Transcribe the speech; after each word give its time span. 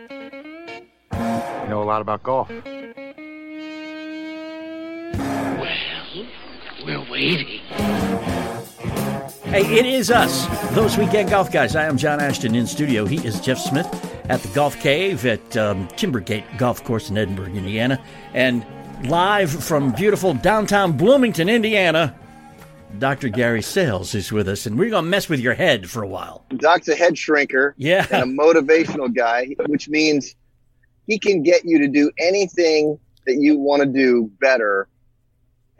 You 0.00 1.68
know 1.68 1.82
a 1.82 1.84
lot 1.84 2.00
about 2.00 2.22
golf. 2.22 2.48
Well, 2.48 2.64
we're 6.84 7.10
waiting. 7.10 7.60
Hey, 9.44 9.78
it 9.78 9.84
is 9.84 10.10
us, 10.10 10.46
those 10.74 10.96
weekend 10.96 11.28
golf 11.30 11.52
guys. 11.52 11.76
I 11.76 11.84
am 11.84 11.98
John 11.98 12.20
Ashton 12.20 12.54
in 12.54 12.66
studio. 12.66 13.04
He 13.04 13.16
is 13.26 13.40
Jeff 13.40 13.58
Smith 13.58 13.86
at 14.30 14.40
the 14.40 14.48
Golf 14.48 14.80
Cave 14.80 15.26
at 15.26 15.56
um, 15.56 15.88
Timbergate 15.88 16.44
Golf 16.56 16.82
Course 16.84 17.10
in 17.10 17.18
Edinburgh, 17.18 17.52
Indiana. 17.52 18.02
And 18.32 18.64
live 19.04 19.50
from 19.50 19.92
beautiful 19.92 20.34
downtown 20.34 20.92
Bloomington, 20.96 21.48
Indiana, 21.48 22.14
Dr. 22.98 23.28
Gary 23.28 23.62
Sailles 23.62 24.14
is 24.14 24.30
with 24.32 24.48
us, 24.48 24.66
and 24.66 24.78
we're 24.78 24.90
going 24.90 25.04
to 25.04 25.10
mess 25.10 25.28
with 25.28 25.40
your 25.40 25.54
head 25.54 25.88
for 25.88 26.02
a 26.02 26.06
while. 26.08 26.44
Doc's 26.56 26.88
a 26.88 26.94
head 26.94 27.14
shrinker 27.14 27.72
Yeah. 27.76 28.06
and 28.10 28.22
a 28.38 28.42
motivational 28.42 29.14
guy, 29.14 29.54
which 29.66 29.88
means 29.88 30.34
he 31.06 31.18
can 31.18 31.42
get 31.42 31.64
you 31.64 31.78
to 31.78 31.88
do 31.88 32.10
anything 32.18 32.98
that 33.26 33.36
you 33.36 33.56
want 33.58 33.82
to 33.82 33.86
do 33.88 34.30
better 34.40 34.88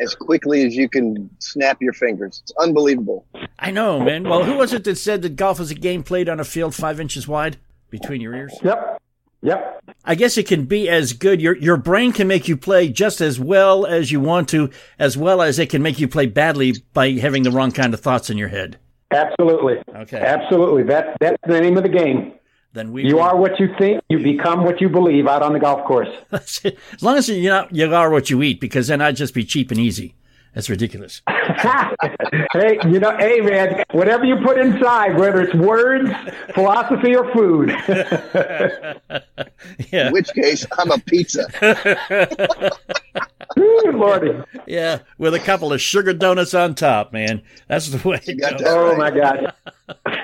as 0.01 0.15
quickly 0.15 0.65
as 0.65 0.74
you 0.74 0.88
can 0.88 1.28
snap 1.41 1.82
your 1.82 1.92
fingers. 1.92 2.41
It's 2.42 2.52
unbelievable. 2.59 3.27
I 3.59 3.70
know, 3.70 4.01
man. 4.01 4.24
Well, 4.27 4.45
who 4.45 4.54
was 4.54 4.73
it 4.73 4.84
that 4.84 4.96
said 4.96 5.20
that 5.23 5.37
golf 5.37 5.60
is 5.60 5.70
a 5.70 5.74
game 5.74 6.02
played 6.02 6.29
on 6.29 6.40
a 6.40 6.45
field 6.45 6.74
five 6.74 6.98
inches 7.01 7.29
wide 7.29 7.59
between 7.90 8.23
your 8.23 8.34
ears? 8.34 8.54
Yep. 8.62 8.98
Yep. 9.42 9.82
I 10.04 10.14
guess 10.14 10.36
it 10.36 10.46
can 10.46 10.66
be 10.66 10.88
as 10.88 11.12
good. 11.12 11.40
Your 11.40 11.56
your 11.56 11.76
brain 11.76 12.12
can 12.12 12.28
make 12.28 12.48
you 12.48 12.56
play 12.56 12.88
just 12.88 13.20
as 13.20 13.40
well 13.40 13.86
as 13.86 14.12
you 14.12 14.20
want 14.20 14.48
to, 14.50 14.70
as 14.98 15.16
well 15.16 15.40
as 15.40 15.58
it 15.58 15.70
can 15.70 15.82
make 15.82 15.98
you 15.98 16.08
play 16.08 16.26
badly 16.26 16.74
by 16.92 17.12
having 17.12 17.42
the 17.42 17.50
wrong 17.50 17.72
kind 17.72 17.95
of 17.95 18.00
thoughts 18.00 18.28
in 18.30 18.36
your 18.38 18.48
head. 18.48 18.78
Absolutely. 19.10 19.82
Okay. 19.95 20.20
Absolutely. 20.20 20.82
That 20.84 21.16
that's 21.20 21.38
the 21.46 21.60
name 21.60 21.76
of 21.76 21.82
the 21.82 21.88
game. 21.88 22.34
Then 22.72 22.92
we 22.92 23.04
You 23.04 23.18
are 23.18 23.36
what 23.36 23.58
you 23.58 23.74
think. 23.78 24.02
You 24.08 24.18
become 24.18 24.62
what 24.64 24.80
you 24.80 24.88
believe 24.88 25.26
out 25.26 25.42
on 25.42 25.52
the 25.52 25.59
golf 25.59 25.84
course. 25.86 26.09
As 26.32 26.72
long 27.02 27.16
as 27.16 27.28
you're 27.28 27.52
not, 27.52 27.74
you 27.74 27.92
are 27.92 28.10
what 28.10 28.30
you 28.30 28.43
eat, 28.43 28.60
because 28.60 28.87
then 28.87 29.00
I'd 29.00 29.16
just 29.16 29.34
be 29.34 29.45
cheap 29.45 29.72
and 29.72 29.80
easy. 29.80 30.15
That's 30.54 30.68
ridiculous. 30.68 31.23
hey, 31.29 32.79
you 32.88 32.98
know, 32.98 33.16
hey 33.18 33.40
man, 33.40 33.84
whatever 33.93 34.24
you 34.24 34.37
put 34.45 34.59
inside, 34.59 35.16
whether 35.16 35.40
it's 35.43 35.54
words, 35.54 36.10
philosophy, 36.54 37.15
or 37.15 37.32
food. 37.32 37.70
Yeah. 39.90 40.06
In 40.06 40.12
which 40.12 40.28
case, 40.32 40.65
I'm 40.78 40.90
a 40.90 40.98
pizza. 40.98 41.45
Ooh, 43.59 43.93
Lordy. 43.93 44.32
Yeah, 44.66 45.01
with 45.18 45.34
a 45.34 45.38
couple 45.38 45.73
of 45.73 45.80
sugar 45.80 46.12
donuts 46.15 46.54
on 46.54 46.74
top, 46.74 47.12
man. 47.12 47.43
That's 47.68 47.88
the 47.88 48.09
way 48.09 48.21
it 48.26 48.40
got 48.40 48.52
goes. 48.52 48.60
that. 48.60 48.68
Oh 48.68 48.96
my 48.96 49.10
God. 49.10 49.52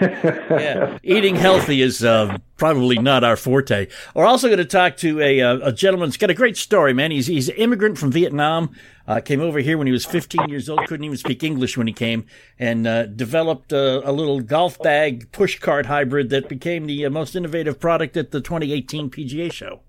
Yeah. 0.01 0.99
Eating 1.03 1.37
healthy 1.37 1.83
is 1.83 2.05
uh, 2.05 2.39
probably 2.57 2.99
not 2.99 3.25
our 3.25 3.37
forte. 3.37 3.89
We're 4.15 4.27
also 4.27 4.49
going 4.49 4.59
to 4.59 4.65
talk 4.65 4.97
to 4.99 5.21
a, 5.21 5.41
uh, 5.43 5.59
a 5.69 5.73
gentleman 5.73 6.09
who's 6.09 6.17
got 6.17 6.31
a 6.31 6.35
great 6.35 6.57
story, 6.57 6.93
man. 6.93 7.11
He's, 7.11 7.27
he's 7.27 7.49
an 7.49 7.57
immigrant 7.57 7.99
from 7.99 8.13
Vietnam. 8.13 8.75
Uh, 9.07 9.21
came 9.21 9.41
over 9.41 9.61
here 9.61 9.79
when 9.79 9.87
he 9.87 9.93
was 9.93 10.05
15 10.05 10.49
years 10.49 10.69
old, 10.69 10.87
couldn't 10.87 11.05
even 11.05 11.17
speak 11.17 11.43
English 11.43 11.77
when 11.77 11.87
he 11.87 11.93
came, 11.93 12.27
and 12.59 12.87
uh, 12.87 13.07
developed 13.07 13.73
uh, 13.73 14.03
a 14.05 14.13
little 14.13 14.41
golf 14.41 14.81
bag 14.81 15.31
push 15.33 15.59
cart 15.59 15.87
hybrid 15.87 16.31
that 16.31 16.49
became 16.49 16.87
the 16.87 17.07
uh, 17.07 17.11
most 17.11 17.37
innovative 17.37 17.79
product 17.79 18.17
at 18.17 18.33
the 18.33 18.41
2018 18.41 19.11
PGA 19.11 19.53
show, 19.53 19.81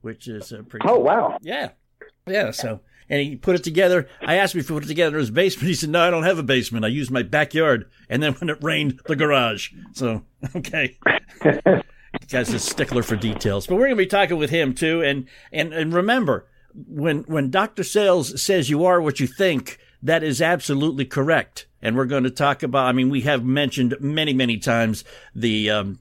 which 0.00 0.26
is 0.26 0.52
uh, 0.52 0.62
pretty. 0.68 0.86
Oh 0.88 0.98
wow. 0.98 1.38
Yeah. 1.42 1.70
Yeah. 2.26 2.50
So, 2.50 2.80
and 3.08 3.20
he 3.20 3.36
put 3.36 3.56
it 3.56 3.64
together. 3.64 4.08
I 4.22 4.36
asked 4.36 4.54
him 4.54 4.60
if 4.60 4.68
he 4.68 4.74
put 4.74 4.84
it 4.84 4.88
together 4.88 5.16
in 5.16 5.20
his 5.20 5.30
basement. 5.30 5.68
He 5.68 5.74
said, 5.74 5.90
no, 5.90 6.06
I 6.06 6.10
don't 6.10 6.24
have 6.24 6.38
a 6.38 6.42
basement. 6.42 6.84
I 6.84 6.88
use 6.88 7.10
my 7.10 7.22
backyard. 7.22 7.90
And 8.08 8.22
then 8.22 8.34
when 8.34 8.50
it 8.50 8.62
rained, 8.62 9.00
the 9.06 9.16
garage. 9.16 9.72
So, 9.92 10.24
okay. 10.56 10.98
Guy's 12.28 12.52
a 12.52 12.58
stickler 12.58 13.02
for 13.02 13.16
details, 13.16 13.66
but 13.66 13.76
we're 13.76 13.86
going 13.86 13.92
to 13.92 13.96
be 13.96 14.06
talking 14.06 14.36
with 14.36 14.50
him 14.50 14.74
too. 14.74 15.02
And, 15.02 15.26
and, 15.52 15.72
and 15.72 15.94
remember, 15.94 16.46
when, 16.86 17.18
when 17.24 17.50
Dr. 17.50 17.82
Sailles 17.82 18.40
says 18.40 18.70
you 18.70 18.84
are 18.84 19.00
what 19.00 19.20
you 19.20 19.26
think, 19.26 19.78
that 20.02 20.22
is 20.22 20.40
absolutely 20.40 21.04
correct. 21.04 21.66
And 21.82 21.96
we're 21.96 22.06
going 22.06 22.24
to 22.24 22.30
talk 22.30 22.62
about, 22.62 22.86
I 22.86 22.92
mean, 22.92 23.10
we 23.10 23.22
have 23.22 23.44
mentioned 23.44 23.96
many, 24.00 24.32
many 24.32 24.58
times 24.58 25.04
the, 25.34 25.70
um, 25.70 25.98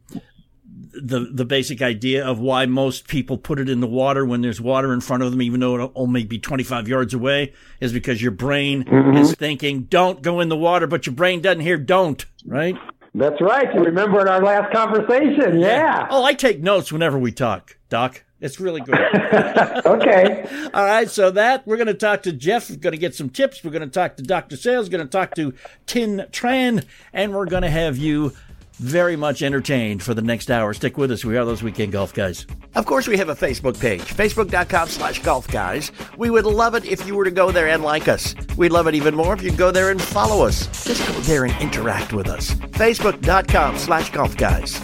the 0.93 1.29
the 1.31 1.45
basic 1.45 1.81
idea 1.81 2.25
of 2.25 2.39
why 2.39 2.65
most 2.65 3.07
people 3.07 3.37
put 3.37 3.59
it 3.59 3.69
in 3.69 3.79
the 3.79 3.87
water 3.87 4.25
when 4.25 4.41
there's 4.41 4.59
water 4.59 4.93
in 4.93 5.01
front 5.01 5.23
of 5.23 5.31
them, 5.31 5.41
even 5.41 5.59
though 5.59 5.75
it'll 5.75 5.91
only 5.95 6.23
be 6.23 6.39
25 6.39 6.87
yards 6.87 7.13
away, 7.13 7.53
is 7.79 7.93
because 7.93 8.21
your 8.21 8.31
brain 8.31 8.83
is 9.15 9.35
thinking, 9.35 9.83
"Don't 9.83 10.21
go 10.21 10.39
in 10.39 10.49
the 10.49 10.57
water," 10.57 10.87
but 10.87 11.05
your 11.05 11.15
brain 11.15 11.41
doesn't 11.41 11.61
hear 11.61 11.77
"don't." 11.77 12.25
Right? 12.45 12.75
That's 13.13 13.39
right. 13.41 13.73
You 13.73 13.81
remember 13.81 14.21
in 14.21 14.27
our 14.27 14.41
last 14.41 14.71
conversation. 14.73 15.59
Yeah. 15.59 16.07
Oh, 16.09 16.23
I 16.23 16.33
take 16.33 16.61
notes 16.61 16.91
whenever 16.91 17.17
we 17.17 17.31
talk, 17.31 17.77
Doc. 17.89 18.23
It's 18.39 18.59
really 18.59 18.81
good. 18.81 18.97
Okay. 19.85 20.45
All 20.73 20.83
right, 20.85 21.09
so 21.09 21.31
that 21.31 21.65
we're 21.65 21.77
going 21.77 21.87
to 21.87 21.93
talk 21.93 22.23
to 22.23 22.33
Jeff. 22.33 22.69
We're 22.69 22.75
going 22.77 22.91
to 22.91 22.97
get 22.97 23.15
some 23.15 23.29
tips. 23.29 23.63
We're 23.63 23.71
going 23.71 23.83
to 23.83 23.89
talk 23.89 24.17
to 24.17 24.23
Dr. 24.23 24.57
Sailles. 24.57 24.89
Going 24.89 25.05
to 25.05 25.09
talk 25.09 25.33
to 25.35 25.53
Tin 25.85 26.25
Tran, 26.31 26.83
and 27.13 27.33
we're 27.33 27.45
going 27.45 27.61
to 27.61 27.69
have 27.69 27.97
you 27.97 28.33
very 28.73 29.15
much 29.15 29.41
entertained 29.41 30.03
for 30.03 30.13
the 30.13 30.21
next 30.21 30.51
hour. 30.51 30.73
Stick 30.73 30.97
with 30.97 31.11
us. 31.11 31.23
We 31.25 31.37
are 31.37 31.45
those 31.45 31.63
weekend 31.63 31.93
golf 31.93 32.13
guys. 32.13 32.45
Of 32.75 32.85
course, 32.85 33.07
we 33.07 33.17
have 33.17 33.29
a 33.29 33.35
Facebook 33.35 33.79
page, 33.79 34.01
facebook.com 34.01 34.89
slash 34.89 35.21
golf 35.23 35.47
guys. 35.47 35.91
We 36.17 36.29
would 36.29 36.45
love 36.45 36.75
it 36.75 36.85
if 36.85 37.05
you 37.07 37.15
were 37.15 37.25
to 37.25 37.31
go 37.31 37.51
there 37.51 37.67
and 37.69 37.81
like 37.83 38.07
us. 38.07 38.35
We'd 38.57 38.71
love 38.71 38.87
it 38.87 38.95
even 38.95 39.15
more 39.15 39.33
if 39.33 39.41
you'd 39.41 39.57
go 39.57 39.71
there 39.71 39.89
and 39.89 40.01
follow 40.01 40.45
us. 40.45 40.67
Just 40.85 41.07
go 41.07 41.13
there 41.21 41.45
and 41.45 41.61
interact 41.61 42.13
with 42.13 42.27
us. 42.27 42.51
Facebook.com 42.51 43.77
slash 43.77 44.11
golf 44.11 44.35
guys. 44.37 44.79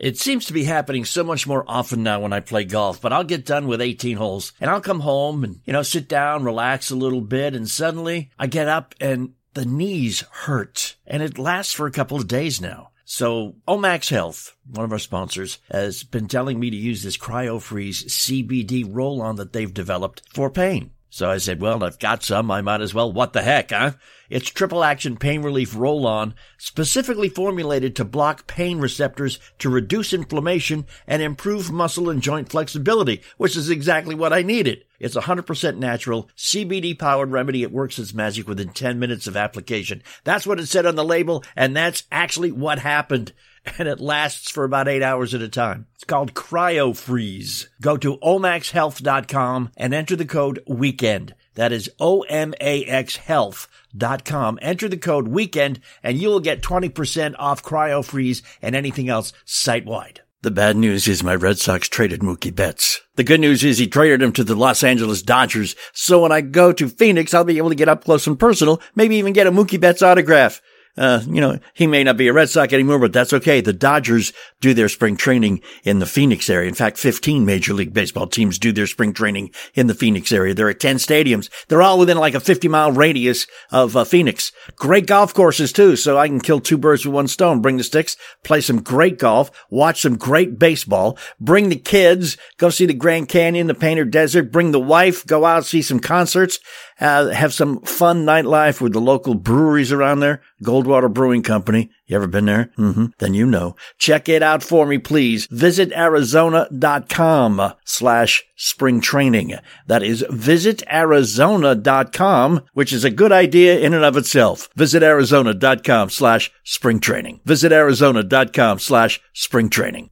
It 0.00 0.16
seems 0.16 0.46
to 0.46 0.54
be 0.54 0.64
happening 0.64 1.04
so 1.04 1.22
much 1.22 1.46
more 1.46 1.62
often 1.68 2.02
now 2.02 2.20
when 2.20 2.32
I 2.32 2.40
play 2.40 2.64
golf, 2.64 3.02
but 3.02 3.12
I'll 3.12 3.22
get 3.22 3.44
done 3.44 3.66
with 3.66 3.82
18 3.82 4.16
holes 4.16 4.54
and 4.58 4.70
I'll 4.70 4.80
come 4.80 5.00
home 5.00 5.44
and, 5.44 5.60
you 5.66 5.74
know, 5.74 5.82
sit 5.82 6.08
down, 6.08 6.42
relax 6.42 6.90
a 6.90 6.96
little 6.96 7.20
bit, 7.20 7.54
and 7.54 7.68
suddenly 7.68 8.30
I 8.38 8.46
get 8.46 8.66
up 8.66 8.94
and 8.98 9.34
the 9.52 9.66
knees 9.66 10.24
hurt. 10.30 10.96
And 11.06 11.22
it 11.22 11.38
lasts 11.38 11.74
for 11.74 11.86
a 11.86 11.92
couple 11.92 12.16
of 12.16 12.26
days 12.26 12.62
now. 12.62 12.92
So 13.04 13.56
Omax 13.68 14.08
Health, 14.08 14.56
one 14.66 14.86
of 14.86 14.92
our 14.92 14.98
sponsors, 14.98 15.58
has 15.70 16.02
been 16.02 16.28
telling 16.28 16.58
me 16.58 16.70
to 16.70 16.76
use 16.76 17.02
this 17.02 17.18
CryoFreeze 17.18 18.06
CBD 18.06 18.86
roll-on 18.88 19.36
that 19.36 19.52
they've 19.52 19.74
developed 19.74 20.22
for 20.32 20.48
pain. 20.48 20.92
So 21.12 21.28
I 21.28 21.38
said, 21.38 21.60
well, 21.60 21.82
I've 21.82 21.98
got 21.98 22.22
some. 22.22 22.52
I 22.52 22.60
might 22.60 22.80
as 22.80 22.94
well. 22.94 23.12
What 23.12 23.32
the 23.32 23.42
heck, 23.42 23.70
huh? 23.70 23.92
It's 24.30 24.48
triple 24.48 24.84
action 24.84 25.16
pain 25.16 25.42
relief 25.42 25.74
roll 25.74 26.06
on, 26.06 26.34
specifically 26.56 27.28
formulated 27.28 27.96
to 27.96 28.04
block 28.04 28.46
pain 28.46 28.78
receptors 28.78 29.40
to 29.58 29.68
reduce 29.68 30.12
inflammation 30.12 30.86
and 31.08 31.20
improve 31.20 31.72
muscle 31.72 32.08
and 32.08 32.22
joint 32.22 32.48
flexibility, 32.48 33.22
which 33.38 33.56
is 33.56 33.70
exactly 33.70 34.14
what 34.14 34.32
I 34.32 34.42
needed. 34.42 34.84
It's 35.00 35.16
100% 35.16 35.78
natural, 35.78 36.30
CBD 36.36 36.96
powered 36.96 37.32
remedy. 37.32 37.64
It 37.64 37.72
works 37.72 37.98
its 37.98 38.14
magic 38.14 38.46
within 38.46 38.68
10 38.68 39.00
minutes 39.00 39.26
of 39.26 39.36
application. 39.36 40.04
That's 40.22 40.46
what 40.46 40.60
it 40.60 40.66
said 40.66 40.86
on 40.86 40.94
the 40.94 41.04
label, 41.04 41.42
and 41.56 41.74
that's 41.74 42.04
actually 42.12 42.52
what 42.52 42.78
happened. 42.78 43.32
And 43.78 43.88
it 43.88 44.00
lasts 44.00 44.50
for 44.50 44.64
about 44.64 44.88
eight 44.88 45.02
hours 45.02 45.34
at 45.34 45.42
a 45.42 45.48
time. 45.48 45.86
It's 45.94 46.04
called 46.04 46.34
Cryo 46.34 46.96
Freeze. 46.96 47.68
Go 47.80 47.96
to 47.98 48.18
omaxhealth.com 48.18 49.70
and 49.76 49.94
enter 49.94 50.16
the 50.16 50.24
code 50.24 50.62
WEEKEND. 50.66 51.32
That 51.54 51.72
is 51.72 51.90
O-M-A-X 51.98 53.16
health.com. 53.16 54.58
Enter 54.62 54.88
the 54.88 54.96
code 54.96 55.28
WEEKEND 55.28 55.80
and 56.02 56.18
you 56.18 56.28
will 56.28 56.40
get 56.40 56.62
20% 56.62 57.34
off 57.38 57.62
Cryo 57.62 58.04
Freeze 58.04 58.42
and 58.62 58.74
anything 58.74 59.08
else 59.08 59.32
site-wide. 59.44 60.20
The 60.42 60.50
bad 60.50 60.78
news 60.78 61.06
is 61.06 61.22
my 61.22 61.34
Red 61.34 61.58
Sox 61.58 61.86
traded 61.86 62.20
Mookie 62.20 62.54
Betts. 62.54 63.02
The 63.16 63.24
good 63.24 63.40
news 63.40 63.62
is 63.62 63.76
he 63.76 63.86
traded 63.86 64.22
him 64.22 64.32
to 64.32 64.42
the 64.42 64.54
Los 64.54 64.82
Angeles 64.82 65.20
Dodgers. 65.20 65.76
So 65.92 66.22
when 66.22 66.32
I 66.32 66.40
go 66.40 66.72
to 66.72 66.88
Phoenix, 66.88 67.34
I'll 67.34 67.44
be 67.44 67.58
able 67.58 67.68
to 67.68 67.74
get 67.74 67.90
up 67.90 68.04
close 68.04 68.26
and 68.26 68.38
personal, 68.38 68.80
maybe 68.94 69.16
even 69.16 69.34
get 69.34 69.46
a 69.46 69.52
Mookie 69.52 69.78
Betts 69.78 70.00
autograph. 70.00 70.62
Uh, 70.96 71.22
you 71.26 71.40
know, 71.40 71.58
he 71.74 71.86
may 71.86 72.04
not 72.04 72.16
be 72.16 72.28
a 72.28 72.32
Red 72.32 72.48
Sox 72.48 72.72
anymore, 72.72 72.98
but 72.98 73.12
that's 73.12 73.32
okay. 73.32 73.60
The 73.60 73.72
Dodgers 73.72 74.32
do 74.60 74.74
their 74.74 74.88
spring 74.88 75.16
training 75.16 75.60
in 75.84 75.98
the 75.98 76.06
Phoenix 76.06 76.50
area. 76.50 76.68
In 76.68 76.74
fact, 76.74 76.98
15 76.98 77.44
Major 77.44 77.72
League 77.72 77.94
Baseball 77.94 78.26
teams 78.26 78.58
do 78.58 78.72
their 78.72 78.86
spring 78.86 79.12
training 79.12 79.50
in 79.74 79.86
the 79.86 79.94
Phoenix 79.94 80.32
area. 80.32 80.52
There 80.52 80.68
are 80.68 80.74
10 80.74 80.96
stadiums. 80.96 81.48
They're 81.68 81.82
all 81.82 81.98
within 81.98 82.18
like 82.18 82.34
a 82.34 82.40
50 82.40 82.68
mile 82.68 82.92
radius 82.92 83.46
of 83.70 83.96
uh, 83.96 84.04
Phoenix. 84.04 84.52
Great 84.76 85.06
golf 85.06 85.32
courses 85.32 85.72
too. 85.72 85.96
So 85.96 86.18
I 86.18 86.28
can 86.28 86.40
kill 86.40 86.60
two 86.60 86.78
birds 86.78 87.06
with 87.06 87.14
one 87.14 87.28
stone. 87.28 87.62
Bring 87.62 87.76
the 87.76 87.84
sticks, 87.84 88.16
play 88.44 88.60
some 88.60 88.82
great 88.82 89.18
golf, 89.18 89.50
watch 89.70 90.02
some 90.02 90.16
great 90.16 90.58
baseball, 90.58 91.16
bring 91.40 91.68
the 91.68 91.76
kids, 91.76 92.36
go 92.58 92.68
see 92.70 92.86
the 92.86 92.94
Grand 92.94 93.28
Canyon, 93.28 93.68
the 93.68 93.74
Painted 93.74 94.10
Desert, 94.10 94.52
bring 94.52 94.72
the 94.72 94.80
wife, 94.80 95.24
go 95.26 95.44
out, 95.44 95.64
see 95.64 95.82
some 95.82 96.00
concerts. 96.00 96.58
Uh, 97.00 97.28
have 97.28 97.52
some 97.54 97.80
fun 97.82 98.24
nightlife 98.24 98.80
with 98.80 98.92
the 98.92 99.00
local 99.00 99.34
breweries 99.34 99.92
around 99.92 100.20
there. 100.20 100.42
Goldwater 100.62 101.12
Brewing 101.12 101.42
Company. 101.42 101.90
You 102.06 102.16
ever 102.16 102.26
been 102.26 102.46
there? 102.46 102.70
Mm-hmm. 102.76 103.06
Then 103.18 103.34
you 103.34 103.46
know. 103.46 103.76
Check 103.98 104.28
it 104.28 104.42
out 104.42 104.62
for 104.62 104.86
me, 104.86 104.98
please. 104.98 105.46
Visit 105.46 105.92
Arizona.com 105.92 107.72
slash 107.84 108.44
spring 108.56 109.00
training. 109.00 109.54
That 109.86 110.02
is 110.02 110.24
visit 110.28 110.82
Arizona.com, 110.92 112.62
which 112.74 112.92
is 112.92 113.04
a 113.04 113.10
good 113.10 113.32
idea 113.32 113.78
in 113.78 113.94
and 113.94 114.04
of 114.04 114.16
itself. 114.16 114.68
Visit 114.76 115.02
Arizona.com 115.02 116.10
slash 116.10 116.50
spring 116.64 117.00
training. 117.00 117.40
Visit 117.44 117.72
Arizona.com 117.72 118.78
slash 118.78 119.20
spring 119.32 119.70
training. 119.70 120.10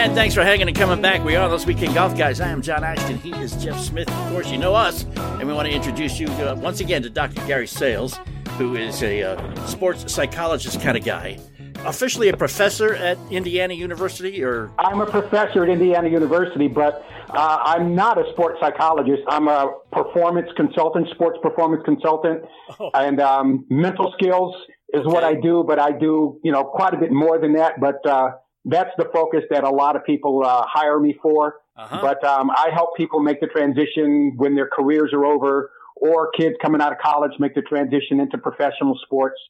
And 0.00 0.14
thanks 0.14 0.34
for 0.34 0.42
hanging 0.42 0.66
and 0.66 0.74
coming 0.76 1.02
back. 1.02 1.22
We 1.24 1.36
are 1.36 1.46
those 1.50 1.66
weekend 1.66 1.92
golf 1.94 2.16
guys. 2.16 2.40
I 2.40 2.48
am 2.48 2.62
John 2.62 2.82
Ashton. 2.82 3.18
He 3.18 3.32
is 3.32 3.52
Jeff 3.62 3.78
Smith. 3.78 4.08
Of 4.10 4.32
course, 4.32 4.50
you 4.50 4.56
know 4.56 4.74
us. 4.74 5.04
And 5.04 5.46
we 5.46 5.52
want 5.52 5.68
to 5.68 5.74
introduce 5.74 6.18
you 6.18 6.26
uh, 6.28 6.56
once 6.58 6.80
again 6.80 7.02
to 7.02 7.10
Dr. 7.10 7.46
Gary 7.46 7.66
Sailles, 7.66 8.18
who 8.56 8.76
is 8.76 9.02
a 9.02 9.22
uh, 9.22 9.66
sports 9.66 10.10
psychologist 10.10 10.80
kind 10.80 10.96
of 10.96 11.04
guy. 11.04 11.38
Officially 11.84 12.28
a 12.30 12.36
professor 12.36 12.94
at 12.94 13.18
Indiana 13.30 13.74
University, 13.74 14.42
or 14.42 14.70
I'm 14.78 15.00
a 15.02 15.06
professor 15.06 15.64
at 15.64 15.68
Indiana 15.68 16.08
University, 16.08 16.66
but 16.68 17.04
uh, 17.28 17.58
I'm 17.62 17.94
not 17.94 18.16
a 18.18 18.30
sports 18.32 18.58
psychologist. 18.58 19.22
I'm 19.28 19.48
a 19.48 19.70
performance 19.92 20.48
consultant, 20.56 21.08
sports 21.10 21.38
performance 21.42 21.82
consultant, 21.84 22.42
Oh. 22.78 22.90
and 22.94 23.20
um, 23.20 23.66
mental 23.68 24.12
skills 24.18 24.54
is 24.94 25.04
what 25.04 25.24
I 25.24 25.34
do. 25.34 25.62
But 25.66 25.78
I 25.78 25.92
do, 25.92 26.40
you 26.42 26.52
know, 26.52 26.64
quite 26.64 26.94
a 26.94 26.98
bit 26.98 27.12
more 27.12 27.38
than 27.38 27.52
that. 27.54 27.80
But 27.80 28.04
uh, 28.06 28.30
that's 28.64 28.90
the 28.98 29.08
focus 29.12 29.44
that 29.50 29.64
a 29.64 29.70
lot 29.70 29.96
of 29.96 30.04
people 30.04 30.42
uh, 30.44 30.64
hire 30.66 31.00
me 31.00 31.18
for. 31.22 31.56
Uh-huh. 31.76 31.98
But 32.02 32.22
um, 32.24 32.50
I 32.50 32.68
help 32.72 32.96
people 32.96 33.20
make 33.20 33.40
the 33.40 33.46
transition 33.46 34.34
when 34.36 34.54
their 34.54 34.68
careers 34.68 35.12
are 35.12 35.24
over, 35.24 35.70
or 35.96 36.30
kids 36.32 36.56
coming 36.60 36.80
out 36.80 36.92
of 36.92 36.98
college 36.98 37.32
make 37.38 37.54
the 37.54 37.62
transition 37.62 38.20
into 38.20 38.38
professional 38.38 38.98
sports. 39.04 39.40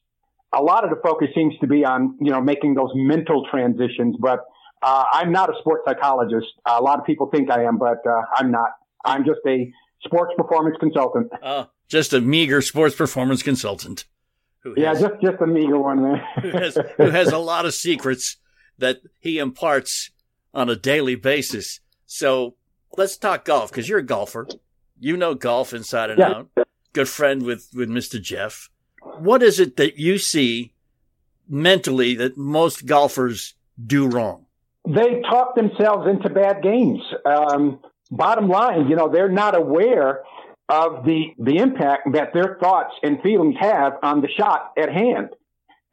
A 0.53 0.61
lot 0.61 0.83
of 0.83 0.89
the 0.89 0.97
focus 1.03 1.29
seems 1.33 1.53
to 1.59 1.67
be 1.67 1.83
on 1.85 2.17
you 2.21 2.31
know 2.31 2.41
making 2.41 2.75
those 2.75 2.91
mental 2.95 3.45
transitions, 3.49 4.15
but 4.19 4.39
uh, 4.81 5.03
I'm 5.13 5.31
not 5.31 5.49
a 5.49 5.59
sports 5.59 5.83
psychologist. 5.85 6.47
a 6.65 6.81
lot 6.81 6.99
of 6.99 7.05
people 7.05 7.29
think 7.29 7.51
I 7.51 7.63
am, 7.63 7.77
but 7.77 8.05
uh, 8.07 8.21
I'm 8.35 8.51
not. 8.51 8.71
I'm 9.05 9.25
just 9.25 9.39
a 9.47 9.71
sports 10.03 10.33
performance 10.37 10.77
consultant. 10.79 11.31
uh, 11.41 11.65
just 11.87 12.13
a 12.13 12.21
meager 12.21 12.61
sports 12.61 12.95
performance 12.95 13.43
consultant. 13.43 14.05
Who 14.63 14.73
Yeah, 14.77 14.93
just 14.93 15.15
just 15.21 15.41
a 15.41 15.47
meager 15.47 15.77
one 15.79 15.97
who 16.41 16.49
has, 16.51 16.75
there. 16.75 16.93
who 16.97 17.09
has 17.09 17.31
a 17.31 17.37
lot 17.37 17.65
of 17.65 17.73
secrets 17.73 18.37
that 18.81 18.99
he 19.19 19.39
imparts 19.39 20.11
on 20.53 20.69
a 20.69 20.75
daily 20.75 21.15
basis. 21.15 21.79
So 22.05 22.55
let's 22.97 23.15
talk 23.17 23.45
golf 23.45 23.71
because 23.71 23.87
you're 23.87 23.99
a 23.99 24.03
golfer. 24.05 24.47
You 24.99 25.15
know 25.17 25.33
golf 25.33 25.73
inside 25.73 26.09
and 26.09 26.19
Yeah. 26.19 26.29
out. 26.31 26.49
Good 26.93 27.07
friend 27.07 27.43
with, 27.43 27.69
with 27.73 27.89
Mr. 27.89 28.21
Jeff. 28.21 28.69
What 29.19 29.41
is 29.41 29.59
it 29.59 29.77
that 29.77 29.97
you 29.97 30.17
see 30.17 30.73
mentally 31.47 32.15
that 32.15 32.37
most 32.37 32.85
golfers 32.85 33.55
do 33.83 34.07
wrong? 34.07 34.45
they 34.87 35.21
talk 35.29 35.53
themselves 35.55 36.07
into 36.09 36.27
bad 36.27 36.63
games. 36.63 37.01
Um, 37.23 37.79
bottom 38.09 38.49
line, 38.49 38.87
you 38.89 38.95
know, 38.95 39.09
they're 39.09 39.29
not 39.29 39.55
aware 39.55 40.23
of 40.69 41.05
the 41.05 41.25
the 41.37 41.57
impact 41.57 42.11
that 42.13 42.33
their 42.33 42.57
thoughts 42.59 42.93
and 43.03 43.21
feelings 43.21 43.55
have 43.59 43.93
on 44.01 44.21
the 44.21 44.27
shot 44.27 44.71
at 44.77 44.91
hand. 44.91 45.29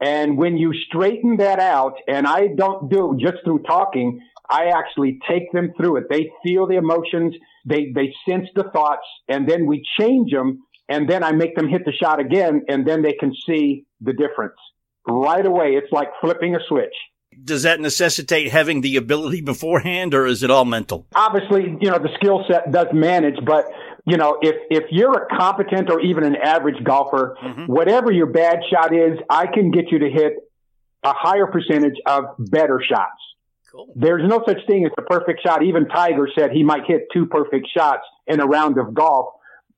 And 0.00 0.38
when 0.38 0.56
you 0.56 0.72
straighten 0.86 1.38
that 1.38 1.58
out, 1.58 1.94
and 2.06 2.26
I 2.26 2.48
don't 2.56 2.88
do 2.88 3.16
just 3.20 3.38
through 3.44 3.62
talking, 3.62 4.20
I 4.48 4.66
actually 4.66 5.18
take 5.28 5.50
them 5.52 5.72
through 5.76 5.96
it. 5.96 6.04
They 6.08 6.30
feel 6.42 6.66
the 6.66 6.76
emotions, 6.76 7.34
they 7.66 7.92
they 7.94 8.14
sense 8.28 8.48
the 8.54 8.64
thoughts, 8.72 9.06
and 9.28 9.48
then 9.48 9.66
we 9.66 9.84
change 9.98 10.30
them, 10.30 10.62
and 10.88 11.08
then 11.08 11.22
I 11.22 11.32
make 11.32 11.56
them 11.56 11.68
hit 11.68 11.84
the 11.84 11.92
shot 11.92 12.20
again, 12.20 12.62
and 12.68 12.86
then 12.86 13.02
they 13.02 13.12
can 13.12 13.34
see 13.46 13.84
the 14.00 14.12
difference 14.12 14.56
right 15.06 15.44
away. 15.44 15.72
It's 15.72 15.92
like 15.92 16.08
flipping 16.20 16.54
a 16.54 16.60
switch. 16.68 16.94
Does 17.44 17.62
that 17.62 17.80
necessitate 17.80 18.50
having 18.50 18.80
the 18.80 18.96
ability 18.96 19.42
beforehand 19.42 20.12
or 20.12 20.26
is 20.26 20.42
it 20.42 20.50
all 20.50 20.64
mental? 20.64 21.06
obviously, 21.14 21.76
you 21.80 21.88
know, 21.90 21.98
the 21.98 22.08
skill 22.16 22.44
set 22.50 22.72
does 22.72 22.88
manage, 22.92 23.36
but 23.46 23.66
you 24.08 24.16
know, 24.16 24.38
if 24.42 24.56
if 24.70 24.84
you're 24.90 25.12
a 25.24 25.36
competent 25.36 25.90
or 25.90 26.00
even 26.00 26.24
an 26.24 26.36
average 26.36 26.82
golfer, 26.84 27.36
Mhm. 27.42 27.68
whatever 27.68 28.10
your 28.12 28.26
bad 28.26 28.60
shot 28.70 28.94
is, 28.94 29.18
I 29.28 29.46
can 29.46 29.70
get 29.70 29.90
you 29.92 29.98
to 30.00 30.10
hit 30.10 30.34
a 31.04 31.12
higher 31.12 31.46
percentage 31.46 31.96
of 32.06 32.24
better 32.38 32.80
shots. 32.80 33.20
Cool. 33.70 33.92
There's 33.94 34.26
no 34.28 34.42
such 34.48 34.66
thing 34.66 34.84
as 34.86 34.92
a 34.98 35.02
perfect 35.02 35.42
shot. 35.42 35.62
Even 35.62 35.86
Tiger 35.88 36.26
said 36.36 36.52
he 36.52 36.62
might 36.62 36.84
hit 36.86 37.02
two 37.12 37.26
perfect 37.26 37.68
shots 37.76 38.02
in 38.26 38.40
a 38.40 38.46
round 38.46 38.78
of 38.78 38.94
golf. 38.94 39.34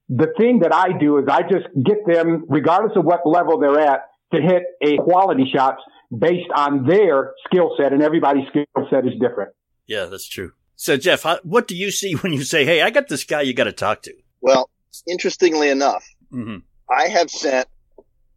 The 0.09 0.29
thing 0.39 0.61
that 0.61 0.73
I 0.75 0.97
do 0.97 1.19
is 1.19 1.25
I 1.29 1.43
just 1.43 1.67
get 1.85 1.99
them, 2.07 2.45
regardless 2.49 2.97
of 2.97 3.05
what 3.05 3.27
level 3.27 3.59
they're 3.59 3.79
at, 3.81 4.05
to 4.35 4.41
hit 4.41 4.63
a 4.81 4.97
quality 4.99 5.51
shots 5.53 5.83
based 6.17 6.51
on 6.55 6.85
their 6.87 7.33
skill 7.47 7.75
set, 7.77 7.93
and 7.93 8.03
everybody's 8.03 8.47
skill 8.49 8.65
set 8.91 9.07
is 9.07 9.13
different. 9.21 9.51
Yeah, 9.87 10.07
that's 10.07 10.27
true. 10.29 10.53
So, 10.83 10.97
Jeff, 10.97 11.25
how, 11.25 11.39
what 11.43 11.69
do 11.69 11.77
you 11.77 11.91
see 11.91 12.15
when 12.23 12.33
you 12.33 12.43
say, 12.43 12.65
"Hey, 12.65 12.81
I 12.81 12.89
got 12.89 13.09
this 13.09 13.25
guy 13.25 13.43
you 13.43 13.53
got 13.53 13.65
to 13.65 13.73
talk 13.73 14.01
to"? 14.05 14.15
Well, 14.41 14.71
interestingly 15.07 15.69
enough, 15.69 16.05
hmm 16.31 16.57
I 16.89 17.09
have 17.09 17.31
sent 17.31 17.69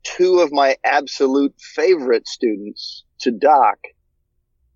two 0.04 0.40
of 0.40 0.52
my 0.52 0.76
absolute 0.84 1.56
favorite 1.74 2.28
students 2.28 3.06
to 3.22 3.32
Doc 3.32 3.78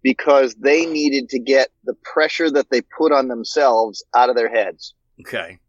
because 0.02 0.56
they 0.56 0.86
needed 0.86 1.28
to 1.30 1.40
get 1.40 1.68
the 1.84 1.94
pressure 2.14 2.50
that 2.50 2.70
they 2.72 2.82
put 2.82 3.12
on 3.12 3.28
themselves 3.28 4.04
out 4.16 4.30
of 4.30 4.38
their 4.38 4.50
heads. 4.50 4.96
Okay. 5.20 5.60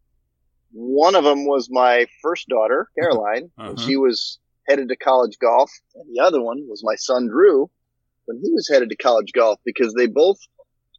One 0.71 1.17
of 1.17 1.25
them 1.25 1.47
was 1.47 1.69
my 1.69 2.07
first 2.23 2.47
daughter, 2.49 2.89
Caroline, 2.97 3.51
Uh-huh. 3.59 3.75
she 3.77 3.97
was 3.97 4.39
headed 4.69 4.89
to 4.91 4.97
college 4.97 5.37
golf. 5.41 5.71
And 5.97 6.07
the 6.15 6.23
other 6.23 6.41
one 6.41 6.59
was 6.69 6.83
my 6.85 6.95
son, 6.95 7.27
Drew, 7.29 7.69
when 8.27 8.41
he 8.43 8.51
was 8.53 8.69
headed 8.73 8.89
to 8.91 8.97
college 8.97 9.33
golf 9.35 9.59
because 9.65 9.93
they 9.95 10.07
both 10.07 10.39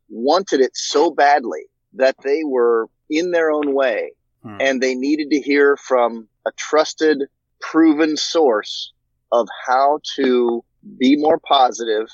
wanted 0.09 0.61
it 0.61 0.75
so 0.75 1.11
badly 1.11 1.65
that 1.93 2.15
they 2.23 2.43
were 2.43 2.87
in 3.09 3.31
their 3.31 3.51
own 3.51 3.73
way 3.73 4.11
Hmm. 4.43 4.57
and 4.59 4.81
they 4.81 4.95
needed 4.95 5.29
to 5.31 5.41
hear 5.41 5.75
from 5.75 6.27
a 6.45 6.51
trusted, 6.53 7.23
proven 7.59 8.15
source 8.15 8.93
of 9.31 9.47
how 9.65 9.99
to 10.15 10.63
be 10.97 11.17
more 11.17 11.39
positive, 11.39 12.07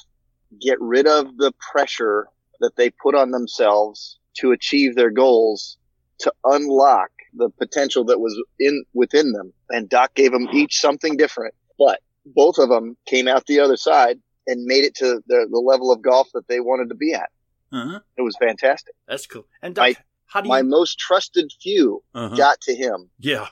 get 0.59 0.79
rid 0.81 1.07
of 1.07 1.37
the 1.37 1.53
pressure 1.71 2.27
that 2.61 2.75
they 2.77 2.89
put 2.89 3.15
on 3.15 3.31
themselves 3.31 4.17
to 4.37 4.51
achieve 4.51 4.95
their 4.95 5.11
goals, 5.11 5.77
to 6.19 6.33
unlock 6.45 7.11
the 7.35 7.49
potential 7.49 8.03
that 8.05 8.19
was 8.19 8.41
in 8.59 8.83
within 8.93 9.33
them. 9.33 9.53
And 9.69 9.87
Doc 9.87 10.13
gave 10.15 10.31
them 10.31 10.49
each 10.51 10.79
something 10.79 11.17
different, 11.17 11.53
but 11.77 11.99
both 12.25 12.57
of 12.57 12.69
them 12.69 12.97
came 13.05 13.27
out 13.27 13.45
the 13.45 13.59
other 13.59 13.77
side 13.77 14.19
and 14.47 14.65
made 14.65 14.83
it 14.83 14.95
to 14.95 15.21
the, 15.27 15.47
the 15.49 15.59
level 15.59 15.91
of 15.91 16.01
golf 16.01 16.29
that 16.33 16.47
they 16.47 16.59
wanted 16.59 16.89
to 16.89 16.95
be 16.95 17.13
at. 17.13 17.29
Uh-huh. 17.75 17.99
It 18.17 18.21
was 18.21 18.35
fantastic. 18.39 18.93
That's 19.07 19.27
cool. 19.27 19.45
And 19.61 19.75
Doc, 19.75 19.83
My- 19.89 19.95
how 20.27 20.41
do 20.41 20.47
you? 20.47 20.53
My 20.53 20.61
most 20.63 20.97
trusted 20.97 21.51
few 21.61 22.01
uh-huh. 22.13 22.35
got 22.35 22.61
to 22.61 22.75
him. 22.75 23.09
yeah, 23.19 23.47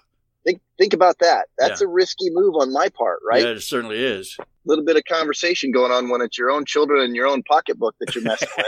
Think 0.46 0.60
think 0.78 0.94
about 0.94 1.20
that. 1.20 1.48
That's 1.58 1.80
a 1.82 1.88
risky 1.88 2.30
move 2.32 2.56
on 2.56 2.74
my 2.74 2.90
part, 2.90 3.20
right? 3.26 3.42
Yeah, 3.44 3.52
it 3.52 3.62
certainly 3.62 3.98
is. 3.98 4.36
A 4.40 4.46
little 4.66 4.84
bit 4.84 4.98
of 4.98 5.04
conversation 5.06 5.72
going 5.72 5.92
on 5.92 6.10
when 6.10 6.20
it's 6.22 6.38
your 6.38 6.52
own 6.52 6.66
children 6.66 7.02
and 7.02 7.16
your 7.16 7.28
own 7.28 7.44
pocketbook 7.44 7.96
that 8.02 8.14
you're 8.14 8.24
messing 8.26 8.50
with, 8.58 8.68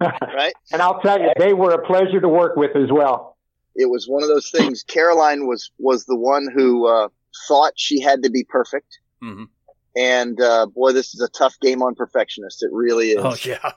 right? 0.34 0.52
and 0.72 0.82
I'll 0.82 1.00
tell 1.00 1.20
you, 1.20 1.30
they 1.38 1.54
were 1.54 1.70
a 1.72 1.86
pleasure 1.86 2.20
to 2.20 2.28
work 2.28 2.56
with 2.56 2.76
as 2.76 2.90
well. 2.92 3.36
It 3.76 3.86
was 3.90 4.06
one 4.06 4.22
of 4.22 4.28
those 4.28 4.50
things. 4.50 4.82
Caroline 4.84 5.46
was 5.46 5.70
was 5.78 6.04
the 6.04 6.16
one 6.16 6.48
who 6.54 6.86
uh, 6.86 7.08
thought 7.48 7.72
she 7.76 8.00
had 8.00 8.22
to 8.24 8.30
be 8.30 8.44
perfect, 8.44 8.98
Mhm. 9.22 9.48
And 9.96 10.40
uh, 10.40 10.66
boy, 10.66 10.92
this 10.92 11.14
is 11.14 11.20
a 11.20 11.28
tough 11.28 11.58
game 11.60 11.82
on 11.82 11.94
perfectionists. 11.94 12.62
It 12.62 12.70
really 12.72 13.10
is. 13.10 13.20
Oh 13.20 13.36
yeah. 13.44 13.72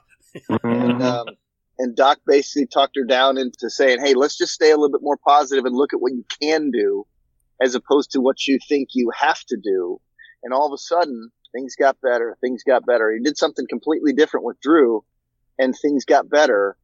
And, 0.62 1.02
um, 1.02 1.26
and 1.78 1.96
Doc 1.96 2.18
basically 2.26 2.66
talked 2.66 2.96
her 2.96 3.04
down 3.04 3.38
into 3.38 3.70
saying, 3.70 3.98
"Hey, 4.04 4.14
let's 4.14 4.36
just 4.36 4.52
stay 4.52 4.70
a 4.70 4.76
little 4.76 4.90
bit 4.90 5.02
more 5.02 5.16
positive 5.16 5.64
and 5.64 5.74
look 5.74 5.92
at 5.92 6.00
what 6.00 6.12
you 6.12 6.24
can 6.40 6.70
do, 6.70 7.06
as 7.62 7.74
opposed 7.74 8.10
to 8.12 8.20
what 8.20 8.46
you 8.46 8.58
think 8.68 8.90
you 8.92 9.10
have 9.18 9.40
to 9.48 9.56
do." 9.56 10.00
And 10.42 10.52
all 10.52 10.66
of 10.66 10.72
a 10.72 10.78
sudden, 10.78 11.30
things 11.52 11.74
got 11.76 12.00
better. 12.00 12.36
Things 12.40 12.62
got 12.64 12.84
better. 12.84 13.12
He 13.12 13.22
did 13.22 13.38
something 13.38 13.66
completely 13.68 14.12
different 14.12 14.44
with 14.44 14.60
Drew, 14.60 15.04
and 15.58 15.74
things 15.74 16.04
got 16.04 16.28
better. 16.28 16.76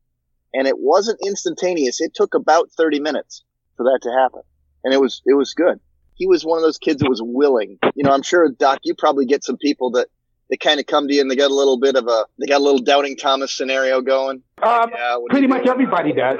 And 0.53 0.69
it 0.69 0.79
wasn't 0.79 1.19
instantaneous. 1.25 2.01
It 2.01 2.15
took 2.15 2.35
about 2.35 2.71
30 2.77 3.01
minutes 3.01 3.45
for 3.77 3.83
that 3.85 3.99
to 4.03 4.11
happen, 4.11 4.43
and 4.85 4.95
it 4.95 5.01
was 5.01 5.23
it 5.27 5.35
was 5.35 5.55
good. 5.55 5.81
He 6.15 6.27
was 6.27 6.45
one 6.45 6.59
of 6.59 6.63
those 6.63 6.79
kids 6.79 7.01
that 7.01 7.09
was 7.09 7.21
willing. 7.23 7.79
You 7.95 8.05
know, 8.05 8.13
I'm 8.13 8.23
sure 8.23 8.49
Doc, 8.49 8.81
you 8.83 8.95
probably 8.95 9.27
get 9.27 9.45
some 9.45 9.57
people 9.57 9.91
that 9.93 10.09
they 10.51 10.57
kind 10.57 10.79
of 10.79 10.87
come 10.87 11.09
to 11.09 11.15
you 11.15 11.21
and 11.21 11.31
they 11.31 11.37
got 11.37 11.51
a 11.51 11.55
little 11.55 11.79
bit 11.79 11.97
of 11.97 12.07
a 12.07 12.27
they 12.39 12.47
got 12.47 12.61
a 12.61 12.65
little 12.65 12.81
doubting 12.81 13.17
Thomas 13.17 13.53
scenario 13.53 14.01
going. 14.01 14.43
Um, 14.63 14.91
Yeah, 14.93 15.17
pretty 15.31 15.47
much 15.47 15.67
everybody 15.67 16.13
does. 16.13 16.39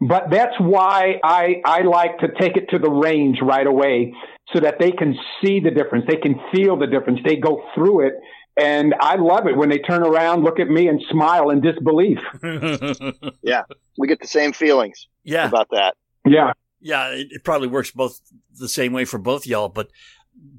But 0.00 0.30
that's 0.30 0.54
why 0.60 1.18
I, 1.24 1.60
I 1.64 1.80
like 1.82 2.18
to 2.18 2.28
take 2.40 2.56
it 2.56 2.70
to 2.70 2.78
the 2.78 2.88
range 2.88 3.40
right 3.42 3.66
away 3.66 4.14
so 4.52 4.60
that 4.60 4.78
they 4.78 4.92
can 4.92 5.18
see 5.42 5.58
the 5.58 5.72
difference. 5.72 6.04
They 6.06 6.16
can 6.16 6.40
feel 6.54 6.76
the 6.76 6.86
difference. 6.86 7.18
They 7.24 7.34
go 7.36 7.64
through 7.74 8.06
it 8.06 8.14
And 8.58 8.94
I 9.00 9.16
love 9.16 9.46
it 9.46 9.56
when 9.56 9.68
they 9.68 9.78
turn 9.78 10.02
around, 10.02 10.42
look 10.42 10.58
at 10.58 10.68
me, 10.68 10.88
and 10.88 11.00
smile 11.10 11.50
in 11.50 11.60
disbelief. 11.60 12.18
yeah, 13.42 13.62
we 13.96 14.08
get 14.08 14.20
the 14.20 14.26
same 14.26 14.52
feelings. 14.52 15.06
Yeah, 15.22 15.46
about 15.46 15.68
that. 15.70 15.96
Yeah, 16.26 16.52
yeah. 16.80 17.08
It, 17.08 17.28
it, 17.30 17.44
probably 17.44 17.68
works 17.68 17.90
both 17.90 18.20
the 18.58 18.68
same 18.68 18.92
way 18.92 19.04
for 19.04 19.18
both 19.18 19.46
y'all. 19.46 19.68
But 19.68 19.90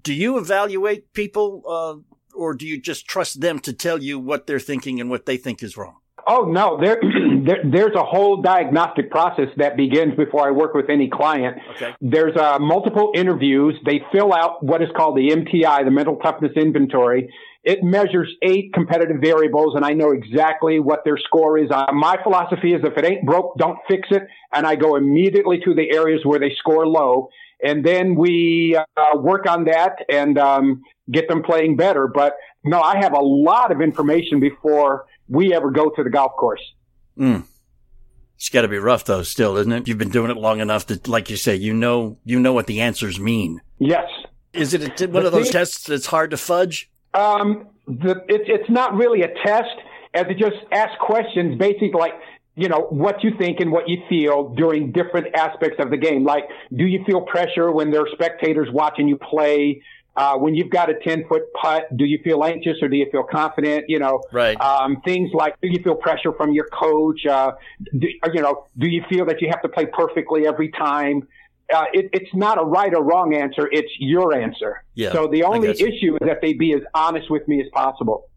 do 0.03 0.13
you 0.13 0.37
evaluate 0.37 1.13
people, 1.13 1.63
uh, 1.67 2.37
or 2.37 2.53
do 2.53 2.65
you 2.65 2.79
just 2.79 3.07
trust 3.07 3.41
them 3.41 3.59
to 3.59 3.73
tell 3.73 4.01
you 4.01 4.19
what 4.19 4.47
they're 4.47 4.59
thinking 4.59 4.99
and 4.99 5.09
what 5.09 5.25
they 5.25 5.37
think 5.37 5.63
is 5.63 5.77
wrong? 5.77 5.97
Oh 6.27 6.43
no, 6.43 6.79
there, 6.79 7.01
there, 7.45 7.63
there's 7.65 7.95
a 7.95 8.03
whole 8.03 8.41
diagnostic 8.41 9.09
process 9.09 9.47
that 9.57 9.75
begins 9.75 10.15
before 10.15 10.47
I 10.47 10.51
work 10.51 10.73
with 10.73 10.89
any 10.89 11.09
client. 11.09 11.57
Okay. 11.75 11.95
There's 12.01 12.35
uh, 12.37 12.59
multiple 12.59 13.11
interviews. 13.15 13.75
They 13.85 14.01
fill 14.11 14.33
out 14.33 14.63
what 14.63 14.81
is 14.81 14.89
called 14.95 15.17
the 15.17 15.29
MTI, 15.29 15.85
the 15.85 15.91
Mental 15.91 16.17
Toughness 16.17 16.51
Inventory. 16.55 17.33
It 17.69 17.83
measures 17.83 18.33
eight 18.41 18.73
competitive 18.73 19.17
variables, 19.21 19.75
and 19.75 19.85
I 19.85 19.93
know 19.93 20.09
exactly 20.09 20.79
what 20.79 21.03
their 21.05 21.19
score 21.19 21.59
is. 21.59 21.69
Uh, 21.69 21.85
my 21.93 22.17
philosophy 22.23 22.73
is 22.73 22.81
if 22.83 22.97
it 22.97 23.05
ain't 23.05 23.27
broke, 23.27 23.55
don't 23.59 23.77
fix 23.87 24.07
it, 24.09 24.23
and 24.51 24.65
I 24.65 24.75
go 24.75 24.95
immediately 24.95 25.59
to 25.63 25.75
the 25.75 25.91
areas 25.91 26.21
where 26.23 26.39
they 26.39 26.51
score 26.57 26.87
low, 26.87 27.29
and 27.63 27.85
then 27.85 28.15
we 28.15 28.75
uh, 28.75 29.17
work 29.19 29.47
on 29.47 29.65
that 29.65 29.97
and 30.09 30.39
um, 30.39 30.81
get 31.11 31.27
them 31.27 31.43
playing 31.43 31.75
better. 31.75 32.07
But 32.07 32.33
no, 32.63 32.81
I 32.81 32.97
have 32.97 33.13
a 33.13 33.21
lot 33.21 33.71
of 33.71 33.81
information 33.81 34.39
before 34.39 35.05
we 35.27 35.53
ever 35.53 35.69
go 35.69 35.91
to 35.95 36.03
the 36.03 36.09
golf 36.09 36.31
course. 36.39 36.63
Mm. 37.19 37.43
It's 38.35 38.49
got 38.49 38.63
to 38.63 38.67
be 38.67 38.79
rough 38.79 39.05
though, 39.05 39.21
still, 39.21 39.57
isn't 39.57 39.71
it? 39.71 39.87
You've 39.87 39.99
been 39.99 40.09
doing 40.09 40.31
it 40.31 40.37
long 40.37 40.59
enough 40.59 40.87
that, 40.87 41.07
like 41.07 41.29
you 41.29 41.37
say, 41.37 41.55
you 41.55 41.75
know, 41.75 42.17
you 42.25 42.39
know 42.39 42.53
what 42.53 42.65
the 42.65 42.81
answers 42.81 43.19
mean. 43.19 43.61
Yes. 43.77 44.09
Is 44.53 44.73
it 44.73 44.99
a, 45.01 45.07
one 45.07 45.27
of 45.27 45.31
those 45.31 45.51
tests 45.51 45.83
that's 45.83 46.07
hard 46.07 46.31
to 46.31 46.37
fudge? 46.37 46.89
Um, 47.13 47.67
the, 47.87 48.23
it, 48.27 48.43
it's 48.47 48.69
not 48.69 48.93
really 48.95 49.23
a 49.23 49.33
test, 49.45 49.75
as 50.13 50.25
it 50.29 50.37
just 50.37 50.57
asks 50.71 50.95
questions, 50.99 51.57
basically 51.57 51.91
like, 51.91 52.13
you 52.55 52.67
know, 52.67 52.87
what 52.89 53.23
you 53.23 53.31
think 53.37 53.59
and 53.59 53.71
what 53.71 53.87
you 53.87 54.03
feel 54.09 54.49
during 54.49 54.91
different 54.91 55.33
aspects 55.35 55.77
of 55.79 55.89
the 55.91 55.97
game. 55.97 56.25
Like, 56.25 56.43
do 56.75 56.85
you 56.85 57.03
feel 57.05 57.21
pressure 57.21 57.71
when 57.71 57.89
there 57.91 58.01
are 58.01 58.09
spectators 58.11 58.67
watching 58.71 59.07
you 59.07 59.17
play? 59.17 59.81
Uh, 60.15 60.35
when 60.35 60.53
you've 60.53 60.69
got 60.69 60.89
a 60.89 60.95
10 60.95 61.27
foot 61.29 61.43
putt, 61.53 61.85
do 61.95 62.03
you 62.03 62.19
feel 62.23 62.43
anxious 62.43 62.75
or 62.81 62.89
do 62.89 62.97
you 62.97 63.07
feel 63.11 63.23
confident? 63.23 63.85
You 63.87 63.99
know, 63.99 64.21
right. 64.33 64.59
Um, 64.59 65.01
things 65.05 65.31
like, 65.33 65.59
do 65.61 65.69
you 65.69 65.81
feel 65.81 65.95
pressure 65.95 66.33
from 66.33 66.51
your 66.51 66.67
coach? 66.67 67.25
Uh, 67.25 67.53
do, 67.97 68.07
you 68.33 68.41
know, 68.41 68.65
do 68.77 68.89
you 68.89 69.03
feel 69.09 69.25
that 69.27 69.41
you 69.41 69.47
have 69.49 69.61
to 69.61 69.69
play 69.69 69.85
perfectly 69.85 70.45
every 70.45 70.69
time? 70.69 71.27
Uh, 71.73 71.85
it, 71.93 72.09
it's 72.13 72.33
not 72.33 72.59
a 72.59 72.63
right 72.63 72.93
or 72.93 73.03
wrong 73.03 73.35
answer. 73.35 73.69
It's 73.71 73.91
your 73.99 74.35
answer. 74.35 74.83
Yeah, 74.95 75.11
so 75.11 75.27
the 75.27 75.43
only 75.43 75.69
issue 75.69 76.15
is 76.15 76.27
that 76.27 76.41
they 76.41 76.53
be 76.53 76.73
as 76.73 76.81
honest 76.93 77.29
with 77.29 77.47
me 77.47 77.61
as 77.61 77.67
possible. 77.73 78.29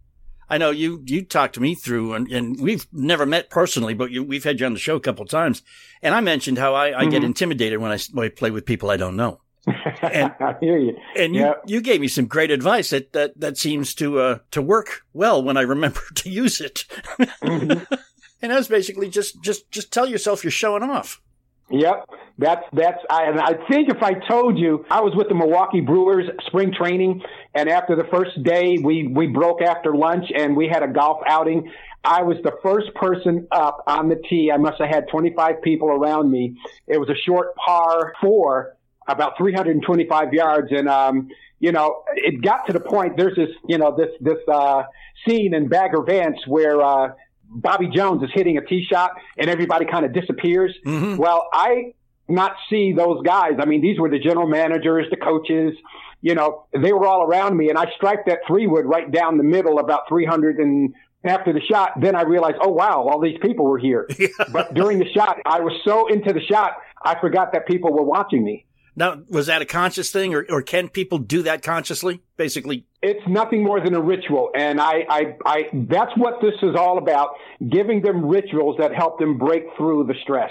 I 0.52 0.58
know 0.58 0.70
you, 0.70 1.02
you 1.06 1.24
talked 1.24 1.54
to 1.54 1.62
me 1.62 1.74
through 1.74 2.12
and, 2.12 2.30
and 2.30 2.60
we've 2.60 2.86
never 2.92 3.24
met 3.24 3.48
personally, 3.48 3.94
but 3.94 4.10
you, 4.10 4.22
we've 4.22 4.44
had 4.44 4.60
you 4.60 4.66
on 4.66 4.74
the 4.74 4.78
show 4.78 4.96
a 4.96 5.00
couple 5.00 5.22
of 5.22 5.30
times. 5.30 5.62
And 6.02 6.14
I 6.14 6.20
mentioned 6.20 6.58
how 6.58 6.74
I, 6.74 6.88
I 6.88 7.02
mm-hmm. 7.02 7.10
get 7.10 7.24
intimidated 7.24 7.78
when 7.78 7.90
I, 7.90 7.98
when 8.12 8.26
I 8.26 8.28
play 8.28 8.50
with 8.50 8.66
people 8.66 8.90
I 8.90 8.98
don't 8.98 9.16
know 9.16 9.40
and, 10.02 10.30
I 10.40 10.54
hear 10.60 10.76
you. 10.76 10.94
And 11.16 11.34
you, 11.34 11.54
you 11.64 11.80
gave 11.80 12.02
me 12.02 12.08
some 12.08 12.26
great 12.26 12.50
advice 12.50 12.90
that, 12.90 13.14
that, 13.14 13.40
that 13.40 13.56
seems 13.56 13.94
to, 13.94 14.18
uh, 14.18 14.38
to 14.50 14.60
work 14.60 15.06
well 15.14 15.42
when 15.42 15.56
I 15.56 15.62
remember 15.62 16.02
to 16.16 16.28
use 16.28 16.60
it. 16.60 16.84
Mm-hmm. 17.18 17.94
and 18.42 18.52
that's 18.52 18.68
basically 18.68 19.08
just, 19.08 19.40
just, 19.40 19.70
just 19.70 19.90
tell 19.90 20.06
yourself 20.06 20.44
you're 20.44 20.50
showing 20.50 20.82
off. 20.82 21.22
Yep. 21.70 22.06
That's, 22.38 22.62
that's, 22.72 22.98
I, 23.08 23.24
and 23.24 23.40
I 23.40 23.54
think 23.70 23.88
if 23.88 24.02
I 24.02 24.14
told 24.14 24.58
you 24.58 24.84
I 24.90 25.00
was 25.00 25.14
with 25.14 25.28
the 25.28 25.34
Milwaukee 25.34 25.80
Brewers 25.80 26.28
spring 26.46 26.72
training 26.72 27.22
and 27.54 27.68
after 27.68 27.96
the 27.96 28.04
first 28.04 28.42
day 28.42 28.78
we, 28.82 29.06
we 29.06 29.26
broke 29.26 29.62
after 29.62 29.94
lunch 29.94 30.26
and 30.34 30.56
we 30.56 30.68
had 30.68 30.82
a 30.82 30.88
golf 30.88 31.20
outing. 31.26 31.70
I 32.04 32.22
was 32.22 32.36
the 32.42 32.52
first 32.62 32.92
person 32.94 33.46
up 33.52 33.84
on 33.86 34.08
the 34.08 34.20
tee. 34.28 34.50
I 34.52 34.56
must 34.56 34.80
have 34.80 34.88
had 34.88 35.08
25 35.08 35.62
people 35.62 35.88
around 35.88 36.30
me. 36.30 36.56
It 36.86 36.98
was 36.98 37.08
a 37.08 37.14
short 37.14 37.54
par 37.56 38.12
four 38.20 38.76
about 39.06 39.38
325 39.38 40.32
yards. 40.32 40.68
And, 40.72 40.88
um, 40.88 41.28
you 41.60 41.72
know, 41.72 42.02
it 42.14 42.42
got 42.42 42.66
to 42.66 42.72
the 42.72 42.80
point, 42.80 43.16
there's 43.16 43.36
this, 43.36 43.50
you 43.68 43.78
know, 43.78 43.94
this, 43.96 44.10
this, 44.20 44.38
uh, 44.48 44.82
scene 45.26 45.54
in 45.54 45.68
Bagger 45.68 46.02
Vance 46.02 46.38
where, 46.46 46.80
uh, 46.82 47.12
Bobby 47.54 47.88
Jones 47.88 48.22
is 48.22 48.30
hitting 48.32 48.56
a 48.58 48.64
tee 48.64 48.84
shot 48.88 49.12
and 49.36 49.48
everybody 49.50 49.84
kind 49.84 50.04
of 50.04 50.12
disappears. 50.12 50.74
Mm-hmm. 50.86 51.16
Well, 51.16 51.48
I 51.52 51.94
not 52.28 52.54
see 52.70 52.92
those 52.92 53.22
guys. 53.22 53.52
I 53.60 53.66
mean, 53.66 53.82
these 53.82 53.98
were 53.98 54.08
the 54.08 54.18
general 54.18 54.46
managers, 54.46 55.06
the 55.10 55.16
coaches, 55.16 55.74
you 56.22 56.34
know, 56.34 56.66
they 56.72 56.92
were 56.92 57.06
all 57.06 57.22
around 57.22 57.56
me 57.56 57.68
and 57.68 57.76
I 57.76 57.90
striped 57.96 58.26
that 58.26 58.40
three 58.46 58.66
wood 58.66 58.86
right 58.86 59.10
down 59.10 59.36
the 59.36 59.44
middle 59.44 59.78
about 59.78 60.08
300 60.08 60.56
and 60.58 60.94
after 61.24 61.52
the 61.52 61.60
shot, 61.60 62.00
then 62.00 62.16
I 62.16 62.22
realized, 62.22 62.56
oh 62.60 62.70
wow, 62.70 63.06
all 63.08 63.20
these 63.20 63.38
people 63.42 63.66
were 63.66 63.78
here. 63.78 64.08
Yeah. 64.18 64.28
But 64.52 64.72
during 64.74 64.98
the 64.98 65.08
shot, 65.12 65.38
I 65.44 65.60
was 65.60 65.72
so 65.84 66.06
into 66.06 66.32
the 66.32 66.40
shot, 66.40 66.76
I 67.04 67.20
forgot 67.20 67.52
that 67.52 67.66
people 67.66 67.92
were 67.92 68.04
watching 68.04 68.44
me. 68.44 68.66
Now, 68.94 69.22
was 69.30 69.46
that 69.46 69.62
a 69.62 69.64
conscious 69.64 70.10
thing, 70.10 70.34
or, 70.34 70.44
or 70.50 70.60
can 70.60 70.88
people 70.88 71.18
do 71.18 71.42
that 71.42 71.62
consciously? 71.62 72.20
Basically, 72.36 72.86
it's 73.00 73.26
nothing 73.26 73.64
more 73.64 73.80
than 73.80 73.94
a 73.94 74.00
ritual, 74.00 74.50
and 74.54 74.80
I, 74.80 75.06
I, 75.08 75.36
I, 75.46 75.62
that's 75.72 76.12
what 76.16 76.42
this 76.42 76.54
is 76.62 76.76
all 76.76 76.98
about: 76.98 77.30
giving 77.70 78.02
them 78.02 78.26
rituals 78.26 78.76
that 78.78 78.94
help 78.94 79.18
them 79.18 79.38
break 79.38 79.64
through 79.76 80.04
the 80.04 80.14
stress. 80.22 80.50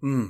Hmm. 0.00 0.26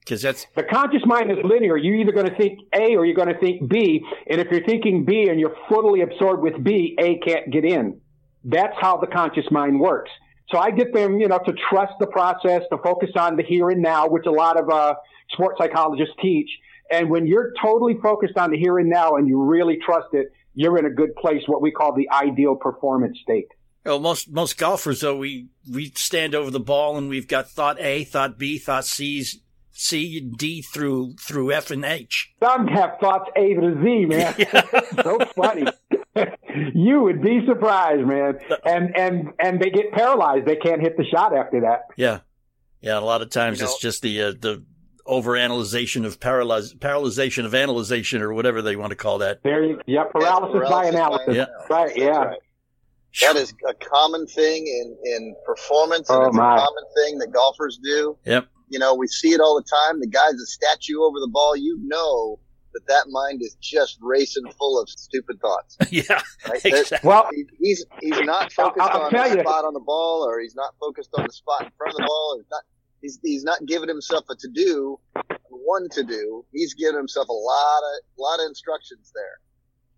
Because 0.00 0.22
that's 0.22 0.46
the 0.54 0.64
conscious 0.64 1.02
mind 1.06 1.30
is 1.30 1.38
linear. 1.44 1.76
You're 1.76 1.96
either 1.96 2.12
going 2.12 2.28
to 2.28 2.36
think 2.36 2.60
A 2.74 2.96
or 2.96 3.06
you're 3.06 3.14
going 3.14 3.32
to 3.32 3.38
think 3.38 3.68
B, 3.68 4.04
and 4.28 4.40
if 4.40 4.48
you're 4.50 4.64
thinking 4.64 5.04
B 5.04 5.28
and 5.30 5.40
you're 5.40 5.56
fully 5.68 6.02
absorbed 6.02 6.42
with 6.42 6.62
B, 6.62 6.96
A 6.98 7.18
can't 7.18 7.50
get 7.50 7.64
in. 7.64 8.00
That's 8.44 8.74
how 8.78 8.96
the 8.98 9.06
conscious 9.06 9.44
mind 9.50 9.80
works. 9.80 10.10
So 10.50 10.58
I 10.58 10.72
get 10.72 10.92
them, 10.92 11.20
you 11.20 11.28
know, 11.28 11.38
to 11.38 11.54
trust 11.70 11.92
the 12.00 12.06
process, 12.08 12.62
to 12.72 12.78
focus 12.78 13.10
on 13.16 13.36
the 13.36 13.42
here 13.44 13.70
and 13.70 13.80
now, 13.80 14.08
which 14.08 14.26
a 14.26 14.32
lot 14.32 14.58
of 14.58 14.68
uh, 14.68 14.94
sports 15.32 15.58
psychologists 15.58 16.14
teach. 16.20 16.48
And 16.90 17.08
when 17.08 17.26
you're 17.26 17.52
totally 17.62 17.94
focused 18.02 18.36
on 18.36 18.50
the 18.50 18.58
here 18.58 18.78
and 18.78 18.90
now 18.90 19.16
and 19.16 19.28
you 19.28 19.40
really 19.40 19.78
trust 19.84 20.08
it, 20.12 20.32
you're 20.54 20.76
in 20.78 20.86
a 20.86 20.90
good 20.90 21.14
place, 21.16 21.42
what 21.46 21.62
we 21.62 21.70
call 21.70 21.94
the 21.94 22.08
ideal 22.10 22.56
performance 22.56 23.18
state. 23.22 23.48
Well, 23.84 24.00
most 24.00 24.30
most 24.30 24.58
golfers 24.58 25.00
though, 25.00 25.16
we 25.16 25.48
we 25.70 25.92
stand 25.94 26.34
over 26.34 26.50
the 26.50 26.60
ball 26.60 26.98
and 26.98 27.08
we've 27.08 27.28
got 27.28 27.48
thought 27.48 27.80
A, 27.80 28.04
thought 28.04 28.36
B, 28.38 28.58
thought 28.58 28.84
C's, 28.84 29.40
C, 29.70 30.20
D 30.20 30.60
through 30.60 31.14
through 31.14 31.52
F 31.52 31.70
and 31.70 31.84
H. 31.84 32.34
Some 32.42 32.66
have 32.66 32.98
thoughts 33.00 33.30
A 33.36 33.54
to 33.54 33.80
Z, 33.82 34.04
man. 34.06 34.34
so 35.02 35.18
funny. 35.34 35.66
you 36.74 37.00
would 37.00 37.22
be 37.22 37.40
surprised, 37.46 38.06
man. 38.06 38.38
And 38.64 38.96
and 38.96 39.28
and 39.38 39.60
they 39.60 39.70
get 39.70 39.92
paralyzed. 39.92 40.46
They 40.46 40.56
can't 40.56 40.82
hit 40.82 40.98
the 40.98 41.04
shot 41.04 41.34
after 41.34 41.62
that. 41.62 41.86
Yeah, 41.96 42.20
yeah. 42.82 42.98
A 42.98 43.00
lot 43.00 43.22
of 43.22 43.30
times 43.30 43.60
you 43.60 43.64
know, 43.64 43.70
it's 43.70 43.80
just 43.80 44.02
the 44.02 44.22
uh, 44.22 44.32
the 44.38 44.62
overanalyzation 45.06 46.04
of 46.04 46.20
paralyz- 46.20 46.76
paralyzation 46.76 47.44
of 47.44 47.54
analyzation 47.54 48.22
or 48.22 48.32
whatever 48.32 48.62
they 48.62 48.76
want 48.76 48.90
to 48.90 48.96
call 48.96 49.18
that. 49.18 49.42
There 49.42 49.64
you, 49.64 49.80
yeah, 49.86 50.04
paralysis, 50.04 50.52
paralysis 50.52 50.70
by 50.70 50.84
analysis. 50.86 51.26
By 51.26 51.34
yeah. 51.34 51.46
Right, 51.68 51.96
yeah. 51.96 52.08
Right. 52.08 52.38
That 53.22 53.36
is 53.36 53.52
a 53.68 53.74
common 53.74 54.26
thing 54.26 54.66
in, 54.66 54.96
in 55.04 55.34
performance, 55.44 56.08
oh, 56.10 56.16
and 56.16 56.24
oh, 56.24 56.28
it's 56.28 56.36
my. 56.36 56.56
a 56.56 56.58
common 56.58 56.84
thing 56.96 57.18
that 57.18 57.32
golfers 57.32 57.78
do. 57.82 58.16
Yep. 58.24 58.46
You 58.68 58.78
know, 58.78 58.94
we 58.94 59.08
see 59.08 59.30
it 59.30 59.40
all 59.40 59.56
the 59.56 59.68
time. 59.68 60.00
The 60.00 60.06
guy's 60.06 60.34
a 60.34 60.46
statue 60.46 61.02
over 61.02 61.18
the 61.18 61.28
ball. 61.28 61.56
You 61.56 61.76
know 61.82 62.38
that 62.72 62.86
that 62.86 63.06
mind 63.08 63.42
is 63.42 63.56
just 63.60 63.98
racing 64.00 64.44
full 64.58 64.80
of 64.80 64.88
stupid 64.88 65.40
thoughts. 65.40 65.76
yeah. 65.90 66.22
Right? 66.48 66.64
Exactly. 66.64 67.08
Well, 67.08 67.28
he's 67.58 67.84
he's 68.00 68.20
not 68.20 68.52
focused 68.52 68.80
I'll, 68.80 69.02
I'll 69.02 69.06
on 69.06 69.12
the 69.12 69.36
you. 69.36 69.40
spot 69.40 69.64
on 69.64 69.74
the 69.74 69.80
ball, 69.80 70.22
or 70.24 70.40
he's 70.40 70.54
not 70.54 70.74
focused 70.78 71.10
on 71.14 71.24
the 71.26 71.32
spot 71.32 71.64
in 71.64 71.70
front 71.76 71.94
of 71.94 71.96
the 71.96 72.06
ball, 72.06 72.34
or 72.36 72.42
he's 72.42 72.50
not 72.50 72.62
he's 73.00 73.18
he's 73.22 73.44
not 73.44 73.64
giving 73.66 73.88
himself 73.88 74.24
a 74.30 74.36
to 74.36 74.48
do, 74.48 74.98
one 75.48 75.88
to 75.90 76.02
do. 76.02 76.44
He's 76.52 76.74
giving 76.74 76.96
himself 76.96 77.28
a 77.28 77.32
lot 77.32 77.78
of 77.78 78.00
lot 78.18 78.40
of 78.40 78.48
instructions 78.48 79.12
there. 79.14 79.38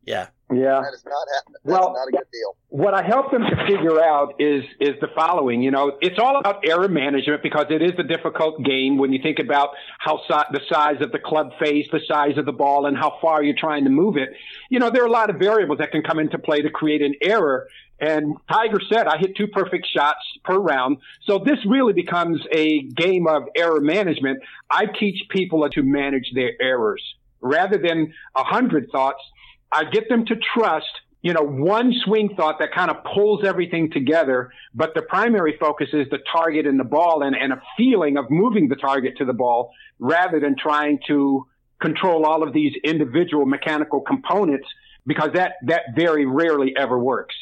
Yeah. 0.04 0.26
Yeah. 0.52 0.82
That 0.82 0.92
is 0.92 1.04
not 1.04 1.26
happening. 1.34 1.56
That's 1.64 1.80
well, 1.80 1.92
not 1.94 2.08
a 2.08 2.10
good 2.10 2.30
deal. 2.30 2.56
What 2.68 2.92
I 2.92 3.02
help 3.02 3.30
them 3.30 3.42
to 3.42 3.56
figure 3.66 4.02
out 4.02 4.34
is 4.38 4.64
is 4.80 5.00
the 5.00 5.08
following. 5.14 5.62
You 5.62 5.70
know, 5.70 5.92
it's 6.00 6.18
all 6.18 6.38
about 6.38 6.68
error 6.68 6.88
management 6.88 7.42
because 7.42 7.66
it 7.70 7.80
is 7.80 7.92
a 7.98 8.02
difficult 8.02 8.62
game 8.62 8.98
when 8.98 9.12
you 9.12 9.20
think 9.22 9.38
about 9.38 9.70
how 9.98 10.20
si- 10.28 10.52
the 10.52 10.60
size 10.70 11.00
of 11.00 11.12
the 11.12 11.18
club 11.18 11.52
face, 11.58 11.86
the 11.90 12.00
size 12.06 12.36
of 12.36 12.44
the 12.44 12.52
ball, 12.52 12.86
and 12.86 12.96
how 12.96 13.18
far 13.22 13.42
you're 13.42 13.56
trying 13.56 13.84
to 13.84 13.90
move 13.90 14.16
it. 14.16 14.30
You 14.68 14.78
know, 14.78 14.90
there 14.90 15.02
are 15.04 15.06
a 15.06 15.10
lot 15.10 15.30
of 15.30 15.36
variables 15.36 15.78
that 15.78 15.90
can 15.92 16.02
come 16.02 16.18
into 16.18 16.38
play 16.38 16.60
to 16.62 16.70
create 16.70 17.00
an 17.00 17.14
error. 17.22 17.68
And 18.02 18.36
Tiger 18.50 18.80
said, 18.92 19.06
I 19.06 19.16
hit 19.16 19.36
two 19.36 19.46
perfect 19.46 19.86
shots 19.86 20.18
per 20.44 20.58
round. 20.58 20.96
So 21.24 21.38
this 21.38 21.58
really 21.64 21.92
becomes 21.92 22.40
a 22.50 22.82
game 22.82 23.28
of 23.28 23.44
error 23.56 23.80
management. 23.80 24.40
I 24.68 24.86
teach 24.86 25.22
people 25.30 25.66
to 25.70 25.82
manage 25.84 26.32
their 26.34 26.50
errors 26.60 27.00
rather 27.40 27.78
than 27.78 28.12
a 28.36 28.42
hundred 28.42 28.88
thoughts. 28.90 29.22
I 29.70 29.84
get 29.84 30.08
them 30.08 30.26
to 30.26 30.34
trust, 30.52 30.90
you 31.22 31.32
know, 31.32 31.42
one 31.42 31.94
swing 32.04 32.34
thought 32.36 32.58
that 32.58 32.74
kind 32.74 32.90
of 32.90 33.04
pulls 33.04 33.44
everything 33.44 33.92
together. 33.92 34.50
But 34.74 34.94
the 34.96 35.02
primary 35.02 35.56
focus 35.60 35.90
is 35.92 36.08
the 36.10 36.18
target 36.32 36.66
and 36.66 36.80
the 36.80 36.84
ball 36.84 37.22
and, 37.22 37.36
and 37.36 37.52
a 37.52 37.62
feeling 37.76 38.16
of 38.16 38.24
moving 38.30 38.68
the 38.68 38.76
target 38.76 39.18
to 39.18 39.24
the 39.24 39.32
ball 39.32 39.70
rather 40.00 40.40
than 40.40 40.56
trying 40.58 40.98
to 41.06 41.46
control 41.80 42.26
all 42.26 42.42
of 42.42 42.52
these 42.52 42.72
individual 42.82 43.46
mechanical 43.46 44.00
components 44.00 44.66
because 45.06 45.30
that, 45.34 45.52
that 45.66 45.82
very 45.94 46.26
rarely 46.26 46.74
ever 46.76 46.98
works. 46.98 47.36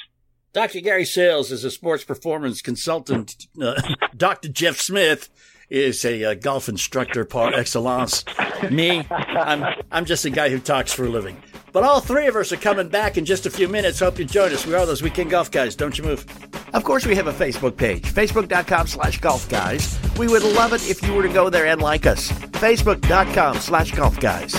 Dr. 0.53 0.81
Gary 0.81 1.05
Sailles 1.05 1.53
is 1.53 1.65
a 1.65 1.71
sports 1.71 2.03
performance 2.03 2.61
consultant. 2.61 3.47
Uh, 3.61 3.81
Dr. 4.17 4.49
Jeff 4.49 4.81
Smith 4.81 5.29
is 5.69 6.05
a 6.05 6.25
uh, 6.25 6.35
golf 6.35 6.69
instructor 6.69 7.25
par 7.25 7.55
excellence. 7.55 8.25
Me, 8.69 9.07
I'm 9.11 9.65
I'm 9.93 10.05
just 10.05 10.25
a 10.25 10.31
guy 10.31 10.49
who 10.49 10.59
talks 10.59 10.93
for 10.93 11.05
a 11.05 11.09
living. 11.09 11.41
But 11.73 11.85
all 11.85 12.01
three 12.01 12.27
of 12.27 12.35
us 12.35 12.51
are 12.51 12.57
coming 12.57 12.89
back 12.89 13.17
in 13.17 13.25
just 13.25 13.47
a 13.47 13.51
few 13.51 13.69
minutes. 13.69 14.01
Hope 14.01 14.19
you 14.19 14.25
join 14.25 14.53
us. 14.53 14.67
We 14.67 14.75
are 14.75 14.85
those 14.85 15.03
weekend 15.03 15.31
golf 15.31 15.53
guys. 15.53 15.77
Don't 15.77 15.97
you 15.97 16.03
move. 16.03 16.27
Of 16.75 16.83
course, 16.83 17.07
we 17.07 17.15
have 17.15 17.29
a 17.29 17.33
Facebook 17.33 17.77
page, 17.77 18.03
facebook.com 18.13 18.89
slash 18.89 19.21
golf 19.21 19.49
guys. 19.49 20.01
We 20.19 20.27
would 20.27 20.43
love 20.43 20.73
it 20.73 20.89
if 20.91 21.01
you 21.07 21.15
were 21.15 21.23
to 21.23 21.33
go 21.33 21.49
there 21.49 21.67
and 21.67 21.81
like 21.81 22.07
us. 22.07 22.33
Facebook.com 22.33 23.59
slash 23.59 23.93
golf 23.93 24.19
guys. 24.19 24.55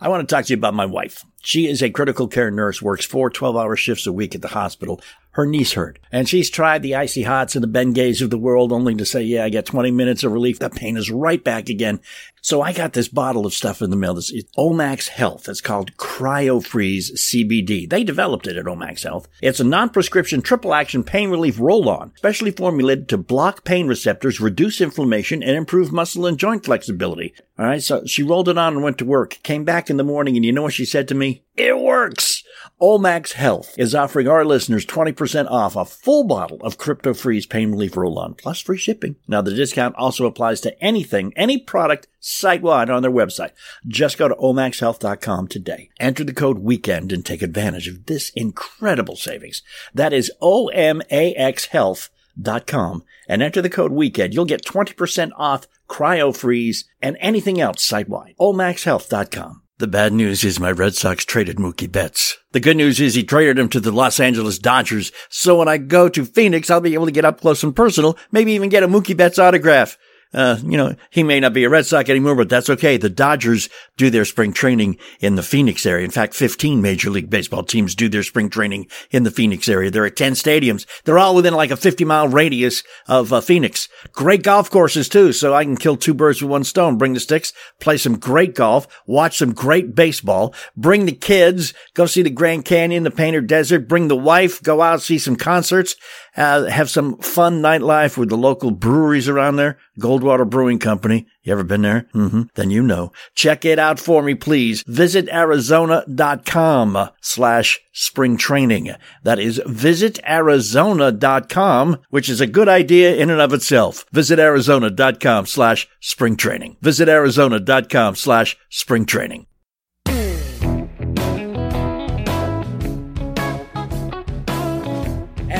I 0.00 0.08
want 0.08 0.26
to 0.26 0.34
talk 0.34 0.46
to 0.46 0.52
you 0.52 0.56
about 0.56 0.72
my 0.72 0.86
wife. 0.86 1.24
She 1.44 1.68
is 1.68 1.82
a 1.82 1.90
critical 1.90 2.26
care 2.26 2.50
nurse, 2.50 2.80
works 2.80 3.04
four 3.04 3.28
12 3.28 3.54
hour 3.54 3.76
shifts 3.76 4.06
a 4.06 4.12
week 4.14 4.34
at 4.34 4.40
the 4.40 4.48
hospital. 4.48 4.98
Her 5.34 5.46
knees 5.46 5.72
hurt, 5.72 5.98
and 6.12 6.28
she's 6.28 6.48
tried 6.48 6.82
the 6.82 6.94
icy 6.94 7.24
hots 7.24 7.56
and 7.56 7.62
the 7.64 7.68
Bengays 7.68 8.22
of 8.22 8.30
the 8.30 8.38
world 8.38 8.70
only 8.70 8.94
to 8.94 9.04
say, 9.04 9.22
yeah, 9.22 9.44
I 9.44 9.48
get 9.48 9.66
20 9.66 9.90
minutes 9.90 10.22
of 10.22 10.30
relief. 10.30 10.60
The 10.60 10.70
pain 10.70 10.96
is 10.96 11.10
right 11.10 11.42
back 11.42 11.68
again. 11.68 11.98
So 12.40 12.62
I 12.62 12.72
got 12.72 12.92
this 12.92 13.08
bottle 13.08 13.44
of 13.44 13.52
stuff 13.52 13.82
in 13.82 13.90
the 13.90 13.96
mail. 13.96 14.14
This 14.14 14.30
is 14.30 14.44
Omax 14.56 15.08
Health. 15.08 15.48
It's 15.48 15.60
called 15.60 15.96
CryoFreeze 15.96 17.14
CBD. 17.14 17.90
They 17.90 18.04
developed 18.04 18.46
it 18.46 18.56
at 18.56 18.66
Omax 18.66 19.02
Health. 19.02 19.26
It's 19.42 19.58
a 19.58 19.64
non-prescription 19.64 20.40
triple 20.40 20.72
action 20.72 21.02
pain 21.02 21.30
relief 21.30 21.58
roll-on, 21.58 22.12
specially 22.14 22.52
formulated 22.52 23.08
to 23.08 23.18
block 23.18 23.64
pain 23.64 23.88
receptors, 23.88 24.40
reduce 24.40 24.80
inflammation, 24.80 25.42
and 25.42 25.56
improve 25.56 25.90
muscle 25.90 26.26
and 26.26 26.38
joint 26.38 26.64
flexibility. 26.64 27.34
All 27.58 27.66
right. 27.66 27.82
So 27.82 28.04
she 28.06 28.22
rolled 28.22 28.48
it 28.48 28.56
on 28.56 28.74
and 28.74 28.84
went 28.84 28.98
to 28.98 29.04
work, 29.04 29.40
came 29.42 29.64
back 29.64 29.90
in 29.90 29.96
the 29.96 30.04
morning, 30.04 30.36
and 30.36 30.44
you 30.44 30.52
know 30.52 30.62
what 30.62 30.74
she 30.74 30.84
said 30.84 31.08
to 31.08 31.16
me? 31.16 31.42
It 31.56 31.76
works. 31.76 32.43
Omax 32.84 33.32
Health 33.32 33.74
is 33.78 33.94
offering 33.94 34.28
our 34.28 34.44
listeners 34.44 34.84
20% 34.84 35.50
off 35.50 35.74
a 35.74 35.86
full 35.86 36.24
bottle 36.24 36.58
of 36.60 36.76
Cryo 36.76 37.18
Freeze 37.18 37.46
Pain 37.46 37.70
Relief 37.70 37.96
Roll-On 37.96 38.34
plus 38.34 38.60
free 38.60 38.76
shipping. 38.76 39.16
Now 39.26 39.40
the 39.40 39.54
discount 39.54 39.96
also 39.96 40.26
applies 40.26 40.60
to 40.60 40.84
anything, 40.84 41.32
any 41.34 41.56
product 41.56 42.08
site-wide 42.20 42.90
on 42.90 43.00
their 43.00 43.10
website. 43.10 43.52
Just 43.88 44.18
go 44.18 44.28
to 44.28 44.34
omaxhealth.com 44.34 45.48
today. 45.48 45.88
Enter 45.98 46.24
the 46.24 46.34
code 46.34 46.58
WEEKEND 46.58 47.10
and 47.10 47.24
take 47.24 47.40
advantage 47.40 47.88
of 47.88 48.04
this 48.04 48.28
incredible 48.36 49.16
savings. 49.16 49.62
That 49.94 50.12
is 50.12 50.30
O-M-A-X 50.42 51.64
Health.com 51.64 53.02
and 53.26 53.42
enter 53.42 53.62
the 53.62 53.70
code 53.70 53.92
WEEKEND. 53.92 54.34
You'll 54.34 54.44
get 54.44 54.62
20% 54.62 55.30
off 55.38 55.66
Cryo 55.88 56.36
Freeze 56.36 56.84
and 57.00 57.16
anything 57.18 57.58
else 57.62 57.82
site-wide. 57.82 58.34
omaxhealth.com. 58.38 59.62
The 59.78 59.88
bad 59.88 60.12
news 60.12 60.44
is 60.44 60.60
my 60.60 60.70
Red 60.70 60.94
Sox 60.94 61.24
traded 61.24 61.56
Mookie 61.56 61.90
Betts. 61.90 62.36
The 62.52 62.60
good 62.60 62.76
news 62.76 63.00
is 63.00 63.14
he 63.14 63.24
traded 63.24 63.58
him 63.58 63.68
to 63.70 63.80
the 63.80 63.90
Los 63.90 64.20
Angeles 64.20 64.56
Dodgers. 64.56 65.10
So 65.30 65.58
when 65.58 65.66
I 65.66 65.78
go 65.78 66.08
to 66.08 66.24
Phoenix, 66.24 66.70
I'll 66.70 66.80
be 66.80 66.94
able 66.94 67.06
to 67.06 67.10
get 67.10 67.24
up 67.24 67.40
close 67.40 67.64
and 67.64 67.74
personal, 67.74 68.16
maybe 68.30 68.52
even 68.52 68.68
get 68.68 68.84
a 68.84 68.88
Mookie 68.88 69.16
Betts 69.16 69.36
autograph. 69.36 69.98
Uh, 70.34 70.58
you 70.62 70.76
know, 70.76 70.94
he 71.10 71.22
may 71.22 71.40
not 71.40 71.52
be 71.52 71.64
a 71.64 71.70
Red 71.70 71.86
Sox 71.86 72.10
anymore, 72.10 72.34
but 72.34 72.48
that's 72.48 72.68
okay. 72.68 72.96
The 72.96 73.08
Dodgers 73.08 73.68
do 73.96 74.10
their 74.10 74.24
spring 74.24 74.52
training 74.52 74.98
in 75.20 75.36
the 75.36 75.42
Phoenix 75.42 75.86
area. 75.86 76.04
In 76.04 76.10
fact, 76.10 76.34
15 76.34 76.82
Major 76.82 77.10
League 77.10 77.30
Baseball 77.30 77.62
teams 77.62 77.94
do 77.94 78.08
their 78.08 78.22
spring 78.22 78.50
training 78.50 78.88
in 79.10 79.22
the 79.22 79.30
Phoenix 79.30 79.68
area. 79.68 79.90
There 79.90 80.04
are 80.04 80.10
10 80.10 80.32
stadiums. 80.32 80.86
They're 81.04 81.18
all 81.18 81.34
within 81.34 81.54
like 81.54 81.70
a 81.70 81.76
50 81.76 82.04
mile 82.04 82.28
radius 82.28 82.82
of 83.06 83.32
uh, 83.32 83.40
Phoenix. 83.40 83.88
Great 84.12 84.42
golf 84.42 84.70
courses 84.70 85.08
too. 85.08 85.32
So 85.32 85.54
I 85.54 85.64
can 85.64 85.76
kill 85.76 85.96
two 85.96 86.14
birds 86.14 86.42
with 86.42 86.50
one 86.50 86.64
stone. 86.64 86.98
Bring 86.98 87.14
the 87.14 87.20
sticks, 87.20 87.52
play 87.80 87.96
some 87.96 88.18
great 88.18 88.54
golf, 88.54 88.86
watch 89.06 89.38
some 89.38 89.52
great 89.52 89.94
baseball, 89.94 90.54
bring 90.76 91.06
the 91.06 91.12
kids, 91.12 91.74
go 91.94 92.06
see 92.06 92.22
the 92.22 92.30
Grand 92.30 92.64
Canyon, 92.64 93.04
the 93.04 93.10
Painted 93.10 93.46
Desert, 93.46 93.88
bring 93.88 94.08
the 94.08 94.16
wife, 94.16 94.62
go 94.62 94.82
out, 94.82 95.02
see 95.02 95.18
some 95.18 95.36
concerts, 95.36 95.96
uh, 96.36 96.64
have 96.64 96.90
some 96.90 97.18
fun 97.18 97.62
nightlife 97.62 98.16
with 98.16 98.28
the 98.28 98.36
local 98.36 98.70
breweries 98.70 99.28
around 99.28 99.56
there. 99.56 99.78
Goldwater 99.98 100.48
Brewing 100.48 100.78
Company. 100.78 101.26
You 101.42 101.52
ever 101.52 101.64
been 101.64 101.82
there? 101.82 102.06
Mm-hmm. 102.14 102.42
Then 102.54 102.70
you 102.70 102.82
know. 102.82 103.12
Check 103.34 103.64
it 103.64 103.78
out 103.78 104.00
for 104.00 104.22
me, 104.22 104.34
please. 104.34 104.82
Visit 104.86 105.28
Arizona.com 105.28 107.10
slash 107.20 107.80
spring 107.92 108.36
training. 108.36 108.90
That 109.22 109.38
is 109.38 109.60
visit 109.66 110.18
Arizona.com, 110.28 111.98
which 112.10 112.28
is 112.28 112.40
a 112.40 112.46
good 112.46 112.68
idea 112.68 113.14
in 113.14 113.30
and 113.30 113.40
of 113.40 113.52
itself. 113.52 114.04
Visit 114.12 114.38
Arizona.com 114.38 115.46
slash 115.46 115.88
spring 116.00 116.36
training. 116.36 116.76
Visit 116.80 117.08
Arizona.com 117.08 118.16
slash 118.16 118.56
spring 118.68 119.06
training. 119.06 119.46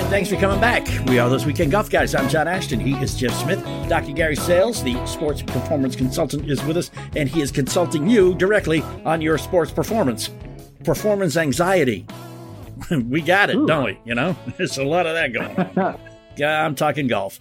And 0.05 0.11
thanks 0.11 0.29
for 0.29 0.37
coming 0.37 0.61
back. 0.61 0.87
We 1.09 1.19
are 1.19 1.31
those 1.31 1.47
weekend 1.47 1.71
golf 1.71 1.89
guys. 1.89 2.15
I'm 2.15 2.29
John 2.29 2.47
Ashton. 2.47 2.79
He 2.79 2.93
is 2.93 3.15
Jeff 3.15 3.33
Smith. 3.41 3.65
Dr. 3.89 4.13
Gary 4.13 4.37
Sailles, 4.37 4.83
the 4.83 5.03
sports 5.07 5.41
performance 5.41 5.97
consultant, 5.97 6.51
is 6.51 6.63
with 6.65 6.77
us, 6.77 6.91
and 7.17 7.27
he 7.27 7.41
is 7.41 7.51
consulting 7.51 8.07
you 8.07 8.35
directly 8.35 8.83
on 9.07 9.23
your 9.23 9.39
sports 9.39 9.73
performance. 9.73 10.29
Performance 10.85 11.39
anxiety. 11.39 12.07
we 12.91 13.23
got 13.23 13.49
it, 13.49 13.57
Ooh. 13.57 13.67
don't 13.67 13.85
we? 13.85 13.99
You 14.05 14.15
know, 14.15 14.37
there's 14.59 14.77
a 14.77 14.85
lot 14.85 15.07
of 15.07 15.15
that 15.15 15.33
going 15.33 15.57
on. 15.79 15.99
yeah, 16.37 16.63
I'm 16.63 16.75
talking 16.75 17.07
golf. 17.07 17.41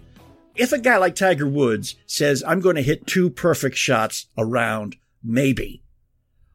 If 0.56 0.72
a 0.72 0.80
guy 0.80 0.96
like 0.96 1.16
Tiger 1.16 1.50
Woods 1.50 1.98
says, 2.06 2.46
I'm 2.48 2.62
going 2.62 2.78
to 2.78 2.82
hit 2.82 3.06
two 3.06 3.30
perfect 3.30 3.76
shots 3.76 4.28
around, 4.38 4.96
maybe, 5.22 5.84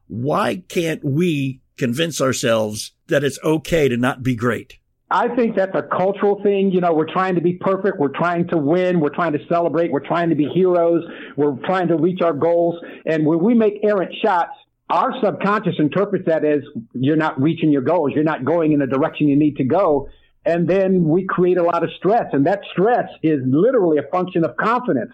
why 0.07 0.63
can't 0.69 1.03
we 1.05 1.61
convince 1.77 2.19
ourselves 2.19 2.93
that 3.09 3.23
it's 3.23 3.37
okay 3.43 3.87
to 3.87 3.95
not 3.95 4.23
be 4.23 4.33
great? 4.33 4.79
I 5.11 5.27
think 5.35 5.55
that's 5.55 5.75
a 5.75 5.81
cultural 5.81 6.41
thing. 6.43 6.71
You 6.71 6.81
know, 6.81 6.93
we're 6.93 7.11
trying 7.11 7.35
to 7.35 7.41
be 7.41 7.53
perfect. 7.53 7.97
We're 7.97 8.09
trying 8.09 8.47
to 8.49 8.57
win. 8.57 8.99
We're 8.99 9.13
trying 9.13 9.33
to 9.33 9.39
celebrate. 9.47 9.91
We're 9.91 10.05
trying 10.05 10.29
to 10.29 10.35
be 10.35 10.47
heroes. 10.47 11.03
We're 11.35 11.55
trying 11.65 11.87
to 11.87 11.97
reach 11.97 12.21
our 12.21 12.33
goals. 12.33 12.75
And 13.05 13.25
when 13.25 13.39
we 13.39 13.55
make 13.55 13.79
errant 13.83 14.13
shots, 14.23 14.51
our 14.89 15.13
subconscious 15.23 15.75
interprets 15.79 16.25
that 16.27 16.45
as 16.45 16.61
you're 16.93 17.15
not 17.15 17.41
reaching 17.41 17.71
your 17.71 17.81
goals. 17.81 18.11
You're 18.13 18.23
not 18.23 18.45
going 18.45 18.71
in 18.71 18.79
the 18.79 18.87
direction 18.87 19.27
you 19.27 19.35
need 19.35 19.57
to 19.57 19.63
go. 19.63 20.09
And 20.45 20.67
then 20.67 21.03
we 21.03 21.25
create 21.25 21.57
a 21.57 21.63
lot 21.63 21.83
of 21.83 21.89
stress. 21.97 22.25
And 22.31 22.45
that 22.45 22.61
stress 22.71 23.09
is 23.23 23.39
literally 23.45 23.97
a 23.97 24.09
function 24.11 24.43
of 24.43 24.57
confidence. 24.57 25.11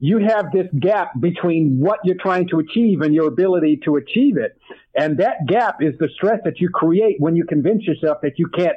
You 0.00 0.18
have 0.18 0.52
this 0.52 0.66
gap 0.78 1.12
between 1.18 1.78
what 1.78 2.00
you're 2.04 2.16
trying 2.16 2.48
to 2.48 2.58
achieve 2.60 3.02
and 3.02 3.14
your 3.14 3.28
ability 3.28 3.80
to 3.84 3.96
achieve 3.96 4.38
it. 4.38 4.58
And 4.94 5.18
that 5.18 5.46
gap 5.46 5.82
is 5.82 5.94
the 5.98 6.08
stress 6.14 6.40
that 6.44 6.60
you 6.60 6.70
create 6.70 7.16
when 7.18 7.36
you 7.36 7.44
convince 7.44 7.84
yourself 7.84 8.18
that 8.22 8.38
you 8.38 8.46
can't 8.48 8.76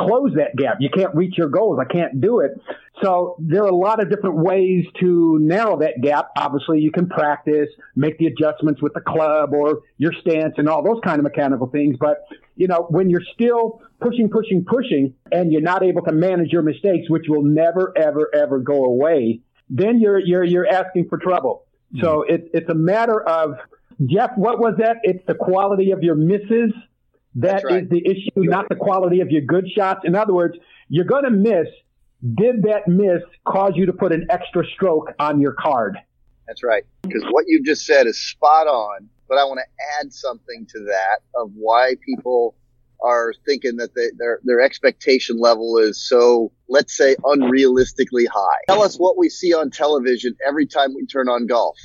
close 0.00 0.30
that 0.36 0.56
gap. 0.56 0.76
You 0.80 0.88
can't 0.90 1.14
reach 1.14 1.36
your 1.36 1.48
goals. 1.48 1.78
I 1.80 1.92
can't 1.92 2.20
do 2.20 2.40
it. 2.40 2.52
So 3.02 3.36
there 3.38 3.62
are 3.62 3.68
a 3.68 3.76
lot 3.76 4.02
of 4.02 4.10
different 4.10 4.36
ways 4.36 4.84
to 5.00 5.38
narrow 5.40 5.78
that 5.80 6.00
gap. 6.02 6.30
Obviously, 6.36 6.80
you 6.80 6.90
can 6.90 7.08
practice, 7.08 7.68
make 7.96 8.18
the 8.18 8.26
adjustments 8.26 8.80
with 8.80 8.94
the 8.94 9.00
club 9.00 9.52
or 9.52 9.80
your 9.98 10.12
stance 10.20 10.54
and 10.56 10.68
all 10.68 10.82
those 10.82 11.00
kind 11.04 11.18
of 11.18 11.24
mechanical 11.24 11.66
things. 11.66 11.96
But, 11.98 12.18
you 12.56 12.68
know, 12.68 12.86
when 12.90 13.10
you're 13.10 13.24
still 13.34 13.80
pushing, 14.00 14.28
pushing, 14.30 14.64
pushing 14.64 15.14
and 15.30 15.52
you're 15.52 15.62
not 15.62 15.82
able 15.82 16.02
to 16.02 16.12
manage 16.12 16.52
your 16.52 16.62
mistakes, 16.62 17.08
which 17.08 17.24
will 17.28 17.42
never, 17.42 17.92
ever, 17.96 18.30
ever 18.34 18.60
go 18.60 18.84
away, 18.84 19.40
then 19.68 20.00
you're, 20.00 20.18
you're, 20.18 20.44
you're 20.44 20.68
asking 20.68 21.08
for 21.08 21.18
trouble. 21.18 21.66
So 22.00 22.24
mm-hmm. 22.28 22.34
it, 22.34 22.50
it's 22.54 22.70
a 22.70 22.74
matter 22.74 23.20
of, 23.22 23.54
Jeff, 24.06 24.30
what 24.36 24.58
was 24.58 24.74
that? 24.78 24.96
It's 25.02 25.24
the 25.26 25.34
quality 25.34 25.90
of 25.90 26.02
your 26.02 26.14
misses 26.14 26.72
that 27.36 27.64
right. 27.64 27.84
is 27.84 27.88
the 27.88 28.06
issue, 28.06 28.30
not 28.36 28.68
the 28.68 28.76
quality 28.76 29.20
of 29.20 29.30
your 29.30 29.42
good 29.42 29.68
shots. 29.70 30.00
In 30.04 30.14
other 30.14 30.34
words, 30.34 30.56
you're 30.88 31.04
going 31.04 31.24
to 31.24 31.30
miss. 31.30 31.68
Did 32.34 32.62
that 32.64 32.86
miss 32.86 33.22
cause 33.46 33.72
you 33.74 33.86
to 33.86 33.92
put 33.92 34.12
an 34.12 34.26
extra 34.30 34.64
stroke 34.64 35.12
on 35.18 35.40
your 35.40 35.52
card? 35.52 35.98
That's 36.46 36.62
right. 36.62 36.84
Because 37.02 37.24
what 37.30 37.46
you've 37.48 37.64
just 37.64 37.84
said 37.86 38.06
is 38.06 38.20
spot 38.20 38.66
on. 38.66 39.08
But 39.28 39.38
I 39.38 39.44
want 39.44 39.60
to 39.60 39.98
add 39.98 40.12
something 40.12 40.66
to 40.70 40.80
that 40.84 41.20
of 41.34 41.50
why 41.54 41.94
people 42.04 42.54
are 43.02 43.32
thinking 43.46 43.76
that 43.76 43.94
they, 43.94 44.10
their 44.16 44.40
their 44.44 44.60
expectation 44.60 45.38
level 45.38 45.78
is 45.78 46.06
so, 46.06 46.52
let's 46.68 46.96
say, 46.96 47.16
unrealistically 47.24 48.26
high. 48.32 48.58
Tell 48.68 48.82
us 48.82 48.96
what 48.96 49.16
we 49.18 49.28
see 49.28 49.54
on 49.54 49.70
television 49.70 50.36
every 50.46 50.66
time 50.66 50.94
we 50.94 51.06
turn 51.06 51.28
on 51.28 51.46
golf. 51.46 51.78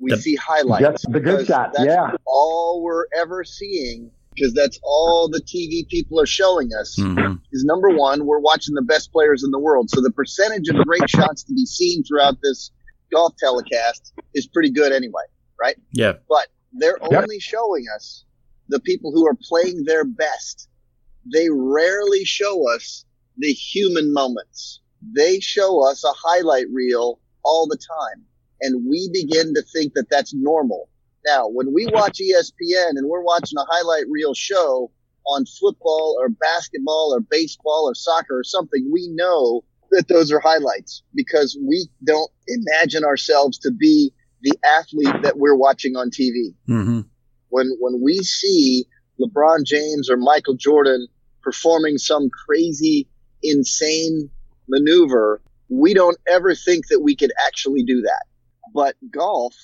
We 0.00 0.10
the, 0.10 0.16
see 0.16 0.34
highlights. 0.34 0.82
That's 0.82 1.06
the 1.06 1.20
good 1.20 1.46
shots. 1.46 1.78
Yeah. 1.80 2.12
All 2.26 2.82
we're 2.82 3.06
ever 3.16 3.44
seeing 3.44 4.10
because 4.34 4.52
that's 4.54 4.78
all 4.82 5.28
the 5.28 5.40
TV 5.40 5.88
people 5.88 6.20
are 6.20 6.26
showing 6.26 6.70
us. 6.78 6.96
Mm-hmm. 6.98 7.34
Is 7.52 7.64
number 7.64 7.90
one, 7.90 8.26
we're 8.26 8.40
watching 8.40 8.74
the 8.74 8.82
best 8.82 9.12
players 9.12 9.44
in 9.44 9.50
the 9.50 9.58
world. 9.58 9.90
So 9.90 10.00
the 10.00 10.10
percentage 10.10 10.68
of 10.68 10.76
great 10.86 11.08
shots 11.08 11.44
to 11.44 11.54
be 11.54 11.66
seen 11.66 12.02
throughout 12.04 12.36
this 12.42 12.70
golf 13.12 13.34
telecast 13.38 14.12
is 14.34 14.46
pretty 14.46 14.70
good 14.70 14.92
anyway, 14.92 15.22
right? 15.60 15.76
Yeah. 15.92 16.14
But 16.28 16.48
they're 16.72 16.98
yep. 17.10 17.22
only 17.22 17.38
showing 17.40 17.84
us 17.94 18.24
the 18.68 18.80
people 18.80 19.12
who 19.12 19.26
are 19.26 19.36
playing 19.48 19.84
their 19.84 20.04
best. 20.04 20.68
They 21.32 21.48
rarely 21.50 22.24
show 22.24 22.68
us 22.74 23.04
the 23.38 23.52
human 23.52 24.12
moments. 24.12 24.80
They 25.14 25.40
show 25.40 25.88
us 25.88 26.04
a 26.04 26.12
highlight 26.12 26.66
reel 26.72 27.20
all 27.44 27.66
the 27.66 27.76
time. 27.78 28.24
And 28.60 28.88
we 28.88 29.10
begin 29.12 29.54
to 29.54 29.62
think 29.62 29.94
that 29.94 30.08
that's 30.10 30.32
normal 30.32 30.88
Now, 31.26 31.48
when 31.48 31.72
we 31.72 31.86
watch 31.86 32.20
ESPN 32.20 32.90
and 32.90 33.08
we're 33.08 33.22
watching 33.22 33.58
a 33.58 33.64
highlight 33.70 34.04
reel 34.10 34.34
show 34.34 34.90
on 35.26 35.46
football 35.46 36.16
or 36.20 36.28
basketball 36.28 37.14
or 37.14 37.20
baseball 37.20 37.88
or 37.88 37.94
soccer 37.94 38.38
or 38.38 38.44
something, 38.44 38.88
we 38.92 39.08
know 39.08 39.64
that 39.90 40.08
those 40.08 40.30
are 40.30 40.40
highlights 40.40 41.02
because 41.14 41.58
we 41.66 41.88
don't 42.04 42.30
imagine 42.46 43.04
ourselves 43.04 43.58
to 43.58 43.70
be 43.70 44.12
the 44.42 44.56
athlete 44.78 45.22
that 45.22 45.38
we're 45.38 45.56
watching 45.56 45.96
on 45.96 46.10
TV. 46.10 46.54
Mm-hmm. 46.68 47.00
When 47.48 47.76
when 47.80 48.00
we 48.02 48.18
see 48.18 48.84
LeBron 49.20 49.64
James 49.64 50.10
or 50.10 50.16
Michael 50.16 50.56
Jordan 50.56 51.06
performing 51.42 51.98
some 51.98 52.28
crazy, 52.46 53.08
insane 53.42 54.28
maneuver, 54.68 55.40
we 55.68 55.94
don't 55.94 56.18
ever 56.28 56.54
think 56.54 56.88
that 56.88 57.00
we 57.00 57.16
could 57.16 57.32
actually 57.46 57.84
do 57.84 58.02
that. 58.02 58.24
But 58.74 58.96
golf 59.10 59.54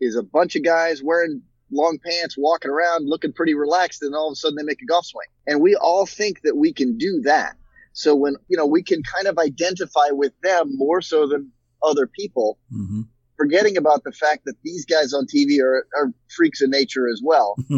is 0.00 0.16
a 0.16 0.22
bunch 0.22 0.56
of 0.56 0.62
guys 0.64 1.02
wearing 1.02 1.42
long 1.72 1.98
pants, 2.04 2.36
walking 2.38 2.70
around, 2.70 3.08
looking 3.08 3.32
pretty 3.32 3.54
relaxed, 3.54 4.02
and 4.02 4.14
all 4.14 4.28
of 4.28 4.32
a 4.32 4.36
sudden 4.36 4.56
they 4.56 4.62
make 4.62 4.82
a 4.82 4.86
golf 4.86 5.06
swing. 5.06 5.26
And 5.46 5.60
we 5.60 5.74
all 5.76 6.06
think 6.06 6.42
that 6.42 6.56
we 6.56 6.72
can 6.72 6.96
do 6.98 7.20
that. 7.24 7.56
So 7.92 8.14
when, 8.14 8.36
you 8.48 8.56
know, 8.56 8.66
we 8.66 8.82
can 8.82 9.02
kind 9.02 9.26
of 9.26 9.38
identify 9.38 10.08
with 10.10 10.32
them 10.42 10.70
more 10.76 11.00
so 11.00 11.26
than 11.26 11.50
other 11.82 12.06
people, 12.06 12.58
Mm-hmm. 12.72 13.02
forgetting 13.36 13.76
about 13.76 14.04
the 14.04 14.12
fact 14.12 14.44
that 14.46 14.54
these 14.64 14.84
guys 14.84 15.12
on 15.12 15.26
TV 15.26 15.60
are, 15.60 15.86
are 15.96 16.12
freaks 16.36 16.60
of 16.60 16.70
nature 16.70 17.08
as 17.08 17.20
well. 17.24 17.56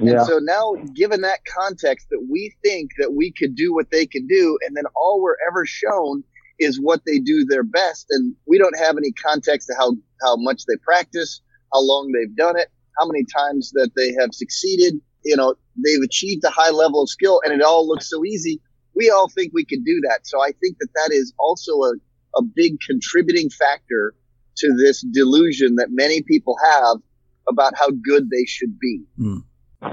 Yeah. 0.00 0.20
And 0.20 0.26
so 0.26 0.38
now, 0.38 0.74
given 0.94 1.22
that 1.22 1.40
context, 1.44 2.06
that 2.10 2.26
we 2.30 2.54
think 2.62 2.92
that 2.98 3.14
we 3.14 3.32
could 3.32 3.56
do 3.56 3.74
what 3.74 3.90
they 3.90 4.06
can 4.06 4.26
do, 4.26 4.58
and 4.64 4.76
then 4.76 4.84
all 4.94 5.20
we're 5.20 5.36
ever 5.48 5.66
shown 5.66 6.22
is 6.60 6.80
what 6.80 7.00
they 7.04 7.18
do 7.18 7.44
their 7.44 7.64
best, 7.64 8.06
and 8.10 8.34
we 8.46 8.58
don't 8.58 8.78
have 8.78 8.96
any 8.96 9.12
context 9.12 9.68
to 9.68 9.74
how 9.78 9.94
how 10.22 10.36
much 10.36 10.64
they 10.66 10.76
practice, 10.76 11.40
how 11.72 11.80
long 11.80 12.12
they've 12.12 12.34
done 12.36 12.56
it, 12.58 12.68
how 12.98 13.06
many 13.06 13.24
times 13.24 13.70
that 13.72 13.90
they 13.96 14.12
have 14.20 14.30
succeeded. 14.32 15.00
You 15.24 15.36
know, 15.36 15.54
they've 15.84 16.02
achieved 16.02 16.44
a 16.44 16.50
high 16.50 16.70
level 16.70 17.02
of 17.02 17.08
skill, 17.08 17.40
and 17.44 17.52
it 17.52 17.62
all 17.62 17.86
looks 17.86 18.08
so 18.08 18.24
easy. 18.24 18.60
We 18.94 19.10
all 19.10 19.28
think 19.28 19.52
we 19.54 19.64
can 19.64 19.82
do 19.84 20.00
that. 20.08 20.20
So 20.24 20.42
I 20.42 20.52
think 20.60 20.78
that 20.80 20.88
that 20.94 21.10
is 21.12 21.32
also 21.38 21.72
a, 21.72 21.94
a 22.36 22.42
big 22.42 22.78
contributing 22.86 23.50
factor 23.50 24.14
to 24.58 24.74
this 24.74 25.02
delusion 25.02 25.76
that 25.76 25.88
many 25.90 26.22
people 26.22 26.56
have 26.72 26.98
about 27.48 27.74
how 27.76 27.90
good 27.90 28.30
they 28.30 28.44
should 28.44 28.78
be. 28.78 29.02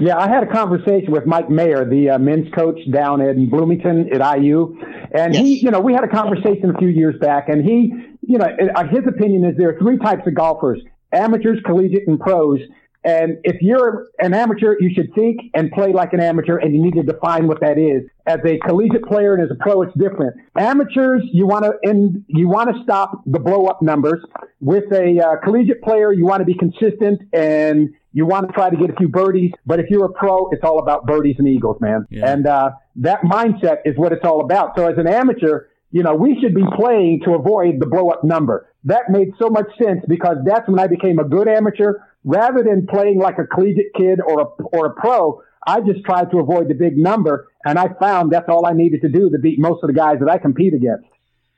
Yeah, 0.00 0.18
I 0.18 0.28
had 0.28 0.42
a 0.42 0.52
conversation 0.52 1.12
with 1.12 1.26
Mike 1.26 1.48
Mayer, 1.48 1.88
the 1.88 2.10
uh, 2.10 2.18
men's 2.18 2.52
coach 2.52 2.78
down 2.92 3.20
in 3.20 3.48
Bloomington 3.48 4.12
at 4.12 4.38
IU, 4.38 4.76
and 5.12 5.34
he, 5.34 5.60
you 5.60 5.70
know, 5.70 5.78
we 5.78 5.94
had 5.94 6.02
a 6.02 6.08
conversation 6.08 6.72
a 6.74 6.78
few 6.78 6.88
years 6.88 7.14
back, 7.20 7.48
and 7.48 7.64
he, 7.64 7.92
you 8.20 8.38
know, 8.38 8.46
uh, 8.46 8.84
his 8.88 9.06
opinion 9.06 9.44
is 9.44 9.56
there 9.56 9.70
are 9.70 9.78
three 9.78 9.96
types 9.98 10.26
of 10.26 10.34
golfers: 10.34 10.80
amateurs, 11.12 11.58
collegiate, 11.64 12.06
and 12.06 12.18
pros. 12.18 12.60
And 13.06 13.38
if 13.44 13.62
you're 13.62 14.08
an 14.18 14.34
amateur, 14.34 14.74
you 14.80 14.90
should 14.92 15.14
think 15.14 15.38
and 15.54 15.70
play 15.70 15.92
like 15.92 16.12
an 16.12 16.18
amateur, 16.18 16.56
and 16.56 16.74
you 16.74 16.82
need 16.82 16.94
to 16.94 17.04
define 17.04 17.46
what 17.46 17.60
that 17.60 17.78
is. 17.78 18.02
As 18.26 18.40
a 18.44 18.58
collegiate 18.58 19.04
player 19.04 19.34
and 19.34 19.44
as 19.44 19.50
a 19.52 19.54
pro, 19.62 19.82
it's 19.82 19.96
different. 19.96 20.34
Amateurs, 20.58 21.22
you 21.32 21.46
want 21.46 21.64
to 21.64 21.74
end, 21.88 22.24
you 22.26 22.48
want 22.48 22.74
to 22.74 22.82
stop 22.82 23.22
the 23.24 23.38
blow 23.38 23.66
up 23.66 23.80
numbers. 23.80 24.24
With 24.60 24.90
a 24.92 25.20
uh, 25.20 25.36
collegiate 25.44 25.82
player, 25.82 26.12
you 26.12 26.26
want 26.26 26.40
to 26.40 26.44
be 26.44 26.54
consistent 26.54 27.22
and 27.32 27.90
you 28.12 28.26
want 28.26 28.48
to 28.48 28.52
try 28.52 28.70
to 28.70 28.76
get 28.76 28.90
a 28.90 28.94
few 28.94 29.08
birdies. 29.08 29.52
But 29.64 29.78
if 29.78 29.86
you're 29.88 30.06
a 30.06 30.12
pro, 30.12 30.48
it's 30.50 30.64
all 30.64 30.80
about 30.80 31.06
birdies 31.06 31.36
and 31.38 31.46
eagles, 31.46 31.80
man. 31.80 32.06
Yeah. 32.10 32.32
And 32.32 32.44
uh, 32.48 32.70
that 32.96 33.20
mindset 33.22 33.82
is 33.84 33.96
what 33.96 34.12
it's 34.12 34.24
all 34.24 34.40
about. 34.40 34.72
So 34.76 34.84
as 34.84 34.98
an 34.98 35.06
amateur, 35.06 35.66
you 35.90 36.02
know, 36.02 36.14
we 36.14 36.38
should 36.40 36.54
be 36.54 36.62
oh. 36.62 36.76
playing 36.76 37.20
to 37.24 37.34
avoid 37.34 37.80
the 37.80 37.86
blow 37.86 38.10
up 38.10 38.24
number. 38.24 38.68
That 38.84 39.10
made 39.10 39.28
so 39.38 39.48
much 39.48 39.66
sense 39.82 40.04
because 40.08 40.36
that's 40.44 40.68
when 40.68 40.78
I 40.78 40.86
became 40.86 41.18
a 41.18 41.24
good 41.24 41.48
amateur. 41.48 41.94
Rather 42.24 42.62
than 42.62 42.86
playing 42.86 43.18
like 43.18 43.38
a 43.38 43.46
collegiate 43.46 43.94
kid 43.96 44.20
or 44.20 44.40
a, 44.40 44.62
or 44.76 44.86
a 44.86 44.94
pro, 44.94 45.42
I 45.66 45.80
just 45.80 46.04
tried 46.04 46.30
to 46.32 46.38
avoid 46.38 46.68
the 46.68 46.74
big 46.74 46.96
number. 46.96 47.48
And 47.64 47.78
I 47.78 47.88
found 48.00 48.32
that's 48.32 48.48
all 48.48 48.66
I 48.66 48.72
needed 48.72 49.02
to 49.02 49.08
do 49.08 49.30
to 49.30 49.38
beat 49.38 49.58
most 49.58 49.82
of 49.82 49.88
the 49.88 49.94
guys 49.94 50.18
that 50.20 50.28
I 50.28 50.38
compete 50.38 50.74
against. 50.74 51.06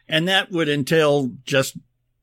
And 0.09 0.27
that 0.29 0.51
would 0.51 0.69
entail 0.69 1.31
just 1.45 1.77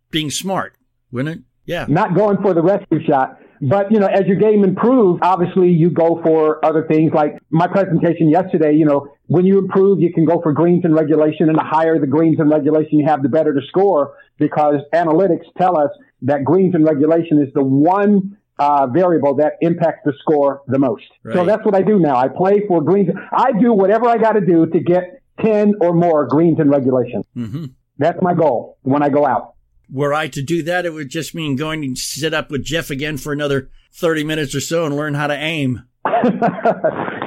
being 0.10 0.32
smart, 0.32 0.76
wouldn't 1.12 1.40
it? 1.40 1.44
Yeah. 1.66 1.86
not 1.90 2.16
going 2.16 2.38
for 2.42 2.54
the 2.54 2.62
rescue 2.62 3.04
shot. 3.06 3.40
But, 3.62 3.92
you 3.92 4.00
know, 4.00 4.08
as 4.08 4.26
your 4.28 4.38
game 4.38 4.64
improves, 4.64 5.20
obviously 5.22 5.70
you 5.70 5.90
go 5.90 6.22
for 6.24 6.64
other 6.64 6.86
things 6.88 7.14
like 7.14 7.38
my 7.50 7.68
presentation 7.68 8.30
yesterday, 8.30 8.74
you 8.74 8.86
know, 8.86 9.08
when 9.28 9.46
you 9.46 9.58
improve, 9.58 10.00
you 10.00 10.14
can 10.14 10.26
go 10.26 10.42
for 10.42 10.54
greens 10.54 10.86
in 10.86 10.94
regulation 10.94 11.50
and 11.50 11.58
the 11.58 11.64
higher 11.64 12.00
the 12.00 12.08
greens 12.08 12.40
in 12.40 12.50
regulation 12.50 13.00
you 13.00 13.08
have, 13.08 13.24
the 13.24 13.30
better 13.30 13.54
the 13.54 13.62
score 13.68 14.16
because 14.38 14.82
analytics 14.94 15.46
tell 15.58 15.78
us 15.78 15.90
that 16.24 16.44
greens 16.44 16.76
in 16.76 16.84
regulation 16.84 17.42
is 17.42 17.54
the 17.54 17.64
one 17.64 18.38
uh, 18.60 18.88
variable 18.88 19.36
that 19.36 19.54
impacts 19.62 20.02
the 20.06 20.14
score 20.20 20.62
the 20.68 20.80
most. 20.80 21.04
So 21.34 21.46
that's 21.46 21.66
what 21.66 21.76
I 21.76 21.82
do 21.82 22.00
now. 22.00 22.16
I 22.18 22.28
play 22.28 22.66
for 22.68 22.82
greens. 22.82 23.10
I 23.32 23.52
do 23.52 23.74
whatever 23.74 24.08
I 24.08 24.18
got 24.18 24.34
to 24.34 24.42
do 24.42 24.66
to 24.68 24.80
get 24.80 25.22
10 25.44 25.76
or 25.82 25.94
more 25.94 26.26
greens 26.28 26.60
in 26.60 26.70
regulation. 26.70 27.24
hmm 27.34 27.66
That's 27.98 28.22
my 28.22 28.34
goal 28.34 28.78
when 28.84 29.04
I 29.04 29.10
go 29.10 29.26
out. 29.26 29.55
Were 29.92 30.14
I 30.14 30.28
to 30.30 30.42
do 30.42 30.64
that, 30.64 30.86
it 30.86 30.94
would 30.94 31.10
just 31.10 31.36
mean 31.36 31.56
going 31.56 31.82
to 31.96 32.00
sit 32.00 32.34
up 32.34 32.50
with 32.52 32.64
Jeff 32.64 32.90
again 32.90 33.18
for 33.18 33.32
another 33.34 33.70
30 33.94 34.24
minutes 34.24 34.54
or 34.56 34.60
so 34.62 34.86
and 34.86 34.96
learn 34.96 35.14
how 35.14 35.28
to 35.28 35.36
aim. 35.36 35.84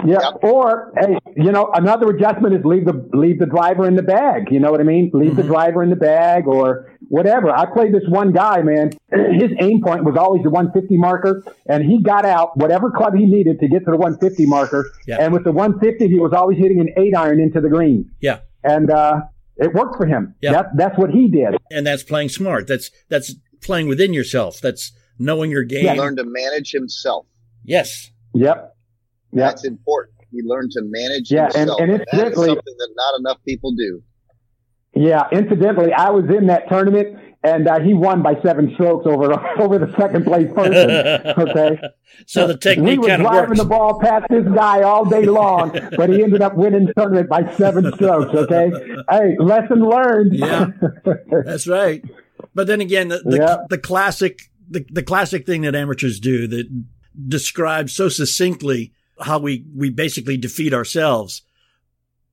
yeah. 0.07 0.31
Or 0.42 0.92
hey, 0.99 1.18
you 1.37 1.53
know, 1.53 1.71
another 1.75 2.09
adjustment 2.11 2.55
is 2.55 2.64
leave 2.64 2.85
the 2.85 3.09
leave 3.12 3.38
the 3.38 3.47
driver 3.47 3.87
in 3.87 3.97
the 3.97 4.03
bag. 4.03 4.49
You 4.51 4.61
know 4.61 4.71
what 4.71 4.81
I 4.81 4.85
mean? 4.85 5.11
Leave 5.12 5.37
the 5.37 5.42
driver 5.42 5.83
in 5.83 5.90
the 5.90 5.97
bag 5.97 6.47
or 6.47 6.92
whatever. 7.09 7.51
I 7.51 7.66
played 7.73 7.92
this 7.92 8.05
one 8.09 8.33
guy, 8.33 8.62
man. 8.62 8.90
His 9.12 9.51
aim 9.61 9.83
point 9.83 10.05
was 10.05 10.16
always 10.16 10.42
the 10.42 10.51
150 10.51 10.97
marker, 10.97 11.42
and 11.66 11.85
he 11.85 12.03
got 12.03 12.25
out 12.25 12.57
whatever 12.57 12.90
club 12.90 13.14
he 13.16 13.25
needed 13.27 13.59
to 13.61 13.68
get 13.68 13.81
to 13.81 13.90
the 13.90 13.97
150 13.97 14.47
marker. 14.47 14.90
Yeah. 15.07 15.16
And 15.21 15.33
with 15.33 15.44
the 15.44 15.53
150, 15.53 16.07
he 16.09 16.18
was 16.18 16.33
always 16.33 16.59
hitting 16.59 16.81
an 16.81 16.90
eight 16.97 17.14
iron 17.16 17.40
into 17.40 17.61
the 17.61 17.68
green, 17.68 18.11
Yeah. 18.21 18.40
and 18.62 18.90
uh, 18.90 19.23
it 19.59 19.75
worked 19.75 19.97
for 19.97 20.07
him. 20.07 20.35
Yeah. 20.40 20.53
That's 20.53 20.68
that's 20.77 20.99
what 20.99 21.11
he 21.11 21.29
did. 21.29 21.57
And 21.71 21.87
that's 21.87 22.03
playing 22.03 22.29
smart. 22.31 22.66
That's, 22.66 22.90
that's 23.09 23.35
playing 23.61 23.88
within 23.88 24.12
yourself. 24.14 24.61
That's 24.61 24.92
knowing 25.18 25.51
your 25.51 25.64
game. 25.64 25.87
He 25.92 25.99
learned 26.01 26.18
to 26.18 26.25
manage 26.25 26.71
himself. 26.73 27.27
Yes. 27.64 28.11
Yep. 28.35 28.57
Yep. 28.57 28.75
That's 29.33 29.64
important. 29.64 30.16
He 30.31 30.40
learned 30.44 30.71
to 30.73 30.83
manage 30.85 31.31
Yeah, 31.31 31.47
and- 31.47 31.55
himself. 31.55 31.81
and 31.81 31.90
that 31.90 32.01
is 32.03 32.07
incidentally- 32.12 32.49
something 32.49 32.75
that 32.79 32.88
not 32.97 33.18
enough 33.21 33.38
people 33.44 33.73
do. 33.75 34.03
Yeah, 34.94 35.25
incidentally, 35.33 35.92
I 35.92 36.11
was 36.11 36.25
in 36.35 36.47
that 36.47 36.68
tournament, 36.68 37.18
and 37.42 37.68
uh, 37.68 37.79
he 37.81 37.94
won 37.94 38.22
by 38.22 38.35
seven 38.42 38.72
strokes 38.74 39.07
over 39.07 39.33
over 39.61 39.79
the 39.79 39.92
second 39.98 40.24
place 40.24 40.48
person. 40.55 40.90
Okay, 41.48 41.79
So 42.27 42.46
the 42.48 42.55
we 42.55 42.59
technique 42.59 43.01
were 43.01 43.09
kind 43.09 43.22
of 43.22 43.29
driving 43.29 43.48
works. 43.51 43.61
the 43.61 43.66
ball 43.66 44.01
past 44.01 44.27
this 44.31 44.44
guy 44.55 44.83
all 44.83 45.05
day 45.05 45.24
long, 45.27 45.70
but 45.96 46.11
he 46.11 46.22
ended 46.22 46.42
up 46.42 46.55
winning 46.57 46.87
the 46.87 46.94
tournament 46.94 47.29
by 47.29 47.55
seven 47.55 47.92
strokes. 47.94 48.35
Okay, 48.35 48.70
hey, 49.11 49.37
lesson 49.38 49.81
learned. 49.88 50.35
Yeah. 50.35 50.66
That's 51.44 51.66
right. 51.68 52.03
But 52.55 52.66
then 52.66 52.81
again, 52.81 53.09
the 53.09 53.18
the, 53.18 53.66
the 53.70 53.79
classic 53.79 54.40
the, 54.68 54.85
the 54.90 55.03
classic 55.03 55.46
thing 55.46 55.62
that 55.62 55.74
amateurs 55.74 56.18
do 56.20 56.46
that 56.48 56.66
describes 57.29 57.92
so 57.92 58.09
succinctly 58.09 58.92
how 59.20 59.38
we 59.38 59.64
we 59.77 59.90
basically 59.90 60.37
defeat 60.37 60.72
ourselves. 60.74 61.42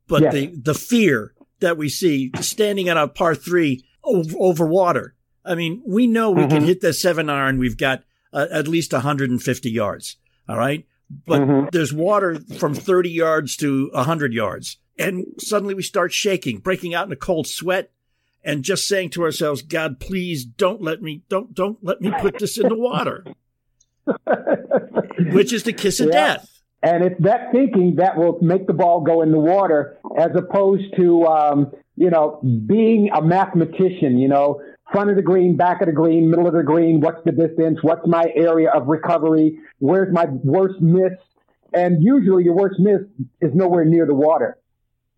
But 0.08 0.22
Yes. 0.24 0.34
the 0.34 0.54
the 0.64 0.74
fear 0.74 1.34
that 1.60 1.78
we 1.78 1.90
see 1.90 2.32
standing 2.42 2.90
on 2.90 2.98
a 2.98 3.08
par 3.08 3.34
three 3.36 3.84
over, 4.06 4.36
over 4.40 4.66
water. 4.68 5.16
I 5.44 5.56
mean, 5.56 5.82
we 5.86 6.08
know 6.08 6.32
we 6.32 6.48
can 6.48 6.64
Mhm. 6.64 6.66
hit 6.66 6.82
the 6.82 6.94
seven 6.94 7.30
iron. 7.30 7.58
We've 7.60 7.78
got 7.78 8.04
uh, 8.34 8.48
at 8.52 8.68
least 8.68 8.92
150 8.92 9.72
yards. 9.72 10.18
All 10.50 10.58
right. 10.58 10.86
But 11.26 11.42
Mhm. 11.42 11.72
there's 11.72 11.94
water 11.94 12.38
from 12.60 12.74
30 12.74 13.10
yards 13.10 13.56
to 13.58 13.90
100 13.94 14.34
yards. 14.34 14.78
And 15.00 15.26
suddenly 15.40 15.74
we 15.74 15.84
start 15.84 16.12
shaking, 16.12 16.58
breaking 16.58 16.94
out 16.94 17.06
in 17.08 17.14
a 17.14 17.16
cold 17.18 17.48
sweat 17.48 17.92
and 18.44 18.64
just 18.64 18.88
saying 18.88 19.12
to 19.12 19.24
ourselves, 19.24 19.62
God, 19.62 20.00
please 20.02 20.44
don't 20.44 20.82
let 20.82 21.02
me, 21.02 21.22
don't, 21.30 21.54
don't 21.54 21.78
let 21.82 22.02
me 22.02 22.12
put 22.20 22.40
this 22.40 22.58
in 22.58 22.68
the 22.68 22.76
water, 22.76 23.24
which 25.32 25.54
is 25.54 25.64
the 25.64 25.74
kiss 25.74 26.00
of 26.00 26.08
Yeah. 26.08 26.12
death. 26.14 26.52
And 26.84 27.04
it's 27.04 27.20
that 27.22 27.52
thinking 27.52 27.96
that 27.96 28.18
will 28.18 28.38
make 28.42 28.68
the 28.68 28.74
ball 28.74 29.02
go 29.02 29.22
in 29.22 29.32
the 29.32 29.40
water 29.40 29.98
as 30.18 30.32
opposed 30.36 30.94
to, 30.98 31.24
um, 31.26 31.72
you 31.96 32.10
know, 32.10 32.42
being 32.66 33.10
a 33.14 33.22
mathematician, 33.22 34.18
you 34.18 34.28
know, 34.28 34.62
front 34.92 35.10
of 35.10 35.16
the 35.16 35.22
green, 35.22 35.56
back 35.56 35.82
of 35.82 35.88
the 35.88 35.94
green, 35.94 36.30
middle 36.30 36.48
of 36.48 36.54
the 36.54 36.64
green, 36.64 37.00
what's 37.00 37.24
the 37.26 37.32
distance, 37.32 37.80
what's 37.82 38.06
my 38.08 38.26
area 38.36 38.70
of 38.70 38.88
recovery, 38.88 39.58
where's 39.80 40.14
my 40.14 40.26
worst 40.44 40.80
miss. 40.82 41.14
And 41.74 42.02
usually 42.04 42.44
your 42.44 42.56
worst 42.56 42.80
miss 42.80 43.02
is 43.42 43.52
nowhere 43.54 43.84
near 43.86 44.06
the 44.06 44.14
water. 44.14 44.58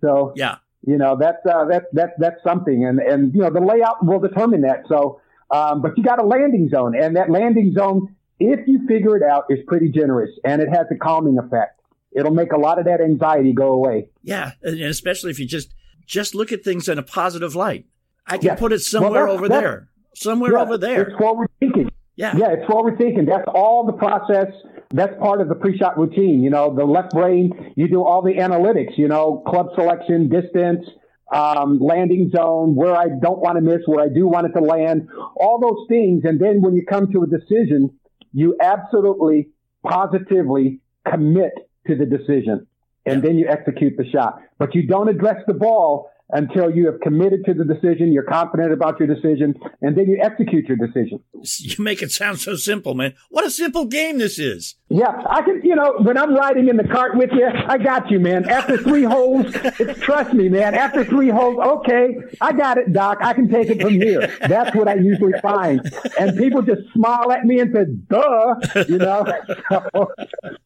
So, 0.01 0.33
Yeah. 0.35 0.55
you 0.85 0.97
know, 0.97 1.17
that's, 1.19 1.45
uh, 1.45 1.65
that's, 1.65 1.85
that's, 1.93 2.13
that's 2.17 2.41
something. 2.43 2.85
And, 2.85 2.99
and, 2.99 3.33
you 3.33 3.41
know, 3.41 3.49
the 3.49 3.59
layout 3.59 4.05
will 4.05 4.19
determine 4.19 4.61
that. 4.61 4.83
So, 4.87 5.19
um, 5.51 5.81
but 5.81 5.97
you 5.97 6.03
got 6.03 6.19
a 6.19 6.25
landing 6.25 6.69
zone 6.73 6.95
and 6.99 7.15
that 7.15 7.29
landing 7.29 7.73
zone, 7.77 8.15
if 8.39 8.67
you 8.67 8.87
figure 8.87 9.17
it 9.17 9.23
out, 9.23 9.45
is 9.49 9.59
pretty 9.67 9.89
generous 9.89 10.29
and 10.43 10.61
it 10.61 10.69
has 10.69 10.85
a 10.91 10.95
calming 10.95 11.37
effect. 11.37 11.81
It'll 12.13 12.33
make 12.33 12.51
a 12.51 12.57
lot 12.57 12.79
of 12.79 12.85
that 12.85 13.01
anxiety 13.01 13.53
go 13.53 13.73
away. 13.73 14.09
Yeah. 14.23 14.51
And 14.63 14.79
especially 14.81 15.31
if 15.31 15.39
you 15.39 15.45
just, 15.45 15.73
just 16.07 16.33
look 16.33 16.51
at 16.51 16.63
things 16.63 16.89
in 16.89 16.97
a 16.97 17.03
positive 17.03 17.53
light. 17.55 17.85
I 18.25 18.37
can 18.37 18.47
Yeah. 18.47 18.55
put 18.55 18.73
it 18.73 18.79
somewhere 18.79 19.25
Well, 19.27 19.35
over 19.35 19.47
there, 19.47 19.89
somewhere 20.15 20.53
Yeah, 20.53 20.61
over 20.61 20.77
there. 20.77 21.03
It's 21.09 21.17
forward 21.17 21.49
thinking. 21.59 21.91
Yeah. 22.15 22.35
Yeah, 22.35 22.53
it's 22.53 22.65
forward 22.65 22.97
thinking. 22.97 23.25
That's 23.25 23.47
all 23.53 23.85
the 23.85 23.93
process. 23.93 24.47
That's 24.91 25.15
part 25.19 25.41
of 25.41 25.49
the 25.49 25.55
pre-shot 25.55 25.97
routine. 25.99 26.41
You 26.41 26.49
know, 26.49 26.73
the 26.73 26.85
left 26.85 27.11
brain, 27.11 27.73
you 27.75 27.87
do 27.87 28.03
all 28.03 28.21
the 28.21 28.33
analytics, 28.35 28.97
you 28.97 29.07
know, 29.07 29.43
club 29.45 29.67
selection, 29.75 30.29
distance, 30.29 30.85
um, 31.31 31.77
landing 31.79 32.31
zone, 32.35 32.73
where 32.75 32.95
I 32.95 33.07
don't 33.09 33.39
want 33.39 33.57
to 33.57 33.61
miss, 33.61 33.81
where 33.85 34.03
I 34.03 34.07
do 34.09 34.27
want 34.27 34.47
it 34.47 34.53
to 34.53 34.61
land, 34.63 35.09
all 35.35 35.59
those 35.59 35.87
things. 35.89 36.23
And 36.23 36.39
then 36.39 36.61
when 36.61 36.73
you 36.73 36.85
come 36.85 37.11
to 37.11 37.23
a 37.23 37.27
decision, 37.27 37.91
you 38.33 38.55
absolutely, 38.61 39.49
positively 39.85 40.79
commit 41.09 41.51
to 41.87 41.95
the 41.95 42.05
decision. 42.05 42.66
And 43.07 43.23
then 43.23 43.37
you 43.37 43.47
execute 43.47 43.97
the 43.97 44.09
shot. 44.09 44.41
But 44.59 44.75
you 44.75 44.85
don't 44.85 45.07
address 45.09 45.41
the 45.47 45.53
ball 45.53 46.11
until 46.29 46.69
you 46.69 46.85
have 46.87 46.99
committed 47.01 47.45
to 47.45 47.53
the 47.53 47.63
decision, 47.63 48.11
you're 48.11 48.23
confident 48.23 48.73
about 48.73 48.99
your 48.99 49.07
decision, 49.07 49.55
and 49.81 49.97
then 49.97 50.07
you 50.07 50.19
execute 50.21 50.65
your 50.65 50.77
decision. 50.77 51.19
You 51.59 51.83
make 51.83 52.01
it 52.01 52.11
sound 52.11 52.39
so 52.39 52.55
simple, 52.55 52.95
man. 52.95 53.13
What 53.29 53.45
a 53.45 53.49
simple 53.49 53.85
game 53.85 54.17
this 54.17 54.37
is. 54.37 54.75
Yeah, 54.89 55.21
I 55.29 55.41
can, 55.41 55.61
you 55.63 55.75
know, 55.75 55.95
when 56.01 56.17
I'm 56.17 56.33
riding 56.35 56.67
in 56.67 56.77
the 56.77 56.83
cart 56.83 57.15
with 57.15 57.29
you, 57.31 57.47
I 57.47 57.77
got 57.77 58.11
you, 58.11 58.19
man. 58.19 58.49
After 58.49 58.77
three 58.77 59.03
holes, 59.03 59.45
it's, 59.79 59.99
trust 60.01 60.33
me, 60.33 60.49
man. 60.49 60.75
After 60.75 61.05
three 61.05 61.29
holes, 61.29 61.57
okay, 61.59 62.15
I 62.41 62.51
got 62.51 62.77
it, 62.77 62.91
Doc. 62.91 63.19
I 63.21 63.33
can 63.33 63.49
take 63.49 63.69
it 63.69 63.81
from 63.81 63.93
here. 63.93 64.35
That's 64.47 64.75
what 64.75 64.87
I 64.87 64.95
usually 64.95 65.39
find. 65.41 65.81
And 66.19 66.37
people 66.37 66.61
just 66.61 66.81
smile 66.93 67.31
at 67.31 67.45
me 67.45 67.59
and 67.59 67.73
say, 67.73 67.85
duh, 68.09 68.83
you 68.87 68.97
know. 68.97 69.25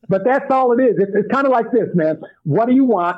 but 0.09 0.23
that's 0.23 0.49
all 0.49 0.71
it 0.77 0.81
is. 0.83 0.95
It's, 0.97 1.11
it's 1.15 1.31
kind 1.31 1.45
of 1.45 1.51
like 1.51 1.71
this, 1.71 1.89
man. 1.93 2.21
What 2.43 2.67
do 2.67 2.73
you 2.73 2.85
want? 2.85 3.17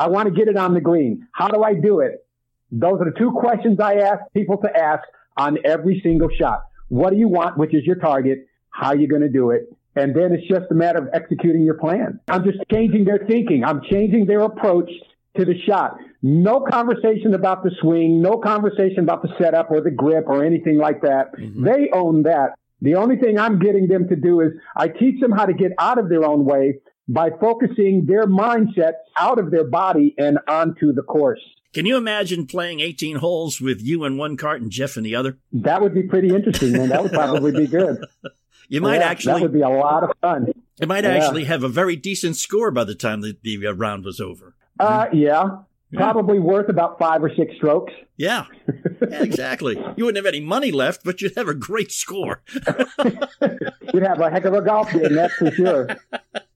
I 0.00 0.08
want 0.08 0.28
to 0.28 0.34
get 0.34 0.48
it 0.48 0.56
on 0.56 0.72
the 0.72 0.80
green. 0.80 1.28
How 1.32 1.48
do 1.48 1.62
I 1.62 1.74
do 1.74 2.00
it? 2.00 2.26
Those 2.72 3.02
are 3.02 3.04
the 3.04 3.18
two 3.18 3.32
questions 3.32 3.78
I 3.80 3.96
ask 3.96 4.22
people 4.32 4.56
to 4.62 4.74
ask 4.74 5.06
on 5.36 5.58
every 5.62 6.00
single 6.02 6.30
shot. 6.30 6.62
What 6.88 7.10
do 7.10 7.16
you 7.16 7.28
want, 7.28 7.58
which 7.58 7.74
is 7.74 7.84
your 7.84 7.96
target? 7.96 8.46
How 8.70 8.88
are 8.88 8.96
you 8.96 9.06
going 9.06 9.20
to 9.20 9.28
do 9.28 9.50
it? 9.50 9.70
And 9.96 10.16
then 10.16 10.32
it's 10.32 10.48
just 10.48 10.70
a 10.70 10.74
matter 10.74 11.00
of 11.00 11.08
executing 11.12 11.64
your 11.64 11.74
plan. 11.74 12.18
I'm 12.28 12.44
just 12.44 12.60
changing 12.70 13.04
their 13.04 13.18
thinking. 13.28 13.62
I'm 13.62 13.82
changing 13.90 14.24
their 14.24 14.40
approach 14.40 14.90
to 15.36 15.44
the 15.44 15.60
shot. 15.68 15.98
No 16.22 16.60
conversation 16.60 17.34
about 17.34 17.62
the 17.62 17.70
swing, 17.82 18.22
no 18.22 18.38
conversation 18.38 19.00
about 19.00 19.20
the 19.20 19.28
setup 19.38 19.70
or 19.70 19.82
the 19.82 19.90
grip 19.90 20.24
or 20.28 20.42
anything 20.42 20.78
like 20.78 21.02
that. 21.02 21.36
Mm-hmm. 21.36 21.62
They 21.62 21.90
own 21.92 22.22
that. 22.22 22.54
The 22.80 22.94
only 22.94 23.16
thing 23.16 23.38
I'm 23.38 23.58
getting 23.58 23.86
them 23.86 24.08
to 24.08 24.16
do 24.16 24.40
is 24.40 24.52
I 24.74 24.88
teach 24.88 25.20
them 25.20 25.30
how 25.30 25.44
to 25.44 25.52
get 25.52 25.72
out 25.78 25.98
of 25.98 26.08
their 26.08 26.24
own 26.24 26.46
way 26.46 26.78
by 27.10 27.30
focusing 27.40 28.06
their 28.06 28.26
mindset 28.26 28.92
out 29.18 29.38
of 29.38 29.50
their 29.50 29.64
body 29.64 30.14
and 30.16 30.38
onto 30.46 30.92
the 30.92 31.02
course. 31.02 31.40
Can 31.72 31.86
you 31.86 31.96
imagine 31.96 32.46
playing 32.46 32.80
18 32.80 33.16
holes 33.16 33.60
with 33.60 33.80
you 33.80 34.04
in 34.04 34.16
one 34.16 34.36
cart 34.36 34.60
and 34.60 34.70
Jeff 34.70 34.96
in 34.96 35.04
the 35.04 35.14
other? 35.14 35.38
That 35.52 35.82
would 35.82 35.94
be 35.94 36.04
pretty 36.04 36.28
interesting, 36.28 36.72
man. 36.72 36.88
That 36.88 37.02
would 37.02 37.12
probably 37.12 37.52
be 37.52 37.66
good. 37.66 38.04
You 38.72 38.80
might 38.80 39.00
yeah, 39.00 39.08
actually. 39.08 39.32
That 39.32 39.42
would 39.42 39.52
be 39.52 39.62
a 39.62 39.68
lot 39.68 40.04
of 40.04 40.12
fun. 40.22 40.52
It 40.80 40.86
might 40.86 41.02
yeah. 41.02 41.10
actually 41.10 41.44
have 41.46 41.64
a 41.64 41.68
very 41.68 41.96
decent 41.96 42.36
score 42.36 42.70
by 42.70 42.84
the 42.84 42.94
time 42.94 43.20
the, 43.20 43.36
the 43.42 43.66
uh, 43.66 43.72
round 43.72 44.04
was 44.04 44.20
over. 44.20 44.54
Uh, 44.78 45.06
yeah. 45.12 45.58
yeah. 45.90 45.98
Probably 45.98 46.38
worth 46.38 46.68
about 46.68 46.96
five 46.96 47.20
or 47.24 47.34
six 47.34 47.52
strokes. 47.56 47.92
Yeah. 48.16 48.44
yeah. 49.10 49.24
exactly. 49.24 49.76
You 49.96 50.04
wouldn't 50.04 50.24
have 50.24 50.32
any 50.32 50.38
money 50.38 50.70
left, 50.70 51.02
but 51.02 51.20
you'd 51.20 51.34
have 51.36 51.48
a 51.48 51.54
great 51.54 51.90
score. 51.90 52.44
you'd 53.92 54.04
have 54.04 54.20
a 54.20 54.30
heck 54.30 54.44
of 54.44 54.54
a 54.54 54.62
golf 54.62 54.92
game, 54.92 55.16
that's 55.16 55.34
for 55.34 55.50
sure. 55.50 55.88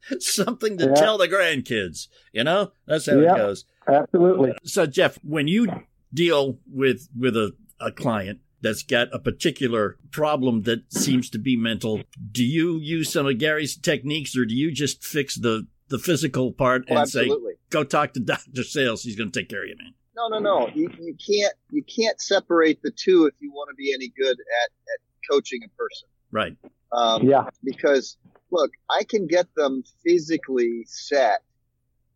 Something 0.18 0.78
to 0.78 0.92
tell 0.94 1.18
the 1.18 1.28
grandkids. 1.28 2.08
You 2.32 2.44
know, 2.44 2.72
that's 2.86 3.06
how 3.06 3.18
yep. 3.18 3.36
it 3.36 3.38
goes. 3.38 3.64
Absolutely. 3.86 4.52
So, 4.64 4.86
Jeff, 4.86 5.18
when 5.22 5.48
you 5.48 5.68
deal 6.12 6.58
with 6.70 7.08
with 7.18 7.36
a, 7.36 7.54
a 7.80 7.92
client 7.92 8.40
that's 8.60 8.82
got 8.82 9.08
a 9.12 9.18
particular 9.18 9.98
problem 10.10 10.62
that 10.62 10.92
seems 10.92 11.28
to 11.30 11.38
be 11.38 11.56
mental, 11.56 12.02
do 12.32 12.44
you 12.44 12.78
use 12.78 13.12
some 13.12 13.26
of 13.26 13.38
Gary's 13.38 13.76
techniques, 13.76 14.36
or 14.36 14.44
do 14.44 14.54
you 14.54 14.72
just 14.72 15.04
fix 15.04 15.36
the 15.36 15.66
the 15.88 15.98
physical 15.98 16.52
part 16.52 16.84
oh, 16.90 16.96
and 16.96 17.08
say, 17.08 17.30
"Go 17.70 17.84
talk 17.84 18.14
to 18.14 18.20
Doctor 18.24 18.62
Sailles; 18.62 19.02
he's 19.02 19.16
going 19.16 19.30
to 19.30 19.38
take 19.38 19.48
care 19.48 19.62
of 19.62 19.68
you, 19.68 19.76
man." 19.76 19.94
No, 20.16 20.28
no, 20.28 20.38
no. 20.38 20.68
You, 20.74 20.90
you 21.00 21.14
can't 21.14 21.54
you 21.70 21.82
can't 21.82 22.20
separate 22.20 22.82
the 22.82 22.90
two 22.90 23.26
if 23.26 23.34
you 23.40 23.52
want 23.52 23.70
to 23.70 23.74
be 23.74 23.92
any 23.92 24.08
good 24.08 24.36
at 24.38 24.70
at 24.92 25.00
coaching 25.30 25.60
a 25.64 25.68
person. 25.76 26.08
Right. 26.30 26.56
Um, 26.92 27.28
yeah. 27.28 27.48
Because 27.62 28.16
look, 28.54 28.70
I 28.88 29.02
can 29.04 29.26
get 29.26 29.46
them 29.56 29.82
physically 30.04 30.84
set 30.86 31.42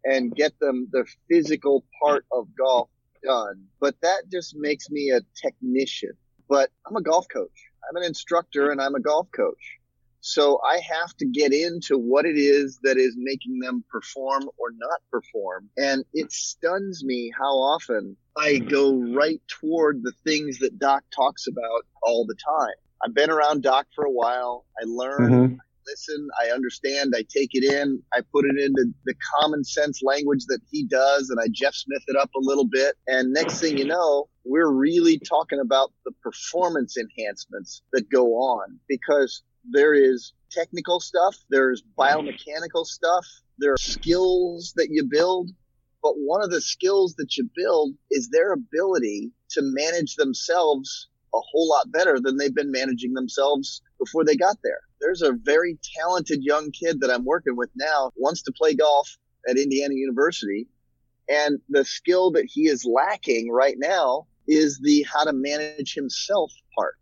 and 0.04 0.34
get 0.34 0.58
them 0.60 0.88
the 0.92 1.04
physical 1.28 1.84
part 2.00 2.24
of 2.32 2.46
golf 2.56 2.88
done, 3.24 3.64
but 3.80 3.96
that 4.02 4.30
just 4.30 4.54
makes 4.56 4.88
me 4.88 5.10
a 5.10 5.20
technician. 5.42 6.12
But 6.48 6.70
I'm 6.86 6.96
a 6.96 7.02
golf 7.02 7.26
coach. 7.28 7.66
I'm 7.88 7.96
an 7.96 8.04
instructor 8.04 8.70
and 8.70 8.80
I'm 8.80 8.94
a 8.94 9.00
golf 9.00 9.28
coach. 9.34 9.78
So 10.20 10.60
I 10.64 10.78
have 10.78 11.14
to 11.18 11.26
get 11.26 11.52
into 11.52 11.96
what 11.98 12.24
it 12.24 12.36
is 12.36 12.78
that 12.82 12.96
is 12.96 13.14
making 13.16 13.58
them 13.60 13.84
perform 13.90 14.44
or 14.58 14.70
not 14.76 15.00
perform. 15.10 15.68
And 15.76 16.04
it 16.12 16.32
stuns 16.32 17.04
me 17.04 17.32
how 17.36 17.54
often 17.54 18.16
I 18.36 18.58
go 18.58 18.94
right 18.94 19.40
toward 19.48 20.02
the 20.02 20.12
things 20.24 20.58
that 20.58 20.78
Doc 20.78 21.02
talks 21.14 21.46
about 21.46 21.86
all 22.02 22.26
the 22.26 22.34
time. 22.34 22.74
I've 23.04 23.14
been 23.14 23.30
around 23.30 23.62
Doc 23.62 23.86
for 23.94 24.04
a 24.04 24.10
while. 24.10 24.64
I 24.80 24.84
learn, 24.86 25.30
mm-hmm 25.30 25.54
listen, 25.88 26.28
I 26.42 26.50
understand, 26.50 27.14
I 27.16 27.24
take 27.28 27.50
it 27.52 27.64
in, 27.64 28.02
I 28.12 28.20
put 28.32 28.44
it 28.44 28.58
into 28.58 28.86
the 29.04 29.14
common 29.36 29.64
sense 29.64 30.00
language 30.02 30.44
that 30.48 30.60
he 30.70 30.84
does, 30.84 31.30
and 31.30 31.38
I 31.40 31.48
Jeff 31.52 31.74
Smith 31.74 32.02
it 32.06 32.16
up 32.16 32.30
a 32.34 32.40
little 32.40 32.66
bit. 32.66 32.96
And 33.06 33.32
next 33.32 33.60
thing 33.60 33.78
you 33.78 33.86
know, 33.86 34.28
we're 34.44 34.70
really 34.70 35.18
talking 35.18 35.60
about 35.60 35.92
the 36.04 36.12
performance 36.22 36.96
enhancements 36.96 37.82
that 37.92 38.10
go 38.10 38.34
on 38.34 38.78
because 38.88 39.42
there 39.70 39.94
is 39.94 40.32
technical 40.50 41.00
stuff, 41.00 41.36
there's 41.50 41.82
biomechanical 41.98 42.84
stuff, 42.84 43.26
there 43.58 43.72
are 43.72 43.78
skills 43.78 44.72
that 44.76 44.88
you 44.90 45.04
build. 45.04 45.50
But 46.02 46.14
one 46.16 46.42
of 46.42 46.50
the 46.50 46.60
skills 46.60 47.14
that 47.16 47.36
you 47.36 47.50
build 47.56 47.94
is 48.10 48.28
their 48.30 48.52
ability 48.52 49.32
to 49.50 49.62
manage 49.62 50.14
themselves 50.14 51.08
a 51.34 51.38
whole 51.40 51.68
lot 51.68 51.90
better 51.90 52.20
than 52.20 52.36
they've 52.36 52.54
been 52.54 52.70
managing 52.70 53.14
themselves 53.14 53.82
before 53.98 54.24
they 54.24 54.36
got 54.36 54.56
there. 54.62 54.80
There's 55.00 55.22
a 55.22 55.32
very 55.32 55.78
talented 55.96 56.42
young 56.42 56.70
kid 56.70 57.00
that 57.00 57.10
I'm 57.10 57.24
working 57.24 57.56
with 57.56 57.70
now, 57.76 58.10
wants 58.16 58.42
to 58.42 58.52
play 58.52 58.74
golf 58.74 59.16
at 59.48 59.56
Indiana 59.56 59.94
University. 59.94 60.68
And 61.28 61.58
the 61.68 61.84
skill 61.84 62.30
that 62.32 62.46
he 62.46 62.68
is 62.68 62.84
lacking 62.84 63.50
right 63.50 63.76
now 63.78 64.26
is 64.46 64.80
the 64.82 65.04
how 65.12 65.24
to 65.24 65.32
manage 65.32 65.94
himself 65.94 66.50
part. 66.76 66.96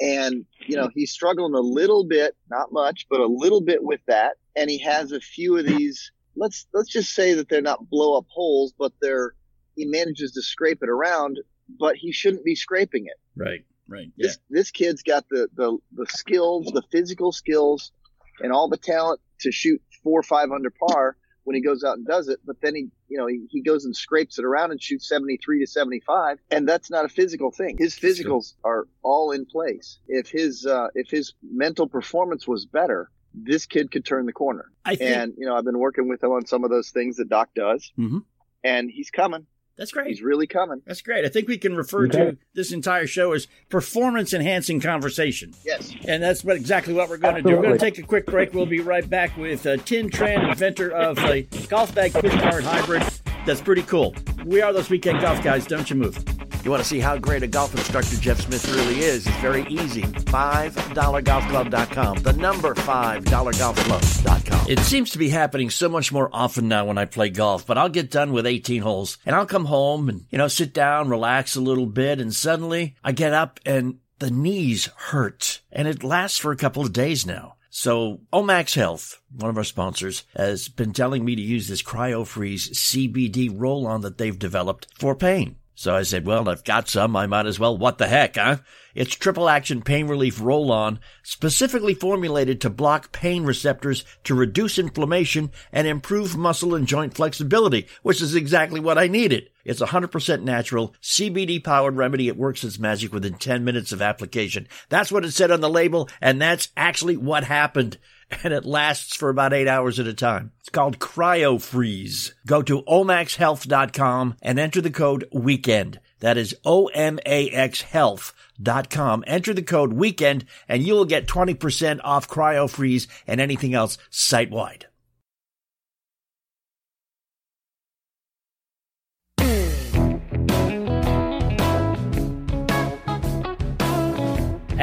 And, 0.00 0.44
you 0.66 0.76
know, 0.76 0.90
he's 0.92 1.12
struggling 1.12 1.54
a 1.54 1.60
little 1.60 2.04
bit, 2.04 2.34
not 2.50 2.72
much, 2.72 3.06
but 3.08 3.20
a 3.20 3.26
little 3.26 3.60
bit 3.60 3.82
with 3.82 4.00
that. 4.08 4.36
And 4.56 4.68
he 4.68 4.78
has 4.78 5.12
a 5.12 5.20
few 5.20 5.56
of 5.56 5.66
these, 5.66 6.10
let's, 6.36 6.66
let's 6.74 6.90
just 6.90 7.14
say 7.14 7.34
that 7.34 7.48
they're 7.48 7.62
not 7.62 7.88
blow 7.88 8.18
up 8.18 8.26
holes, 8.28 8.74
but 8.76 8.92
they're, 9.00 9.34
he 9.76 9.84
manages 9.84 10.32
to 10.32 10.42
scrape 10.42 10.82
it 10.82 10.88
around, 10.88 11.38
but 11.78 11.96
he 11.96 12.12
shouldn't 12.12 12.44
be 12.44 12.56
scraping 12.56 13.06
it. 13.06 13.16
Right. 13.36 13.64
Right. 13.88 14.10
Yeah. 14.16 14.28
This 14.28 14.38
this 14.50 14.70
kid's 14.70 15.02
got 15.02 15.28
the, 15.28 15.48
the 15.54 15.78
the 15.92 16.06
skills, 16.06 16.66
the 16.72 16.82
physical 16.90 17.32
skills, 17.32 17.92
and 18.40 18.52
all 18.52 18.68
the 18.68 18.78
talent 18.78 19.20
to 19.40 19.52
shoot 19.52 19.82
four 20.02 20.20
or 20.20 20.22
five 20.22 20.50
under 20.50 20.70
par 20.70 21.16
when 21.44 21.54
he 21.54 21.62
goes 21.62 21.84
out 21.84 21.96
and 21.96 22.06
does 22.06 22.28
it. 22.28 22.40
But 22.44 22.56
then 22.60 22.74
he, 22.74 22.88
you 23.08 23.18
know, 23.18 23.26
he, 23.26 23.46
he 23.50 23.62
goes 23.62 23.84
and 23.84 23.94
scrapes 23.94 24.38
it 24.38 24.44
around 24.44 24.72
and 24.72 24.82
shoots 24.82 25.08
73 25.08 25.60
to 25.60 25.66
75. 25.66 26.38
And 26.50 26.68
that's 26.68 26.90
not 26.90 27.04
a 27.04 27.08
physical 27.08 27.50
thing. 27.50 27.76
His 27.78 27.94
physicals 27.94 28.54
are 28.64 28.88
all 29.02 29.30
in 29.30 29.46
place. 29.46 29.98
If 30.08 30.28
his, 30.28 30.66
uh, 30.66 30.88
if 30.94 31.10
his 31.10 31.34
mental 31.42 31.86
performance 31.86 32.48
was 32.48 32.66
better, 32.66 33.10
this 33.34 33.66
kid 33.66 33.90
could 33.90 34.04
turn 34.04 34.26
the 34.26 34.32
corner. 34.32 34.70
I 34.84 34.96
think, 34.96 35.16
and, 35.16 35.34
you 35.36 35.46
know, 35.46 35.54
I've 35.54 35.64
been 35.64 35.78
working 35.78 36.08
with 36.08 36.22
him 36.22 36.30
on 36.30 36.46
some 36.46 36.64
of 36.64 36.70
those 36.70 36.90
things 36.90 37.16
that 37.16 37.28
Doc 37.28 37.50
does. 37.54 37.92
Mm-hmm. 37.98 38.18
And 38.62 38.90
he's 38.90 39.10
coming. 39.10 39.46
That's 39.76 39.90
great. 39.90 40.06
He's 40.06 40.22
really 40.22 40.46
coming. 40.46 40.82
That's 40.86 41.02
great. 41.02 41.24
I 41.24 41.28
think 41.28 41.48
we 41.48 41.58
can 41.58 41.74
refer 41.76 42.06
okay. 42.06 42.18
to 42.18 42.38
this 42.54 42.72
entire 42.72 43.06
show 43.06 43.32
as 43.32 43.48
performance 43.68 44.32
enhancing 44.32 44.80
conversation. 44.80 45.52
Yes. 45.64 45.92
And 46.06 46.22
that's 46.22 46.44
what 46.44 46.56
exactly 46.56 46.94
what 46.94 47.08
we're 47.08 47.16
going 47.16 47.36
to 47.36 47.42
do. 47.42 47.56
We're 47.56 47.62
going 47.62 47.72
to 47.72 47.78
take 47.78 47.98
a 47.98 48.02
quick 48.02 48.26
break. 48.26 48.54
We'll 48.54 48.66
be 48.66 48.80
right 48.80 49.08
back 49.08 49.36
with 49.36 49.66
uh, 49.66 49.78
Tin 49.78 50.10
Tran, 50.10 50.48
inventor 50.48 50.90
of 50.90 51.18
a 51.18 51.42
golf 51.68 51.94
bag 51.94 52.12
push 52.12 52.32
cart 52.40 52.64
hybrid. 52.64 53.02
That's 53.46 53.60
pretty 53.60 53.82
cool. 53.82 54.14
We 54.44 54.62
are 54.62 54.72
those 54.72 54.90
weekend 54.90 55.20
golf 55.20 55.42
guys. 55.42 55.66
Don't 55.66 55.90
you 55.90 55.96
move. 55.96 56.33
You 56.64 56.70
want 56.70 56.82
to 56.82 56.88
see 56.88 56.98
how 56.98 57.18
great 57.18 57.42
a 57.42 57.46
golf 57.46 57.74
instructor 57.74 58.16
Jeff 58.16 58.40
Smith 58.40 58.66
really 58.74 59.00
is? 59.00 59.26
It's 59.26 59.36
very 59.36 59.66
easy. 59.66 60.00
$5golfclub.com. 60.00 62.22
The 62.22 62.32
number 62.32 62.74
$5golfclub.com. 62.74 64.70
It 64.70 64.78
seems 64.78 65.10
to 65.10 65.18
be 65.18 65.28
happening 65.28 65.68
so 65.68 65.90
much 65.90 66.10
more 66.10 66.30
often 66.32 66.66
now 66.66 66.86
when 66.86 66.96
I 66.96 67.04
play 67.04 67.28
golf, 67.28 67.66
but 67.66 67.76
I'll 67.76 67.90
get 67.90 68.10
done 68.10 68.32
with 68.32 68.46
18 68.46 68.80
holes 68.80 69.18
and 69.26 69.36
I'll 69.36 69.44
come 69.44 69.66
home 69.66 70.08
and, 70.08 70.24
you 70.30 70.38
know, 70.38 70.48
sit 70.48 70.72
down, 70.72 71.10
relax 71.10 71.54
a 71.54 71.60
little 71.60 71.84
bit, 71.84 72.18
and 72.18 72.34
suddenly 72.34 72.96
I 73.04 73.12
get 73.12 73.34
up 73.34 73.60
and 73.66 73.98
the 74.18 74.30
knees 74.30 74.88
hurt. 74.96 75.60
And 75.70 75.86
it 75.86 76.02
lasts 76.02 76.38
for 76.38 76.50
a 76.50 76.56
couple 76.56 76.82
of 76.82 76.94
days 76.94 77.26
now. 77.26 77.56
So 77.68 78.22
Omax 78.32 78.74
Health, 78.74 79.20
one 79.36 79.50
of 79.50 79.58
our 79.58 79.64
sponsors, 79.64 80.24
has 80.34 80.68
been 80.68 80.94
telling 80.94 81.26
me 81.26 81.36
to 81.36 81.42
use 81.42 81.68
this 81.68 81.82
CryoFreeze 81.82 82.70
CBD 82.70 83.50
roll-on 83.52 84.00
that 84.00 84.16
they've 84.16 84.38
developed 84.38 84.86
for 84.96 85.14
pain. 85.14 85.56
So 85.76 85.94
I 85.96 86.02
said, 86.02 86.24
well, 86.24 86.48
I've 86.48 86.62
got 86.62 86.88
some. 86.88 87.16
I 87.16 87.26
might 87.26 87.46
as 87.46 87.58
well. 87.58 87.76
What 87.76 87.98
the 87.98 88.06
heck, 88.06 88.36
huh? 88.36 88.58
It's 88.94 89.14
triple 89.16 89.48
action 89.48 89.82
pain 89.82 90.06
relief 90.06 90.40
roll 90.40 90.70
on, 90.70 91.00
specifically 91.24 91.94
formulated 91.94 92.60
to 92.60 92.70
block 92.70 93.10
pain 93.10 93.44
receptors 93.44 94.04
to 94.22 94.36
reduce 94.36 94.78
inflammation 94.78 95.50
and 95.72 95.88
improve 95.88 96.36
muscle 96.36 96.76
and 96.76 96.86
joint 96.86 97.14
flexibility, 97.14 97.88
which 98.02 98.22
is 98.22 98.36
exactly 98.36 98.78
what 98.78 98.98
I 98.98 99.08
needed. 99.08 99.50
It's 99.64 99.80
100% 99.80 100.42
natural, 100.42 100.94
CBD 101.02 101.62
powered 101.62 101.96
remedy. 101.96 102.28
It 102.28 102.36
works 102.36 102.62
its 102.62 102.78
magic 102.78 103.12
within 103.12 103.34
10 103.34 103.64
minutes 103.64 103.90
of 103.90 104.00
application. 104.00 104.68
That's 104.90 105.10
what 105.10 105.24
it 105.24 105.32
said 105.32 105.50
on 105.50 105.60
the 105.60 105.70
label, 105.70 106.08
and 106.20 106.40
that's 106.40 106.68
actually 106.76 107.16
what 107.16 107.44
happened 107.44 107.98
and 108.42 108.52
it 108.52 108.64
lasts 108.64 109.16
for 109.16 109.28
about 109.28 109.52
eight 109.52 109.68
hours 109.68 110.00
at 110.00 110.06
a 110.06 110.14
time. 110.14 110.52
It's 110.60 110.70
called 110.70 110.98
Cryo 110.98 111.60
Freeze. 111.60 112.34
Go 112.46 112.62
to 112.62 112.82
omaxhealth.com 112.82 114.36
and 114.42 114.58
enter 114.58 114.80
the 114.80 114.90
code 114.90 115.28
WEEKEND. 115.32 115.98
That 116.20 116.38
is 116.38 116.56
O-M-A-X 116.64 117.82
health.com. 117.82 119.24
Enter 119.26 119.52
the 119.54 119.62
code 119.62 119.92
WEEKEND 119.92 120.44
and 120.68 120.82
you 120.82 120.94
will 120.94 121.04
get 121.04 121.26
20% 121.26 122.00
off 122.02 122.28
Cryo 122.28 122.68
Freeze 122.68 123.06
and 123.26 123.40
anything 123.40 123.74
else 123.74 123.98
site 124.10 124.50
wide. 124.50 124.86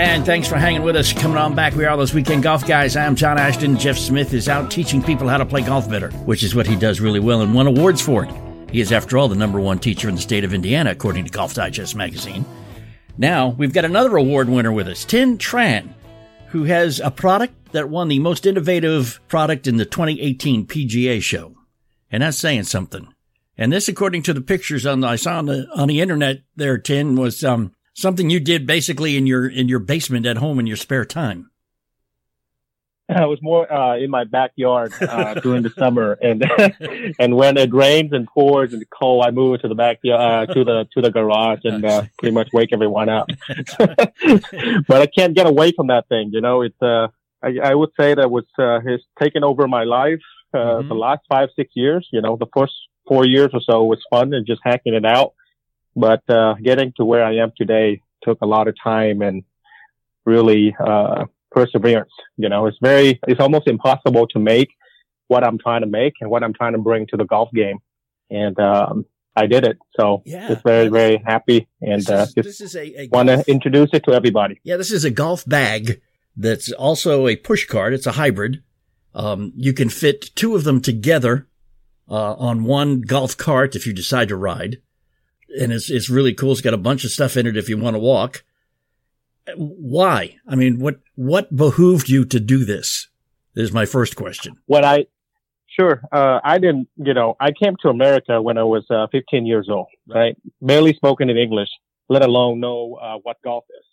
And 0.01 0.25
thanks 0.25 0.47
for 0.47 0.55
hanging 0.55 0.81
with 0.81 0.95
us. 0.95 1.13
Coming 1.13 1.37
on 1.37 1.53
back, 1.53 1.75
we 1.75 1.85
are 1.85 1.95
those 1.95 2.11
weekend 2.11 2.41
golf 2.41 2.65
guys. 2.65 2.95
I'm 2.95 3.15
John 3.15 3.37
Ashton. 3.37 3.77
Jeff 3.77 3.99
Smith 3.99 4.33
is 4.33 4.49
out 4.49 4.71
teaching 4.71 5.03
people 5.03 5.27
how 5.27 5.37
to 5.37 5.45
play 5.45 5.61
golf 5.61 5.87
better, 5.87 6.09
which 6.25 6.41
is 6.41 6.55
what 6.55 6.65
he 6.65 6.75
does 6.75 6.99
really 6.99 7.19
well 7.19 7.41
and 7.41 7.53
won 7.53 7.67
awards 7.67 8.01
for 8.01 8.23
it. 8.23 8.31
He 8.71 8.81
is, 8.81 8.91
after 8.91 9.19
all, 9.19 9.27
the 9.27 9.35
number 9.35 9.59
one 9.59 9.77
teacher 9.77 10.09
in 10.09 10.15
the 10.15 10.21
state 10.21 10.43
of 10.43 10.55
Indiana, 10.55 10.89
according 10.89 11.25
to 11.25 11.29
Golf 11.29 11.53
Digest 11.53 11.95
magazine. 11.95 12.45
Now, 13.19 13.49
we've 13.49 13.73
got 13.73 13.85
another 13.85 14.17
award 14.17 14.49
winner 14.49 14.71
with 14.71 14.87
us, 14.87 15.05
Tin 15.05 15.37
Tran, 15.37 15.89
who 16.47 16.63
has 16.63 16.99
a 16.99 17.11
product 17.11 17.71
that 17.71 17.91
won 17.91 18.07
the 18.07 18.17
most 18.17 18.47
innovative 18.47 19.19
product 19.27 19.67
in 19.67 19.77
the 19.77 19.85
2018 19.85 20.65
PGA 20.65 21.21
show. 21.21 21.53
And 22.11 22.23
that's 22.23 22.39
saying 22.39 22.63
something. 22.63 23.13
And 23.55 23.71
this, 23.71 23.87
according 23.87 24.23
to 24.23 24.33
the 24.33 24.41
pictures 24.41 24.87
on 24.87 25.01
the, 25.01 25.07
I 25.09 25.15
saw 25.15 25.37
on 25.37 25.45
the, 25.45 25.67
on 25.75 25.87
the 25.87 26.01
internet 26.01 26.41
there, 26.55 26.79
Tin, 26.79 27.15
was, 27.17 27.43
um, 27.43 27.75
something 27.93 28.29
you 28.29 28.39
did 28.39 28.65
basically 28.65 29.17
in 29.17 29.27
your 29.27 29.47
in 29.47 29.67
your 29.67 29.79
basement 29.79 30.25
at 30.25 30.37
home 30.37 30.59
in 30.59 30.67
your 30.67 30.77
spare 30.77 31.05
time. 31.05 31.51
I 33.09 33.25
was 33.25 33.39
more 33.41 33.71
uh, 33.71 33.97
in 33.97 34.09
my 34.09 34.23
backyard 34.23 34.93
uh, 35.01 35.33
during 35.41 35.63
the 35.63 35.69
summer, 35.71 36.13
and 36.21 36.43
and 37.19 37.35
when 37.35 37.57
it 37.57 37.73
rains 37.73 38.13
and 38.13 38.27
pours 38.27 38.73
and 38.73 38.83
cold, 38.89 39.25
I 39.25 39.31
move 39.31 39.61
to 39.61 39.67
the 39.67 39.75
backyard 39.75 40.49
uh, 40.49 40.53
to 40.53 40.63
the 40.63 40.87
to 40.93 41.01
the 41.01 41.11
garage 41.11 41.59
and 41.63 41.83
uh, 41.83 42.03
pretty 42.17 42.33
much 42.33 42.49
wake 42.53 42.69
everyone 42.71 43.09
up. 43.09 43.27
but 43.77 45.01
I 45.01 45.07
can't 45.07 45.35
get 45.35 45.45
away 45.45 45.71
from 45.73 45.87
that 45.87 46.07
thing. 46.07 46.29
You 46.31 46.41
know, 46.41 46.61
it's 46.61 46.81
uh, 46.81 47.07
I, 47.43 47.57
I 47.63 47.75
would 47.75 47.89
say 47.99 48.13
that 48.13 48.31
was 48.31 48.45
uh, 48.57 48.79
has 48.79 49.01
taken 49.21 49.43
over 49.43 49.67
my 49.67 49.83
life 49.83 50.21
uh, 50.53 50.57
mm-hmm. 50.57 50.87
the 50.87 50.95
last 50.95 51.21
five 51.29 51.49
six 51.55 51.71
years. 51.75 52.07
You 52.11 52.21
know, 52.21 52.37
the 52.37 52.47
first 52.55 52.73
four 53.07 53.25
years 53.25 53.49
or 53.53 53.61
so 53.61 53.83
was 53.83 53.99
fun 54.09 54.33
and 54.33 54.45
just 54.45 54.61
hacking 54.63 54.93
it 54.93 55.05
out. 55.05 55.33
But 55.95 56.27
uh, 56.29 56.55
getting 56.63 56.93
to 56.97 57.05
where 57.05 57.23
I 57.23 57.37
am 57.37 57.51
today 57.57 58.01
took 58.23 58.39
a 58.41 58.45
lot 58.45 58.67
of 58.67 58.75
time 58.81 59.21
and 59.21 59.43
really 60.25 60.75
uh, 60.79 61.25
perseverance. 61.51 62.11
You 62.37 62.49
know, 62.49 62.67
it's 62.67 62.77
very, 62.81 63.19
it's 63.27 63.41
almost 63.41 63.67
impossible 63.67 64.27
to 64.27 64.39
make 64.39 64.69
what 65.27 65.43
I'm 65.45 65.57
trying 65.57 65.81
to 65.81 65.87
make 65.87 66.13
and 66.21 66.29
what 66.29 66.43
I'm 66.43 66.53
trying 66.53 66.73
to 66.73 66.79
bring 66.79 67.07
to 67.07 67.17
the 67.17 67.25
golf 67.25 67.49
game. 67.53 67.79
And 68.29 68.57
um, 68.59 69.05
I 69.35 69.47
did 69.47 69.65
it. 69.65 69.77
So 69.99 70.23
yeah, 70.25 70.47
just 70.47 70.63
very, 70.63 70.87
very 70.87 71.21
happy 71.25 71.67
and 71.81 72.01
this 72.01 72.09
uh, 72.09 72.25
just 72.41 72.75
want 73.11 73.29
to 73.29 73.43
introduce 73.47 73.89
it 73.93 74.03
to 74.05 74.13
everybody. 74.13 74.59
Yeah, 74.63 74.77
this 74.77 74.91
is 74.91 75.03
a 75.03 75.11
golf 75.11 75.45
bag 75.45 76.01
that's 76.35 76.71
also 76.71 77.27
a 77.27 77.35
push 77.35 77.65
cart. 77.65 77.93
It's 77.93 78.07
a 78.07 78.13
hybrid. 78.13 78.63
Um, 79.13 79.51
you 79.55 79.73
can 79.73 79.89
fit 79.89 80.33
two 80.35 80.55
of 80.55 80.63
them 80.63 80.81
together 80.81 81.47
uh, 82.09 82.33
on 82.35 82.63
one 82.63 83.01
golf 83.01 83.35
cart 83.35 83.75
if 83.75 83.85
you 83.85 83.93
decide 83.93 84.29
to 84.29 84.37
ride 84.37 84.81
and 85.59 85.71
it's 85.71 85.89
it's 85.89 86.09
really 86.09 86.33
cool. 86.33 86.51
It's 86.51 86.61
got 86.61 86.73
a 86.73 86.77
bunch 86.77 87.03
of 87.03 87.11
stuff 87.11 87.37
in 87.37 87.47
it 87.47 87.57
if 87.57 87.69
you 87.69 87.77
want 87.77 87.95
to 87.95 87.99
walk. 87.99 88.43
Why? 89.55 90.37
I 90.47 90.55
mean, 90.55 90.79
what 90.79 90.99
what 91.15 91.55
behooved 91.55 92.09
you 92.09 92.25
to 92.25 92.39
do 92.39 92.65
this? 92.65 93.07
Is 93.53 93.73
my 93.73 93.85
first 93.85 94.15
question. 94.15 94.55
What 94.65 94.85
I 94.85 95.07
sure 95.67 96.01
uh, 96.11 96.39
I 96.43 96.57
didn't. 96.57 96.87
You 96.95 97.13
know, 97.13 97.35
I 97.39 97.51
came 97.51 97.75
to 97.81 97.89
America 97.89 98.41
when 98.41 98.57
I 98.57 98.63
was 98.63 98.85
uh, 98.89 99.07
15 99.11 99.45
years 99.45 99.67
old. 99.69 99.87
Right, 100.07 100.37
barely 100.61 100.93
spoken 100.93 101.29
in 101.29 101.37
English, 101.37 101.69
let 102.07 102.21
alone 102.21 102.59
know 102.61 102.97
uh, 103.01 103.17
what 103.23 103.37
golf 103.43 103.65
is. 103.69 103.85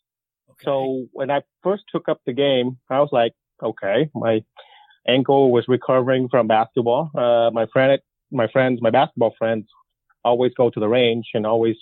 Okay. 0.51 0.65
So 0.65 1.07
when 1.13 1.31
I 1.31 1.43
first 1.63 1.85
took 1.91 2.09
up 2.09 2.21
the 2.25 2.33
game, 2.33 2.79
I 2.89 3.01
was 3.01 3.09
like, 3.11 3.33
okay, 3.63 4.11
my 4.15 4.45
ankle 5.09 5.51
was 5.51 5.65
recovering 5.67 6.29
from 6.29 6.47
basketball. 6.47 7.11
Uh, 7.17 7.51
my 7.53 7.67
friend, 7.73 8.01
my 8.31 8.47
friends, 8.47 8.81
my 8.81 8.91
basketball 8.91 9.35
friends 9.39 9.67
always 10.25 10.53
go 10.55 10.71
to 10.71 10.81
the 10.81 10.89
range 10.89 11.29
and 11.35 11.47
always 11.47 11.77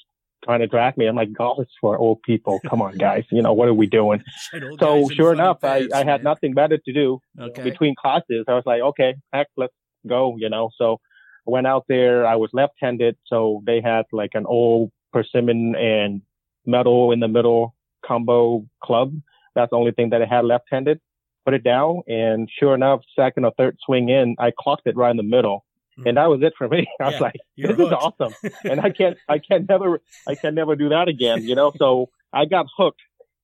trying 0.44 0.60
to 0.60 0.66
drag 0.66 0.96
me. 0.96 1.06
I'm 1.06 1.16
like, 1.16 1.32
golf 1.32 1.60
is 1.60 1.66
for 1.80 1.98
old 1.98 2.22
people. 2.22 2.60
Come 2.68 2.80
on, 2.82 2.96
guys. 2.96 3.24
You 3.30 3.42
know, 3.42 3.52
what 3.52 3.68
are 3.68 3.74
we 3.74 3.86
doing? 3.86 4.22
so 4.78 5.08
sure 5.10 5.32
enough, 5.32 5.58
I, 5.62 5.88
I 5.94 6.04
had 6.04 6.22
nothing 6.22 6.54
better 6.54 6.78
to 6.78 6.92
do 6.92 7.20
okay. 7.38 7.62
between 7.62 7.94
classes. 7.94 8.44
I 8.48 8.54
was 8.54 8.64
like, 8.64 8.80
okay, 8.80 9.16
heck, 9.32 9.48
let's 9.56 9.74
go, 10.06 10.36
you 10.38 10.48
know. 10.48 10.70
So 10.78 11.00
I 11.46 11.50
went 11.50 11.66
out 11.66 11.84
there. 11.88 12.26
I 12.26 12.36
was 12.36 12.50
left-handed. 12.52 13.16
So 13.26 13.62
they 13.66 13.80
had 13.80 14.04
like 14.12 14.30
an 14.34 14.46
old 14.46 14.92
persimmon 15.12 15.74
and 15.74 16.22
metal 16.64 17.12
in 17.12 17.20
the 17.20 17.28
middle 17.28 17.74
combo 18.04 18.66
club. 18.82 19.14
That's 19.54 19.70
the 19.70 19.76
only 19.76 19.92
thing 19.92 20.10
that 20.10 20.22
I 20.22 20.26
had 20.26 20.44
left-handed. 20.44 21.00
Put 21.44 21.54
it 21.54 21.64
down. 21.64 22.02
And 22.06 22.48
sure 22.58 22.74
enough, 22.74 23.00
second 23.14 23.44
or 23.44 23.52
third 23.56 23.76
swing 23.84 24.08
in, 24.08 24.36
I 24.38 24.52
clocked 24.56 24.86
it 24.86 24.96
right 24.96 25.10
in 25.10 25.16
the 25.16 25.22
middle 25.22 25.64
and 26.04 26.16
that 26.16 26.26
was 26.26 26.42
it 26.42 26.52
for 26.58 26.68
me. 26.68 26.86
I 27.00 27.10
was 27.10 27.20
like, 27.20 27.40
this 27.56 27.70
hooked. 27.70 27.80
is 27.80 27.92
awesome. 27.92 28.34
and 28.64 28.80
I 28.80 28.90
can't, 28.90 29.16
I 29.28 29.38
can 29.38 29.66
never, 29.68 30.00
I 30.26 30.34
can 30.34 30.54
never 30.54 30.76
do 30.76 30.90
that 30.90 31.08
again, 31.08 31.42
you 31.44 31.54
know? 31.54 31.72
So 31.78 32.10
I 32.32 32.44
got 32.44 32.66
hooked, 32.76 33.00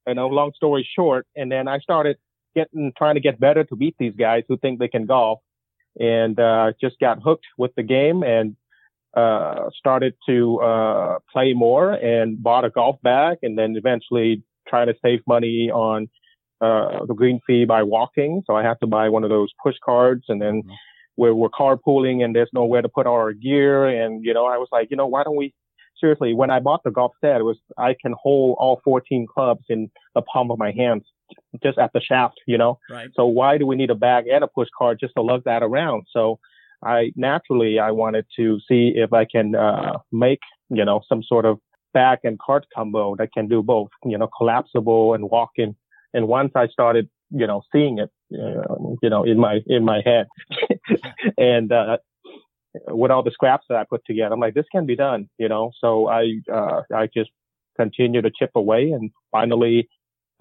you 0.07 0.15
know, 0.15 0.29
long 0.29 0.53
story 0.55 0.89
short. 0.97 1.27
And 1.35 1.51
then 1.51 1.69
I 1.69 1.79
started 1.79 2.19
getting, 2.55 2.93
trying 2.97 3.15
to 3.15 3.21
get 3.21 3.41
better 3.41 3.65
to 3.65 3.77
beat 3.77 3.97
these 3.99 4.15
guys 4.17 4.45
who 4.49 4.59
think 4.59 4.79
they 4.79 4.89
can 4.89 5.07
golf 5.07 5.41
and, 5.99 6.39
uh, 6.39 6.73
just 6.81 6.99
got 6.99 7.23
hooked 7.23 7.47
with 7.57 7.75
the 7.75 7.83
game 7.83 8.23
and, 8.23 8.57
uh, 9.17 9.69
started 9.75 10.15
to, 10.27 10.59
uh, 10.61 11.19
play 11.31 11.53
more 11.53 11.93
and 11.93 12.43
bought 12.43 12.65
a 12.65 12.71
golf 12.71 13.01
bag 13.03 13.39
and 13.43 13.59
then 13.59 13.77
eventually 13.77 14.43
try 14.69 14.85
to 14.85 14.95
save 15.03 15.21
money 15.27 15.71
on, 15.71 16.09
uh, 16.61 17.05
the 17.07 17.15
green 17.15 17.41
fee 17.47 17.65
by 17.65 17.83
walking. 17.83 18.43
So 18.47 18.55
I 18.55 18.63
had 18.63 18.79
to 18.81 18.87
buy 18.87 19.09
one 19.09 19.25
of 19.25 19.31
those 19.31 19.51
push 19.63 19.77
cards 19.85 20.25
and 20.29 20.41
then, 20.41 20.63
mm-hmm 20.63 20.73
where 21.17 21.35
we're 21.35 21.49
carpooling 21.49 22.25
and 22.25 22.35
there's 22.35 22.51
nowhere 22.53 22.83
to 22.83 22.89
put 22.89 23.07
our 23.07 23.33
gear. 23.33 23.87
And, 23.87 24.25
you 24.25 24.33
know, 24.33 24.47
I 24.47 24.57
was 24.57 24.69
like, 24.73 24.89
you 24.91 24.97
know, 24.97 25.07
why 25.07 25.25
don't 25.25 25.37
we 25.37 25.55
seriously, 26.01 26.35
when 26.35 26.51
I 26.51 26.61
bought 26.61 26.83
the 26.85 26.91
golf 26.91 27.13
set, 27.21 27.37
it 27.37 27.45
was, 27.45 27.59
I 27.79 27.95
can 28.01 28.15
hold 28.21 28.57
all 28.59 28.81
14 28.85 29.27
clubs 29.33 29.65
in 29.69 29.91
the 30.15 30.23
palm 30.23 30.51
of 30.51 30.59
my 30.59 30.73
hands 30.73 31.05
just 31.63 31.79
at 31.79 31.93
the 31.93 32.01
shaft, 32.01 32.35
you 32.47 32.59
know? 32.59 32.79
Right. 32.91 33.09
So 33.15 33.27
why 33.27 33.57
do 33.57 33.67
we 33.67 33.77
need 33.77 33.91
a 33.91 33.95
bag 33.95 34.27
and 34.27 34.43
a 34.45 34.49
push 34.49 34.69
cart 34.77 35.01
just 35.01 35.15
to 35.17 35.23
lug 35.23 35.45
that 35.45 35.63
around? 35.63 36.05
So 36.13 36.39
I 36.85 37.13
naturally, 37.15 37.79
I 37.79 37.93
wanted 37.93 38.27
to 38.37 38.59
see 38.69 38.93
if 38.97 39.13
I 39.13 39.25
can, 39.25 39.55
uh, 39.55 39.99
make, 40.11 40.41
you 40.69 40.85
know, 40.85 41.03
some 41.09 41.23
sort 41.23 41.45
of 41.45 41.59
bag 41.95 42.19
and 42.25 42.39
cart 42.39 42.67
combo 42.75 43.15
that 43.17 43.33
can 43.33 43.47
do 43.47 43.63
both, 43.63 43.91
you 44.05 44.19
know, 44.19 44.29
collapsible 44.37 45.15
and 45.15 45.31
walk-in. 45.31 45.77
And 46.15 46.27
once 46.27 46.53
I 46.57 46.67
started, 46.67 47.09
you 47.33 47.47
know, 47.47 47.63
seeing 47.73 47.99
it, 47.99 48.11
uh, 48.35 48.75
you 49.03 49.11
know, 49.11 49.25
in 49.25 49.39
my 49.39 49.61
in 49.67 49.85
my 49.85 50.03
head, 50.05 50.27
and 51.39 51.73
uh, 51.73 51.99
with 52.89 53.11
all 53.11 53.23
the 53.23 53.31
scraps 53.31 53.67
that 53.69 53.79
I 53.79 53.85
put 53.85 54.05
together, 54.05 54.35
I'm 54.35 54.41
like, 54.41 54.55
this 54.55 54.67
can 54.71 54.87
be 54.87 54.97
done, 54.97 55.29
you 55.39 55.49
know. 55.49 55.73
So 55.81 56.09
I 56.09 56.41
uh, 56.53 56.83
I 56.95 57.09
just 57.13 57.31
continue 57.77 58.23
to 58.23 58.31
chip 58.31 58.51
away, 58.55 58.91
and 58.91 59.11
finally, 59.31 59.89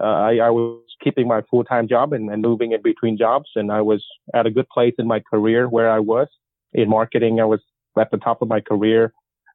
uh, 0.02 0.06
I, 0.06 0.36
I 0.38 0.50
was 0.50 0.82
keeping 1.02 1.28
my 1.28 1.42
full 1.50 1.64
time 1.64 1.88
job 1.88 2.12
and, 2.12 2.30
and 2.30 2.42
moving 2.42 2.72
in 2.72 2.82
between 2.82 3.16
jobs, 3.16 3.50
and 3.56 3.72
I 3.72 3.80
was 3.80 4.04
at 4.34 4.46
a 4.46 4.50
good 4.50 4.68
place 4.68 4.94
in 4.98 5.06
my 5.06 5.20
career 5.20 5.68
where 5.68 5.90
I 5.90 5.98
was 5.98 6.28
in 6.72 6.88
marketing. 6.88 7.40
I 7.40 7.44
was 7.44 7.60
at 7.98 8.10
the 8.10 8.18
top 8.18 8.42
of 8.42 8.48
my 8.48 8.60
career. 8.60 9.12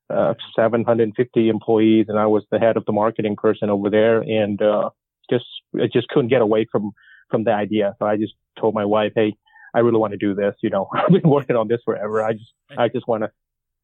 Uh, 0.09 0.33
750 0.55 1.49
employees, 1.49 2.05
and 2.07 2.17
I 2.17 2.27
was 2.27 2.45
the 2.49 2.59
head 2.59 2.77
of 2.77 2.85
the 2.85 2.93
marketing 2.93 3.35
person 3.35 3.69
over 3.69 3.89
there, 3.89 4.21
and 4.21 4.61
uh, 4.61 4.89
just 5.29 5.43
I 5.75 5.87
just 5.91 6.07
couldn't 6.07 6.29
get 6.29 6.41
away 6.41 6.65
from 6.71 6.93
from 7.29 7.43
the 7.43 7.51
idea. 7.51 7.95
So 7.99 8.05
I 8.05 8.17
just 8.17 8.33
told 8.59 8.73
my 8.73 8.85
wife, 8.85 9.13
Hey, 9.15 9.35
I 9.73 9.79
really 9.79 9.99
want 9.99 10.11
to 10.11 10.17
do 10.17 10.33
this. 10.33 10.55
You 10.61 10.69
know, 10.69 10.89
I've 10.93 11.11
been 11.11 11.29
working 11.29 11.55
on 11.55 11.67
this 11.67 11.81
forever. 11.85 12.23
I 12.23 12.33
just, 12.33 12.53
I 12.77 12.87
just 12.89 13.07
want 13.07 13.23
to 13.23 13.31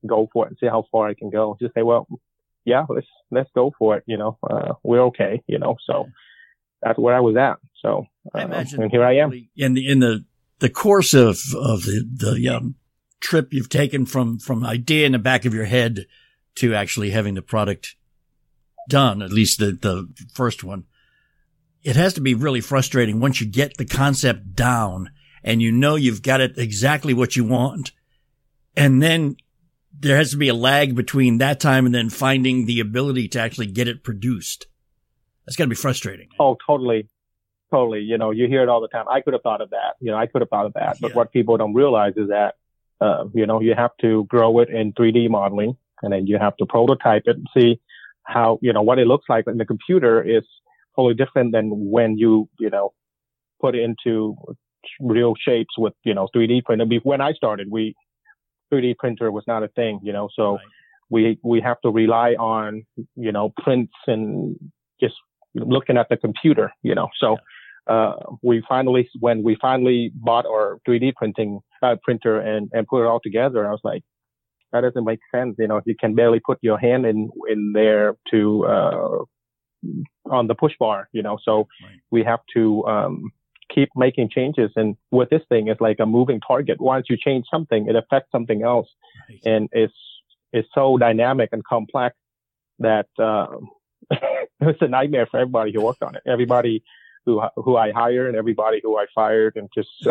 go 0.08 0.28
for 0.34 0.46
it 0.46 0.50
and 0.50 0.58
see 0.60 0.68
how 0.68 0.86
far 0.92 1.08
I 1.08 1.14
can 1.14 1.30
go. 1.30 1.58
Just 1.62 1.74
say, 1.74 1.84
well, 1.84 2.08
yeah, 2.66 2.86
let's, 2.90 3.08
let's 3.32 3.50
go 3.54 3.72
for 3.78 3.98
it. 3.98 4.04
You 4.06 4.18
know, 4.18 4.38
uh, 4.50 4.74
we're 4.84 5.04
okay, 5.06 5.44
you 5.48 5.60
know, 5.60 5.78
so 5.86 6.08
that's 6.82 7.00
where 7.00 7.16
I 7.16 7.20
was 7.20 7.36
at. 7.36 7.58
So, 7.82 8.06
uh, 8.34 8.40
I 8.40 8.44
imagine 8.44 8.82
and 8.82 8.92
here 8.92 9.04
I 9.04 9.18
am 9.18 9.48
in 9.56 9.74
the, 9.74 9.88
in 9.88 10.00
the, 10.00 10.26
the 10.60 10.70
course 10.70 11.14
of, 11.14 11.40
of 11.56 11.84
the, 11.84 12.08
the, 12.12 12.50
um, 12.50 12.76
trip 13.20 13.54
you've 13.54 13.70
taken 13.70 14.06
from, 14.06 14.38
from 14.38 14.66
idea 14.66 15.06
in 15.06 15.14
the 15.14 15.20
back 15.20 15.46
of 15.46 15.54
your 15.54 15.66
head 15.66 16.06
to 16.56 16.74
actually 16.76 17.12
having 17.12 17.36
the 17.36 17.42
product 17.42 17.96
done, 18.90 19.22
at 19.22 19.32
least 19.32 19.60
the, 19.60 19.72
the 19.72 20.10
first 20.34 20.64
one. 20.64 20.84
It 21.84 21.96
has 21.96 22.14
to 22.14 22.22
be 22.22 22.34
really 22.34 22.62
frustrating 22.62 23.20
once 23.20 23.42
you 23.42 23.48
get 23.48 23.78
the 23.78 23.86
concept 23.86 24.56
down 24.56 25.12
and 25.44 25.62
you 25.62 25.72
know 25.72 25.96
you've 25.96 26.22
got 26.22 26.40
it 26.42 26.58
exactly 26.58 27.14
what 27.14 27.36
you 27.36 27.44
want. 27.44 27.92
And 28.76 29.02
then 29.02 29.36
there 29.98 30.18
has 30.18 30.32
to 30.32 30.38
be 30.38 30.48
a 30.48 30.54
lag 30.54 30.96
between 30.96 31.38
that 31.40 31.60
time 31.60 31.86
and 31.86 31.94
then 31.94 32.10
finding 32.10 32.66
the 32.66 32.80
ability 32.80 33.28
to 33.30 33.40
actually 33.40 33.68
get 33.68 33.88
it 33.88 34.04
produced. 34.04 34.68
That's 35.46 35.56
got 35.58 35.66
to 35.66 35.70
be 35.70 35.76
frustrating. 35.76 36.30
Oh, 36.40 36.58
totally. 36.66 37.08
Totally. 37.70 38.00
You 38.02 38.18
know, 38.18 38.32
you 38.32 38.48
hear 38.48 38.64
it 38.64 38.70
all 38.70 38.82
the 38.82 38.88
time. 38.88 39.06
I 39.10 39.22
could 39.22 39.34
have 39.34 39.42
thought 39.42 39.62
of 39.62 39.72
that. 39.72 39.96
You 40.00 40.12
know, 40.12 40.18
I 40.18 40.28
could 40.28 40.42
have 40.42 40.50
thought 40.50 40.66
of 40.66 40.74
that. 40.74 40.98
But 41.02 41.10
Yeah. 41.12 41.18
what 41.18 41.32
people 41.34 41.58
don't 41.58 41.74
realize 41.74 42.14
is 42.16 42.30
that, 42.30 42.56
uh, 43.02 43.26
you 43.34 43.46
know, 43.46 43.60
you 43.60 43.74
have 43.76 43.92
to 44.02 44.24
grow 44.26 44.60
it 44.60 44.70
in 44.70 44.94
3D 44.94 45.28
modeling 45.28 45.76
and 46.02 46.14
then 46.14 46.28
you 46.28 46.38
have 46.38 46.56
to 46.58 46.66
prototype 46.66 47.24
it 47.26 47.36
and 47.38 47.48
see 47.56 47.80
how, 48.24 48.58
you 48.62 48.72
know, 48.72 48.82
what 48.82 49.00
it 49.00 49.08
looks 49.08 49.26
like 49.28 49.48
in 49.48 49.58
the 49.58 49.66
computer 49.66 50.22
is 50.22 50.44
totally 50.96 51.16
different 51.16 51.52
than 51.52 51.70
when 51.92 52.18
you, 52.18 52.50
you 52.60 52.70
know, 52.70 52.94
put 53.60 53.76
it 53.76 53.84
into 53.84 54.36
real 55.00 55.34
shapes 55.40 55.78
with, 55.78 55.94
you 56.04 56.14
know, 56.14 56.28
3D 56.36 56.64
printer. 56.66 56.86
When 57.04 57.22
I 57.22 57.34
started, 57.34 57.68
we, 57.72 57.96
3D 58.72 58.98
printer 58.98 59.32
was 59.32 59.44
not 59.48 59.64
a 59.64 59.68
thing, 59.70 60.00
you 60.04 60.14
know, 60.14 60.30
so 60.36 60.54
Right. 60.54 60.60
we, 61.10 61.40
we 61.44 61.62
have 61.62 61.80
to 61.82 61.90
rely 61.90 62.34
on, 62.34 62.86
you 63.16 63.32
know, 63.32 63.54
prints 63.58 63.94
and 64.08 64.58
just 65.00 65.16
looking 65.56 65.98
at 65.98 66.10
the 66.10 66.18
computer, 66.18 66.72
you 66.82 66.96
know, 66.96 67.10
so, 67.20 67.38
uh, 67.88 68.14
we 68.42 68.64
finally, 68.68 69.10
when 69.20 69.44
we 69.44 69.58
finally 69.62 70.12
bought 70.16 70.46
our 70.46 70.80
3D 70.88 71.14
printing 71.16 71.60
uh, 71.82 71.96
printer 72.02 72.40
and, 72.40 72.70
and 72.74 72.88
put 72.88 73.04
it 73.04 73.08
all 73.08 73.20
together, 73.22 73.68
I 73.68 73.72
was 73.72 73.82
like, 73.84 74.04
that 74.72 74.82
doesn't 74.82 75.04
make 75.04 75.20
sense. 75.36 75.56
You 75.60 75.68
know, 75.68 75.82
you 75.86 75.96
can 76.00 76.16
barely 76.16 76.40
put 76.40 76.58
your 76.62 76.80
hand 76.80 77.06
in, 77.06 77.30
in 77.50 77.74
there 77.74 78.16
to, 78.32 78.66
uh, 78.66 79.18
on 80.26 80.48
the 80.48 80.56
push 80.56 80.74
bar, 80.80 81.10
you 81.12 81.22
know, 81.22 81.38
so 81.44 81.68
Right. 81.84 82.00
we 82.12 82.24
have 82.24 82.40
to, 82.54 82.86
um, 82.86 83.32
keep 83.74 83.90
making 83.96 84.30
changes. 84.30 84.72
And 84.76 84.96
with 85.12 85.30
this 85.30 85.42
thing, 85.50 85.68
it's 85.68 85.82
like 85.82 86.00
a 86.00 86.06
moving 86.06 86.40
target. 86.40 86.80
Once 86.80 87.08
you 87.10 87.18
change 87.18 87.46
something, 87.50 87.88
it 87.88 87.96
affects 87.96 88.32
something 88.32 88.62
else 88.64 88.88
Right. 89.30 89.40
and 89.46 89.70
it's, 89.72 89.94
it's 90.52 90.68
so 90.76 90.98
dynamic 90.98 91.50
and 91.52 91.64
complex 91.64 92.16
that, 92.80 93.08
um, 93.20 93.70
it's 94.62 94.82
a 94.82 94.88
nightmare 94.88 95.26
for 95.26 95.40
everybody 95.40 95.72
who 95.74 95.82
worked 95.82 96.04
on 96.04 96.16
it. 96.16 96.22
Everybody 96.28 96.84
who, 97.26 97.42
who 97.56 97.78
I 97.78 97.92
hired 97.92 98.28
and 98.28 98.36
everybody 98.38 98.80
who 98.84 98.98
I 98.98 99.06
fired 99.16 99.56
and 99.56 99.70
just, 99.74 99.90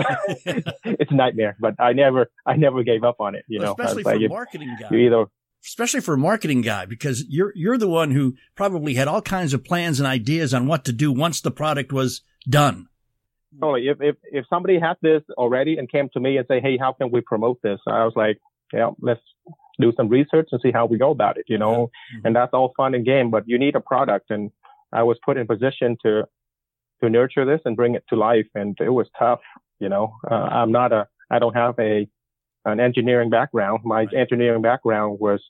it's 0.85 1.11
a 1.11 1.15
nightmare, 1.15 1.57
but 1.61 1.75
I 1.79 1.93
never, 1.93 2.31
I 2.47 2.57
never 2.57 2.83
gave 2.83 3.05
up 3.05 3.21
on 3.21 3.35
it. 3.35 3.45
You 3.47 3.61
know, 3.61 3.73
especially 3.79 4.03
for 4.03 4.19
like, 4.19 4.29
marketing 4.31 4.77
guys. 4.81 4.91
you 4.91 4.99
either, 4.99 5.27
especially 5.65 6.01
for 6.01 6.15
a 6.15 6.19
marketing 6.19 6.61
guy, 6.63 6.85
because 6.87 7.25
you're 7.29 7.53
you're 7.55 7.79
the 7.79 7.89
one 7.89 8.11
who 8.11 8.35
probably 8.55 8.95
had 8.95 9.09
all 9.09 9.23
kinds 9.23 9.55
of 9.55 9.65
plans 9.65 10.01
and 10.01 10.07
ideas 10.07 10.53
on 10.55 10.67
what 10.67 10.85
to 10.85 10.93
do 10.93 11.13
once 11.13 11.41
the 11.41 11.51
product 11.51 11.93
was 11.93 12.23
done. 12.49 12.89
totally, 13.61 13.89
if, 13.89 14.01
if, 14.01 14.17
if 14.25 14.45
somebody 14.49 14.79
had 14.81 14.97
this 15.03 15.23
already 15.37 15.77
and 15.79 15.91
came 15.91 16.09
to 16.13 16.21
me 16.21 16.37
and 16.39 16.47
say, 16.49 16.61
Hey, 16.61 16.77
how 16.79 16.93
can 16.93 17.11
we 17.11 17.21
promote 17.21 17.61
this? 17.63 17.79
I 17.87 18.05
was 18.05 18.15
like, 18.17 18.39
yeah, 18.73 18.91
let's 19.01 19.21
do 19.81 19.93
some 19.97 20.09
research 20.09 20.49
and 20.53 20.61
see 20.63 20.73
how 20.73 20.87
we 20.87 20.97
go 20.99 21.11
about 21.11 21.37
it, 21.39 21.45
you 21.49 21.59
know, 21.59 21.91
Mhm. 22.15 22.21
and 22.25 22.37
that's 22.37 22.53
all 22.53 22.73
fun 22.77 22.95
and 22.95 23.05
game, 23.05 23.31
but 23.31 23.45
you 23.47 23.59
need 23.59 23.77
a 23.77 23.81
product. 23.81 24.31
And 24.31 24.51
I 24.93 25.03
was 25.03 25.19
put 25.25 25.37
in 25.37 25.47
position 25.47 25.97
to, 26.03 26.27
to 27.03 27.11
nurture 27.11 27.45
this 27.45 27.61
and 27.65 27.77
bring 27.77 27.95
it 27.95 28.05
to 28.09 28.17
life. 28.17 28.47
And 28.55 28.77
it 28.81 28.91
was 28.91 29.09
tough, 29.19 29.41
you 29.79 29.89
know, 29.89 30.15
uh, 30.31 30.35
I'm 30.35 30.73
not 30.73 30.93
a, 30.93 31.07
I 31.31 31.39
don't 31.39 31.55
have 31.55 31.75
a, 31.79 32.09
an 32.65 32.81
engineering 32.81 33.31
background. 33.31 33.81
My 33.85 34.01
Right. 34.05 34.15
engineering 34.15 34.63
background 34.63 35.19
was 35.21 35.41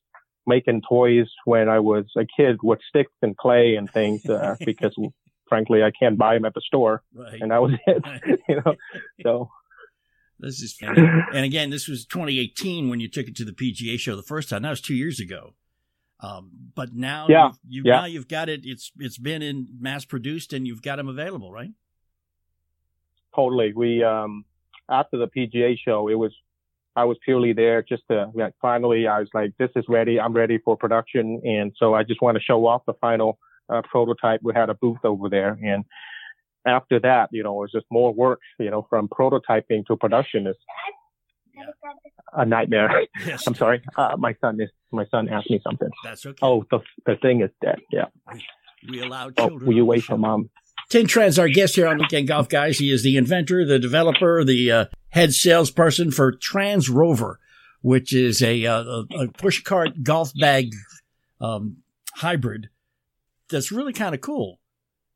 making 0.46 0.82
toys 0.88 1.28
when 1.44 1.68
I 1.68 1.78
was 1.78 2.06
a 2.16 2.24
kid 2.36 2.58
with 2.62 2.80
sticks 2.88 3.12
and 3.22 3.36
clay 3.36 3.76
and 3.76 3.90
things, 3.90 4.24
uh, 4.26 4.56
because 4.64 4.96
frankly, 5.48 5.82
I 5.82 5.90
can't 5.90 6.16
buy 6.18 6.34
them 6.34 6.44
at 6.44 6.54
the 6.54 6.60
store 6.62 7.02
Right. 7.14 7.40
and 7.40 7.50
that 7.50 7.62
was 7.62 7.72
it, 7.86 8.40
you 8.48 8.56
know, 8.64 8.74
so. 9.22 9.50
This 10.40 10.60
is 10.60 10.72
funny. 10.72 11.00
and 11.32 11.44
again, 11.44 11.70
this 11.70 11.86
was 11.86 12.04
2018 12.04 12.88
when 12.90 12.98
you 12.98 13.06
took 13.08 13.28
it 13.28 13.36
to 13.36 13.44
the 13.44 13.52
PGA 13.52 13.96
show 13.96 14.16
the 14.16 14.24
first 14.24 14.48
time. 14.48 14.62
That 14.62 14.70
was 14.70 14.80
two 14.80 14.94
years 14.96 15.20
ago. 15.20 15.54
Um, 16.18 16.50
but 16.74 16.92
now, 16.94 17.26
Yeah, 17.28 17.46
you've, 17.46 17.58
you've 17.68 17.86
yeah. 17.86 17.96
now 18.00 18.04
you've 18.06 18.26
got 18.26 18.48
it. 18.48 18.62
It's 18.64 18.90
it's 18.98 19.18
been 19.18 19.40
in 19.42 19.68
mass 19.78 20.04
produced, 20.04 20.52
and 20.52 20.66
you've 20.66 20.82
got 20.82 20.96
them 20.96 21.06
available, 21.08 21.52
right? 21.52 21.70
Totally. 23.34 23.72
We 23.72 24.02
um 24.02 24.44
after 24.88 25.16
the 25.16 25.28
PGA 25.28 25.76
show, 25.78 26.08
it 26.08 26.14
was 26.14 26.32
I 26.94 27.04
was 27.04 27.16
purely 27.24 27.52
there 27.52 27.82
just 27.82 28.02
to 28.10 28.30
like 28.34 28.54
finally 28.60 29.06
I 29.06 29.20
was 29.20 29.28
like, 29.34 29.52
this 29.58 29.70
is 29.76 29.84
ready. 29.88 30.20
I'm 30.20 30.32
ready 30.34 30.58
for 30.64 30.76
production, 30.76 31.40
and 31.44 31.72
so 31.78 31.94
I 31.94 32.02
just 32.02 32.20
want 32.22 32.36
to 32.36 32.42
show 32.42 32.66
off 32.66 32.82
the 32.86 32.94
final 33.00 33.38
uh, 33.72 33.82
prototype. 33.90 34.40
We 34.42 34.52
had 34.54 34.68
a 34.70 34.74
booth 34.74 34.98
over 35.04 35.28
there, 35.28 35.58
and 35.62 35.84
after 36.66 37.00
that, 37.00 37.28
you 37.32 37.42
know, 37.42 37.54
it 37.56 37.60
was 37.62 37.72
just 37.72 37.86
more 37.90 38.12
work. 38.12 38.40
You 38.58 38.70
know, 38.70 38.86
from 38.90 39.08
prototyping 39.08 39.86
to 39.86 39.96
production 39.96 40.46
is 40.46 40.56
Yeah. 41.54 41.64
a 42.34 42.44
nightmare. 42.44 42.90
Yes. 43.26 43.46
I'm 43.46 43.54
sorry. 43.54 43.82
Uh, 43.96 44.16
my 44.18 44.34
son 44.40 44.60
is 44.60 44.70
my 44.90 45.06
son 45.10 45.28
asked 45.28 45.50
me 45.50 45.60
something. 45.66 45.88
That's 46.04 46.24
okay. 46.26 46.38
Oh, 46.42 46.64
the 46.70 46.80
the 47.06 47.16
thing 47.16 47.40
is 47.42 47.50
dead. 47.64 47.78
Yeah. 47.90 48.06
we 48.90 49.00
allow 49.00 49.30
Oh, 49.38 49.58
will 49.64 49.74
you 49.74 49.84
wait 49.86 50.02
for 50.04 50.18
mom? 50.18 50.50
Tin 50.88 51.06
Trans, 51.06 51.38
our 51.38 51.48
guest 51.48 51.76
here 51.76 51.86
on 51.86 51.98
Weekend 51.98 52.28
Golf 52.28 52.48
Guys. 52.48 52.78
He 52.78 52.90
is 52.90 53.02
the 53.02 53.16
inventor, 53.16 53.64
the 53.64 53.78
developer, 53.78 54.44
the 54.44 54.70
uh, 54.70 54.84
head 55.08 55.32
salesperson 55.32 56.10
for 56.10 56.32
Trans 56.32 56.90
Rover, 56.90 57.40
which 57.80 58.14
is 58.14 58.42
a, 58.42 58.66
uh, 58.66 58.82
a, 58.82 59.04
a 59.18 59.28
push 59.28 59.62
cart 59.62 60.02
golf 60.02 60.32
bag 60.38 60.74
um, 61.40 61.78
hybrid 62.16 62.68
that's 63.50 63.72
really 63.72 63.92
kind 63.92 64.14
of 64.14 64.20
cool. 64.20 64.60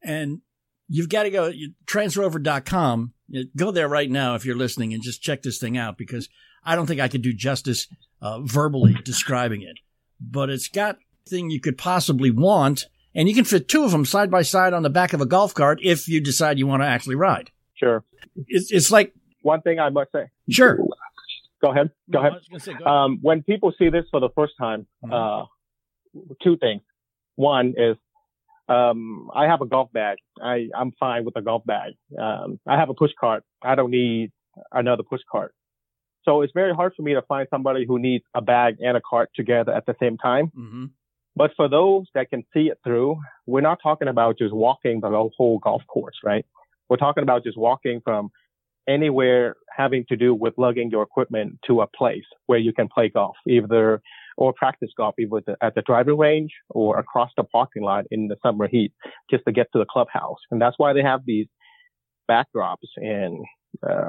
And 0.03 0.41
you've 0.89 1.09
got 1.09 1.25
to 1.25 1.31
go 1.31 1.53
transrover.com. 1.87 3.13
Go 3.57 3.71
there 3.73 3.89
right 3.89 4.11
now 4.11 4.37
if 4.37 4.45
you're 4.45 4.57
listening 4.57 4.95
and 4.95 5.03
just 5.03 5.23
check 5.23 5.43
this 5.43 5.59
thing 5.59 5.77
out 5.77 5.99
because 5.99 6.29
I 6.65 6.77
don't 6.77 6.87
think 6.87 7.01
I 7.01 7.09
could 7.09 7.23
do 7.23 7.33
justice 7.33 7.89
uh, 8.23 8.41
verbally 8.43 8.97
describing 9.05 9.63
it. 9.63 9.79
But 10.21 10.49
it's 10.49 10.69
got 10.69 10.99
thing 11.29 11.51
you 11.51 11.61
could 11.61 11.77
possibly 11.77 12.31
want 12.31 12.87
and 13.17 13.29
you 13.29 13.35
can 13.35 13.45
fit 13.45 13.69
two 13.69 13.83
of 13.85 13.91
them 13.91 14.05
side 14.05 14.31
by 14.31 14.43
side 14.43 14.73
on 14.73 14.83
the 14.85 14.91
back 14.91 15.13
of 15.13 15.21
a 15.21 15.27
golf 15.27 15.55
cart 15.55 15.81
if 15.83 16.07
you 16.07 16.21
decide 16.21 16.59
you 16.59 16.67
want 16.69 16.83
to 16.83 16.87
actually 16.87 17.17
ride. 17.17 17.51
Sure. 17.75 18.05
It's, 18.47 18.71
it's 18.71 18.91
like, 18.93 19.13
One 19.43 19.61
thing 19.63 19.81
I 19.81 19.89
must 19.91 20.13
say. 20.13 20.27
sure. 20.51 20.79
Go 21.63 21.73
ahead. 21.73 21.91
Go 22.13 22.21
No, 22.23 22.29
ahead. 22.29 22.41
I 22.55 22.59
say, 22.59 22.73
go 22.75 22.85
ahead. 22.85 22.87
Um, 22.87 23.19
when 23.23 23.43
people 23.43 23.73
see 23.79 23.89
this 23.89 24.05
for 24.11 24.21
the 24.21 24.29
first 24.37 24.53
time, 24.61 24.87
Mhm. 25.05 25.13
uh, 25.43 25.47
two 26.43 26.57
things. 26.59 26.83
One 27.35 27.75
is, 27.77 27.97
um, 28.69 29.31
I 29.35 29.47
have 29.47 29.61
a 29.63 29.67
golf 29.67 29.93
bag. 29.93 30.19
I, 30.43 30.69
I'm 30.75 30.93
fine 31.01 31.25
with 31.25 31.37
a 31.37 31.43
golf 31.43 31.65
bag. 31.65 31.93
Um, 32.19 32.59
I 32.67 32.79
have 32.79 32.89
a 32.91 32.95
push 32.95 33.13
cart. 33.19 33.43
I 33.63 33.75
don't 33.75 33.91
need 33.91 34.33
another 34.73 35.03
push 35.03 35.21
cart. 35.31 35.55
So 36.25 36.43
it's 36.43 36.53
very 36.53 36.75
hard 36.75 36.93
for 36.97 37.03
me 37.03 37.15
to 37.15 37.23
find 37.23 37.47
somebody 37.51 37.87
who 37.87 37.99
needs 37.99 38.25
a 38.35 38.43
bag 38.43 38.77
and 38.81 38.97
a 38.97 39.01
cart 39.01 39.31
together 39.37 39.73
at 39.73 39.87
the 39.87 39.95
same 40.01 40.17
time. 40.19 40.47
hmm 40.55 40.87
But 41.37 41.53
for 41.55 41.69
those 41.69 42.07
that 42.15 42.31
can 42.31 42.45
see 42.55 42.69
it 42.69 42.79
through, 42.83 43.19
we're 43.47 43.61
not 43.61 43.79
talking 43.83 44.09
about 44.09 44.39
just 44.39 44.55
walking 44.55 45.01
the 45.01 45.11
whole 45.37 45.59
golf 45.59 45.83
course, 45.87 46.17
right? 46.25 46.47
We're 46.89 46.97
talking 46.97 47.23
about 47.23 47.45
just 47.45 47.59
walking 47.59 48.01
from 48.03 48.31
anywhere 48.89 49.57
having 49.77 50.05
to 50.09 50.17
do 50.17 50.35
with 50.35 50.55
lugging 50.57 50.91
your 50.91 51.03
equipment 51.03 51.59
to 51.67 51.83
a 51.83 51.87
place 51.87 52.25
where 52.47 52.59
you 52.59 52.73
can 52.73 52.89
play 52.89 53.09
golf, 53.09 53.37
either 53.47 54.01
or 54.39 54.53
practice 54.53 54.91
golf, 54.97 55.15
either 55.19 55.43
at 55.61 55.75
the, 55.75 55.83
driving 55.83 56.17
range 56.17 56.53
or 56.71 56.99
across 56.99 57.31
the 57.37 57.45
parking 57.45 57.83
lot 57.83 58.05
in 58.11 58.29
the 58.29 58.37
summer 58.43 58.69
heat, 58.69 58.93
just 59.31 59.45
to 59.47 59.53
get 59.53 59.67
to 59.73 59.79
the 59.79 59.87
clubhouse. 59.87 60.39
And 60.51 60.61
that's 60.61 60.79
why 60.79 60.93
they 60.93 61.03
have 61.03 61.21
these 61.27 61.47
backdrops 62.31 62.89
and, 62.97 63.45
uh, 63.89 64.09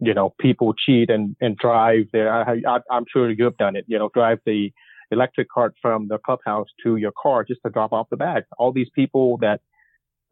you 0.00 0.14
know, 0.14 0.34
people 0.40 0.74
cheat 0.74 1.10
and, 1.10 1.36
and 1.40 1.56
drive 1.56 2.06
there. 2.12 2.32
I, 2.32 2.78
I'm 2.90 3.04
sure 3.10 3.30
you've 3.30 3.56
done 3.56 3.76
it, 3.76 3.84
you 3.88 3.98
know, 3.98 4.10
drive 4.14 4.38
the 4.46 4.72
electric 5.10 5.48
cart 5.50 5.74
from 5.80 6.08
the 6.08 6.18
clubhouse 6.18 6.68
to 6.82 6.96
your 6.96 7.12
car 7.20 7.44
just 7.44 7.60
to 7.64 7.70
drop 7.70 7.92
off 7.92 8.08
the 8.10 8.16
bag. 8.16 8.44
All 8.58 8.72
these 8.72 8.88
people 8.94 9.38
that 9.38 9.60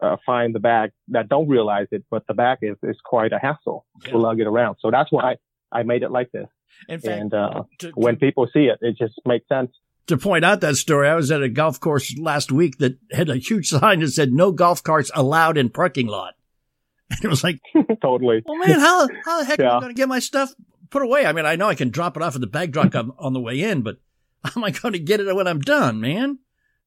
uh, 0.02 0.16
find 0.26 0.54
the 0.54 0.58
bag 0.60 0.90
that 1.08 1.28
don't 1.28 1.48
realize 1.48 1.86
it, 1.92 2.04
but 2.10 2.26
the 2.26 2.34
bag 2.34 2.58
is, 2.62 2.76
is 2.82 2.96
quite 3.04 3.32
a 3.32 3.38
hassle 3.38 3.86
Yeah. 4.04 4.12
to 4.12 4.18
lug 4.18 4.40
it 4.40 4.46
around. 4.46 4.76
So 4.80 4.90
that's 4.90 5.12
why 5.12 5.36
I 5.70 5.84
made 5.84 6.02
it 6.02 6.10
like 6.10 6.32
this. 6.32 6.48
In 6.88 6.98
fact, 7.00 7.20
And 7.20 7.34
uh, 7.34 7.62
to, 7.78 7.90
when 7.94 8.16
people 8.16 8.48
see 8.52 8.64
it, 8.66 8.78
it 8.80 8.96
just 8.98 9.14
makes 9.26 9.46
sense. 9.48 9.70
to 10.08 10.16
point 10.16 10.44
out 10.44 10.60
that 10.62 10.74
story, 10.76 11.08
I 11.08 11.14
was 11.14 11.30
at 11.30 11.42
a 11.42 11.48
golf 11.48 11.78
course 11.78 12.16
last 12.18 12.50
week 12.50 12.78
that 12.78 12.98
had 13.12 13.28
a 13.28 13.36
huge 13.36 13.68
sign 13.76 14.00
that 14.00 14.08
said 14.08 14.32
"No 14.32 14.50
golf 14.52 14.82
carts 14.82 15.10
allowed 15.14 15.56
in 15.56 15.68
parking 15.70 16.08
lot," 16.08 16.34
and 17.10 17.24
it 17.24 17.28
was 17.28 17.44
like, 17.44 17.60
totally. 18.02 18.42
"Well, 18.44 18.58
man, 18.58 18.80
how 18.80 19.06
how 19.24 19.38
the 19.38 19.44
heck 19.44 19.60
am 19.60 19.66
I 19.66 19.80
going 19.80 19.94
to 19.94 19.94
get 19.94 20.08
my 20.08 20.18
stuff 20.18 20.52
put 20.90 21.02
away?" 21.02 21.26
I 21.26 21.32
mean, 21.32 21.46
I 21.46 21.54
know 21.56 21.68
I 21.68 21.76
can 21.76 21.90
drop 21.90 22.16
it 22.16 22.22
off 22.22 22.34
at 22.34 22.40
the 22.40 22.46
bag 22.48 22.72
drop 22.72 22.92
on, 22.96 23.12
on 23.18 23.32
the 23.34 23.40
way 23.40 23.60
in, 23.60 23.82
but 23.82 23.98
how 24.54 24.60
am 24.60 24.64
I 24.64 24.70
going 24.70 24.92
to 24.92 24.98
get 24.98 25.20
it 25.20 25.34
when 25.36 25.46
I'm 25.46 25.60
done, 25.60 26.00
man? 26.00 26.38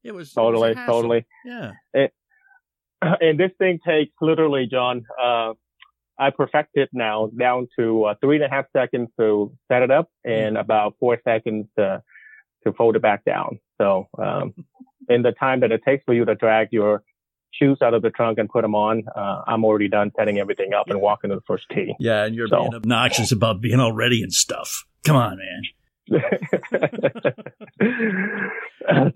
It 0.04 0.14
was 0.14 0.28
it 0.30 0.30
was 0.30 0.34
Totally, 0.34 0.76
totally. 0.76 1.26
yeah. 1.46 1.72
and 3.02 3.40
this 3.40 3.52
thing 3.58 3.80
takes 3.86 4.14
literally, 4.22 4.68
John. 4.70 5.04
Uh, 5.22 5.54
I 6.18 6.30
perfect 6.30 6.72
it 6.76 6.90
now 6.94 7.28
down 7.38 7.68
to 7.78 8.06
uh, 8.06 8.16
three 8.22 8.38
and 8.38 8.46
a 8.46 8.50
half 8.50 8.66
seconds 8.72 9.10
to 9.20 9.52
set 9.70 9.82
it 9.82 9.92
up 9.92 10.10
and 10.24 10.58
about 10.58 10.96
four 11.00 11.18
seconds 11.24 11.68
to 11.78 12.02
to 12.66 12.74
fold 12.74 12.96
it 12.96 13.02
back 13.02 13.26
down. 13.26 13.60
So, 13.80 14.08
um, 14.18 14.54
in 15.10 15.22
the 15.24 15.34
time 15.34 15.60
that 15.60 15.72
it 15.72 15.82
takes 15.86 16.04
for 16.06 16.14
you 16.14 16.24
to 16.26 16.34
drag 16.36 16.70
your 16.72 17.04
shoes 17.52 17.78
out 17.84 17.94
of 17.94 18.02
the 18.02 18.10
trunk 18.12 18.38
and 18.40 18.50
put 18.50 18.62
them 18.62 18.76
on, 18.76 19.04
uh, 19.16 19.42
I'm 19.46 19.64
already 19.66 19.88
done 19.88 20.12
setting 20.18 20.40
everything 20.40 20.74
up 20.74 20.90
and 20.90 21.00
walking 21.02 21.30
to 21.32 21.36
the 21.36 21.42
first 21.48 21.66
tee. 21.74 21.94
Yeah, 22.00 22.24
and 22.26 22.34
you're 22.36 22.48
So- 22.48 22.60
being 22.62 22.76
obnoxious 22.76 23.32
about 23.32 23.60
being 23.62 23.80
all 23.80 23.92
ready 23.94 24.24
and 24.24 24.32
stuff. 24.34 24.86
Come 25.06 25.16
on, 25.18 25.38
man. 25.38 25.62
So 26.12 26.20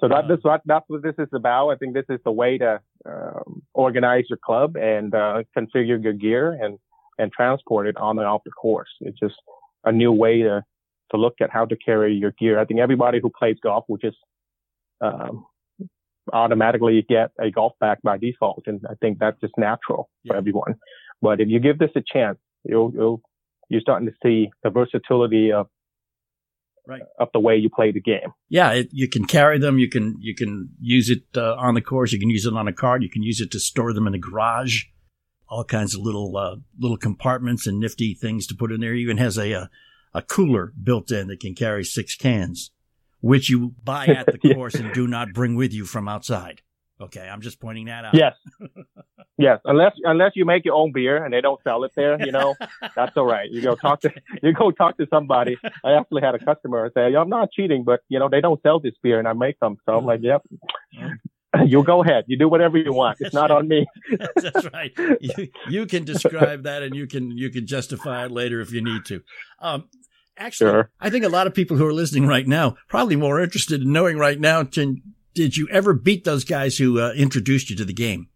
that, 0.07 0.25
that's 0.27 0.43
what 0.43 0.61
that's 0.65 0.85
what 0.87 1.03
this 1.03 1.15
is 1.19 1.27
about. 1.33 1.69
I 1.69 1.75
think 1.75 1.93
this 1.93 2.05
is 2.09 2.19
the 2.25 2.31
way 2.31 2.57
to 2.57 2.79
um, 3.05 3.61
organize 3.73 4.25
your 4.29 4.39
club 4.43 4.75
and 4.75 5.13
uh, 5.13 5.43
configure 5.55 6.01
your 6.01 6.13
gear 6.13 6.57
and 6.61 6.79
and 7.17 7.31
transport 7.31 7.87
it 7.87 7.97
on 7.97 8.17
and 8.17 8.27
off 8.27 8.41
the 8.45 8.51
course. 8.51 8.89
It's 9.01 9.19
just 9.19 9.35
a 9.83 9.91
new 9.91 10.11
way 10.11 10.41
to 10.41 10.63
to 11.11 11.17
look 11.17 11.35
at 11.41 11.49
how 11.51 11.65
to 11.65 11.75
carry 11.75 12.13
your 12.15 12.31
gear. 12.39 12.59
I 12.59 12.65
think 12.65 12.79
everybody 12.79 13.19
who 13.21 13.29
plays 13.37 13.57
golf 13.61 13.85
will 13.87 13.97
just 13.97 14.17
um, 15.01 15.45
automatically 16.33 17.03
get 17.07 17.31
a 17.39 17.51
golf 17.51 17.73
bag 17.79 17.99
by 18.03 18.17
default, 18.17 18.63
and 18.67 18.81
I 18.89 18.93
think 19.01 19.19
that's 19.19 19.39
just 19.41 19.53
natural 19.57 20.09
Yeah. 20.23 20.33
for 20.33 20.37
everyone. 20.37 20.75
But 21.21 21.41
if 21.41 21.49
you 21.49 21.59
give 21.59 21.79
this 21.79 21.91
a 21.95 22.01
chance, 22.01 22.39
you'll 22.63 22.91
you'll 22.93 23.21
you're 23.69 23.81
starting 23.81 24.07
to 24.07 24.15
see 24.23 24.49
the 24.63 24.69
versatility 24.71 25.51
of 25.51 25.67
Right. 26.89 27.01
of 27.19 27.29
the 27.33 27.39
way 27.39 27.55
you 27.55 27.69
play 27.69 27.91
the 27.91 28.01
game. 28.01 28.33
Yeah, 28.49 28.71
it, 28.71 28.89
you 28.91 29.07
can 29.07 29.25
carry 29.25 29.59
them. 29.59 29.77
You 29.79 29.87
can 29.89 30.15
you 30.19 30.33
can 30.35 30.69
use 30.81 31.09
it 31.09 31.23
uh, 31.37 31.55
on 31.55 31.75
the 31.75 31.81
course. 31.81 32.11
You 32.11 32.19
can 32.19 32.29
use 32.29 32.45
it 32.45 32.53
on 32.53 32.67
a 32.67 32.73
cart. 32.73 33.03
You 33.03 33.09
can 33.09 33.23
use 33.23 33.39
it 33.41 33.51
to 33.51 33.59
store 33.59 33.93
them 33.93 34.07
in 34.07 34.13
the 34.13 34.19
garage. 34.19 34.83
All 35.47 35.63
kinds 35.63 35.93
of 35.95 36.01
little 36.01 36.35
uh, 36.35 36.55
little 36.79 36.97
compartments 36.97 37.67
and 37.67 37.79
nifty 37.79 38.13
things 38.13 38.45
to 38.47 38.55
put 38.55 38.71
in 38.71 38.79
there. 38.81 38.93
It 38.93 38.99
even 38.99 39.17
has 39.17 39.37
a, 39.37 39.51
a 39.51 39.69
a 40.13 40.21
cooler 40.23 40.73
built 40.83 41.11
in 41.11 41.27
that 41.27 41.39
can 41.39 41.53
carry 41.53 41.83
six 41.83 42.15
cans, 42.15 42.71
which 43.19 43.49
you 43.49 43.75
buy 43.83 44.07
at 44.07 44.25
the 44.25 44.39
Yeah. 44.43 44.55
course 44.55 44.75
and 44.75 44.91
do 44.93 45.07
not 45.07 45.33
bring 45.33 45.55
with 45.55 45.71
you 45.73 45.85
from 45.85 46.07
outside. 46.07 46.61
Okay, 47.01 47.27
I'm 47.27 47.41
just 47.41 47.59
pointing 47.59 47.85
that 47.85 48.05
out. 48.05 48.13
Yes. 48.13 48.33
yes. 49.37 49.59
Unless 49.65 49.93
unless 50.03 50.31
you 50.35 50.45
make 50.45 50.65
your 50.65 50.75
own 50.75 50.91
beer 50.91 51.23
and 51.23 51.33
they 51.33 51.41
don't 51.41 51.61
sell 51.63 51.83
it 51.85 51.91
there, 51.95 52.19
you 52.23 52.31
know, 52.31 52.55
that's 52.95 53.15
all 53.15 53.25
right. 53.25 53.49
You 53.49 53.61
go 53.61 53.75
talk 53.75 54.01
to 54.01 54.11
you 54.43 54.53
go 54.53 54.71
talk 54.71 54.97
to 54.97 55.07
somebody. 55.09 55.57
I 55.83 55.93
actually 55.93 56.21
had 56.21 56.35
a 56.35 56.39
customer 56.39 56.91
say, 56.93 57.15
I'm 57.15 57.29
not 57.29 57.51
cheating, 57.51 57.83
but 57.85 58.01
you 58.09 58.19
know, 58.19 58.27
they 58.29 58.41
don't 58.41 58.61
sell 58.61 58.79
this 58.79 58.93
beer 59.01 59.17
and 59.19 59.27
I 59.27 59.33
make 59.33 59.59
them. 59.59 59.77
So 59.85 59.97
I'm 59.97 60.05
like, 60.05 60.19
Yep. 60.23 60.43
You 61.65 61.83
go 61.83 62.03
ahead. 62.03 62.25
You 62.27 62.37
do 62.37 62.47
whatever 62.47 62.77
you 62.77 62.93
want. 62.93 63.17
It's 63.21 63.33
not 63.33 63.49
on 63.49 63.67
me. 63.67 63.87
That's 64.35 64.71
right. 64.71 64.91
You, 65.19 65.47
you 65.67 65.85
can 65.87 66.05
describe 66.05 66.63
that, 66.63 66.83
and 66.83 66.93
you 66.95 67.07
can 67.07 67.31
you 67.35 67.49
can 67.49 67.65
justify 67.65 68.25
it 68.25 68.31
later 68.31 68.61
if 68.61 68.71
you 68.71 68.83
need 68.83 69.03
to. 69.05 69.23
Um, 69.59 69.89
actually, 70.37 70.69
Sure. 70.69 70.91
I 70.99 71.09
think 71.09 71.25
a 71.25 71.29
lot 71.29 71.47
of 71.47 71.55
people 71.55 71.75
who 71.75 71.87
are 71.87 71.93
listening 71.93 72.27
right 72.27 72.47
now 72.47 72.75
probably 72.87 73.15
more 73.15 73.41
interested 73.41 73.81
in 73.81 73.91
knowing 73.91 74.19
right 74.19 74.39
now. 74.39 74.63
Can, 74.63 75.01
did 75.39 75.55
you 75.55 75.69
ever 75.71 75.93
beat 75.93 76.25
those 76.25 76.43
guys 76.43 76.77
who 76.77 76.99
uh, 76.99 77.13
introduced 77.15 77.69
you 77.69 77.75
to 77.77 77.85
the 77.85 77.93
game? 77.93 78.27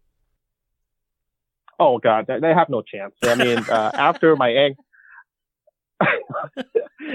Oh 1.78 1.98
God, 1.98 2.26
they, 2.26 2.54
have 2.54 2.70
no 2.70 2.80
chance. 2.80 3.12
I 3.22 3.34
mean, 3.34 3.58
uh, 3.58 3.90
after 3.92 4.34
my 4.36 4.74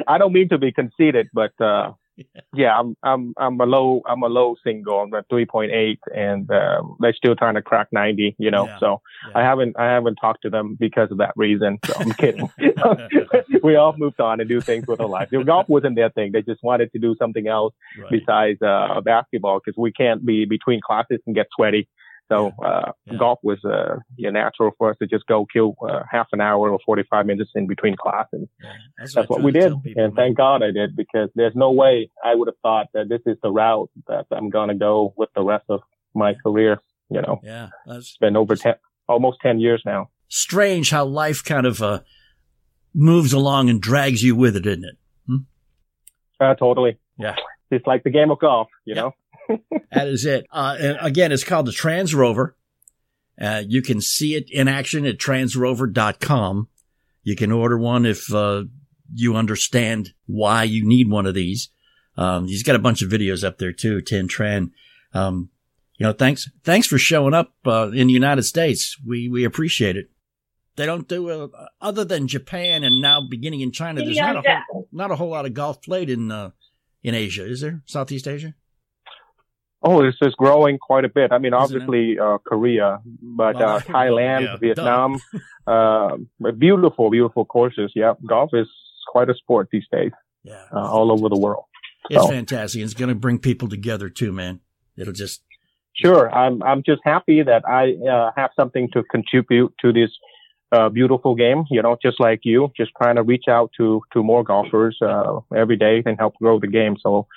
I 0.08 0.20
don't 0.20 0.32
mean 0.32 0.50
to 0.50 0.60
be 0.60 0.72
conceited, 0.72 1.30
but 1.34 1.60
uh, 1.60 1.94
yeah, 2.54 2.78
I'm 2.80 2.96
I'm 3.04 3.34
I'm 3.38 3.60
a 3.60 3.66
low 3.66 4.02
I'm 4.08 4.24
a 4.24 4.28
low 4.28 4.56
single. 4.64 5.00
I'm 5.00 5.14
at 5.14 5.28
3.8, 5.30 5.98
and 6.16 6.50
um, 6.52 6.98
they're 7.00 7.14
still 7.14 7.36
trying 7.36 7.56
to 7.56 7.62
crack 7.62 7.88
90. 7.92 8.36
You 8.40 8.52
know, 8.52 8.66
Yeah. 8.66 8.80
so 8.80 9.02
Yeah. 9.28 9.40
I 9.40 9.42
haven't 9.44 9.76
I 9.80 9.86
haven't 9.86 10.16
talked 10.16 10.42
to 10.44 10.50
them 10.50 10.76
because 10.80 11.12
of 11.12 11.18
that 11.20 11.34
reason. 11.36 11.80
So 11.86 11.94
I'm 12.00 12.12
kidding. 12.14 12.50
we 13.64 13.76
all 13.76 13.96
moved 13.98 14.20
on 14.20 14.40
and 14.40 14.48
do 14.50 14.62
things 14.62 14.88
with 14.88 15.00
our 15.02 15.08
life. 15.08 15.30
The 15.32 15.44
golf 15.44 15.68
wasn't 15.70 15.96
their 15.96 16.10
thing. 16.10 16.32
They 16.32 16.42
just 16.42 16.64
wanted 16.64 16.92
to 16.94 17.00
do 17.00 17.16
something 17.20 17.48
else 17.48 17.74
Right. 18.00 18.12
besides 18.12 18.62
uh, 18.62 19.02
basketball 19.02 19.60
because 19.64 19.78
we 19.78 19.92
can't 19.92 20.26
be 20.26 20.46
between 20.46 20.80
classes 20.82 21.20
and 21.26 21.36
get 21.36 21.48
sweaty. 21.56 21.88
So 22.30 22.52
uh, 22.64 22.92
Yeah. 23.06 23.18
golf 23.18 23.40
was 23.44 23.58
uh, 23.66 23.98
yeah, 24.16 24.30
natural 24.30 24.72
for 24.78 24.92
us 24.92 24.98
to 25.02 25.08
just 25.08 25.26
go 25.26 25.46
kill 25.52 25.76
uh, 25.88 26.04
half 26.10 26.28
an 26.32 26.42
hour 26.42 26.70
or 26.70 26.80
45 26.86 27.26
minutes 27.26 27.52
in 27.56 27.66
between 27.68 27.96
classes. 27.98 28.48
Yeah. 28.64 28.72
That's 29.00 29.18
I 29.18 29.22
what 29.22 29.38
try 29.38 29.46
we 29.46 29.52
did. 29.52 29.74
people, 29.84 30.04
and 30.04 30.14
man. 30.14 30.16
thank 30.16 30.38
God 30.38 30.62
I 30.64 30.72
did 30.72 30.96
because 30.96 31.30
there's 31.36 31.56
no 31.56 31.72
way 31.72 32.12
I 32.24 32.36
would 32.36 32.48
have 32.48 32.60
thought 32.62 32.88
that 32.94 33.10
this 33.10 33.22
is 33.26 33.38
the 33.42 33.52
route 33.52 33.90
that 34.08 34.28
I'm 34.32 34.50
going 34.50 34.70
to 34.70 34.76
go 34.76 35.14
with 35.18 35.30
the 35.36 35.44
rest 35.44 35.66
of 35.70 35.82
my 36.14 36.36
career. 36.36 36.80
You 37.10 37.22
know, 37.24 37.40
Yeah, 37.44 37.70
that's 37.88 38.00
it's 38.10 38.18
been 38.18 38.38
over 38.38 38.56
10, 38.56 38.76
almost 39.08 39.40
10 39.42 39.60
years 39.60 39.82
now. 39.84 40.10
strange 40.28 40.92
how 40.92 41.06
life 41.06 41.44
kind 41.44 41.66
of 41.66 41.82
uh, 41.82 42.02
moves 42.94 43.34
along 43.34 43.70
and 43.72 43.82
drags 43.82 44.22
you 44.24 44.36
with 44.36 44.56
it, 44.56 44.68
isn't 44.68 44.86
it? 44.86 44.96
Uh, 46.40 46.54
totally. 46.56 46.98
Yeah. 47.18 47.36
It's 47.72 47.86
like 47.86 48.04
the 48.04 48.10
game 48.12 48.32
of 48.32 48.40
golf, 48.40 48.68
you 48.86 48.96
Yeah. 48.96 49.02
know? 49.02 49.12
That 49.92 50.08
is 50.08 50.26
it. 50.26 50.46
Uh, 50.52 50.78
and 50.80 50.98
again, 51.02 51.32
it's 51.32 51.44
called 51.44 51.66
the 51.66 51.72
Trans 51.72 52.14
Rover. 52.14 52.56
Uh, 53.40 53.64
you 53.68 53.82
can 53.82 54.02
see 54.02 54.36
it 54.36 54.50
in 54.52 54.68
action 54.68 55.06
at 55.06 55.18
transrover.com. 55.18 56.68
You 57.24 57.36
can 57.36 57.52
order 57.52 57.78
one 57.78 58.06
if 58.06 58.34
uh, 58.34 58.64
you 59.14 59.36
understand 59.36 60.14
why 60.26 60.64
you 60.64 60.86
need 60.86 61.10
one 61.10 61.26
of 61.26 61.34
these. 61.34 61.70
Um, 62.18 62.48
he's 62.48 62.64
got 62.64 62.76
a 62.76 62.80
bunch 62.80 63.02
of 63.02 63.10
videos 63.10 63.44
up 63.44 63.58
there 63.58 63.72
too, 63.72 64.02
Tin 64.02 64.28
Tran. 64.28 64.72
Um, 65.14 65.50
you 65.98 66.06
know, 66.06 66.14
thanks, 66.14 66.50
thanks 66.64 66.88
for 66.88 66.98
showing 66.98 67.34
up 67.34 67.54
uh, 67.66 67.92
in 67.94 68.08
the 68.08 68.14
United 68.14 68.44
States. 68.44 68.98
We 69.06 69.30
we 69.30 69.44
appreciate 69.44 69.98
it. 69.98 70.10
They 70.76 70.86
don't 70.86 71.08
do 71.08 71.30
uh, 71.30 71.48
other 71.82 72.06
than 72.06 72.28
Japan 72.28 72.84
and 72.84 73.02
now 73.02 73.22
beginning 73.22 73.62
in 73.62 73.72
China. 73.72 74.02
There's 74.02 74.18
not 74.18 74.38
a 74.38 74.64
whole, 74.70 74.88
not 74.92 75.12
a 75.12 75.16
whole 75.16 75.30
lot 75.30 75.46
of 75.46 75.54
golf 75.54 75.82
played 75.82 76.10
in 76.10 76.32
uh, 76.32 76.52
in 77.04 77.16
Asia, 77.16 77.46
is 77.46 77.62
there? 77.62 77.82
Southeast 77.86 78.28
Asia. 78.28 78.56
Oh, 79.82 80.04
this 80.04 80.16
is 80.22 80.36
growing 80.36 80.78
quite 80.78 81.06
a 81.06 81.10
bit. 81.10 81.32
I 81.32 81.38
mean, 81.38 81.54
Isn't 81.54 81.64
obviously, 81.64 82.20
uh, 82.20 82.38
Korea, 82.40 83.00
but, 83.22 83.56
uh, 83.56 83.80
Thailand, 83.88 84.42
yeah, 84.44 84.58
Vietnam, 84.58 85.20
uh, 85.68 86.18
beautiful, 86.58 87.10
beautiful 87.10 87.46
courses. 87.46 87.92
Yeah. 87.96 88.14
Golf 88.28 88.50
is 88.54 88.68
quite 89.08 89.30
a 89.30 89.34
sport 89.36 89.70
these 89.72 89.86
days, 89.92 90.12
Yeah, 90.44 90.62
uh, 90.74 90.80
all 90.80 91.12
over 91.12 91.30
the 91.30 91.40
world. 91.40 91.64
It's 92.10 92.22
So- 92.22 92.30
fantastic. 92.30 92.82
It's 92.82 92.94
going 92.94 93.10
to 93.10 93.16
bring 93.16 93.40
people 93.40 93.68
together 93.70 94.10
too, 94.10 94.32
man. 94.34 94.60
It'll 94.98 95.14
just 95.14 95.44
Sure. 95.94 96.34
I'm, 96.34 96.62
I'm 96.64 96.82
just 96.86 97.02
happy 97.04 97.42
that 97.44 97.68
I, 97.68 97.94
uh, 98.10 98.32
have 98.36 98.52
something 98.56 98.90
to 98.94 99.04
contribute 99.04 99.74
to 99.82 99.92
this, 99.92 100.10
uh, 100.72 100.88
beautiful 100.88 101.36
game, 101.36 101.64
you 101.72 101.82
know, 101.82 101.98
just 102.02 102.20
like 102.20 102.42
you, 102.44 102.72
just 102.78 102.92
trying 103.02 103.16
to 103.16 103.24
reach 103.24 103.46
out 103.50 103.72
to, 103.78 104.02
to 104.14 104.24
more 104.24 104.44
golfers, 104.44 104.98
uh, 105.02 105.40
every 105.56 105.76
day 105.78 106.04
and 106.06 106.18
help 106.20 106.36
grow 106.36 106.60
the 106.60 106.68
game. 106.68 106.96
So, 107.02 107.28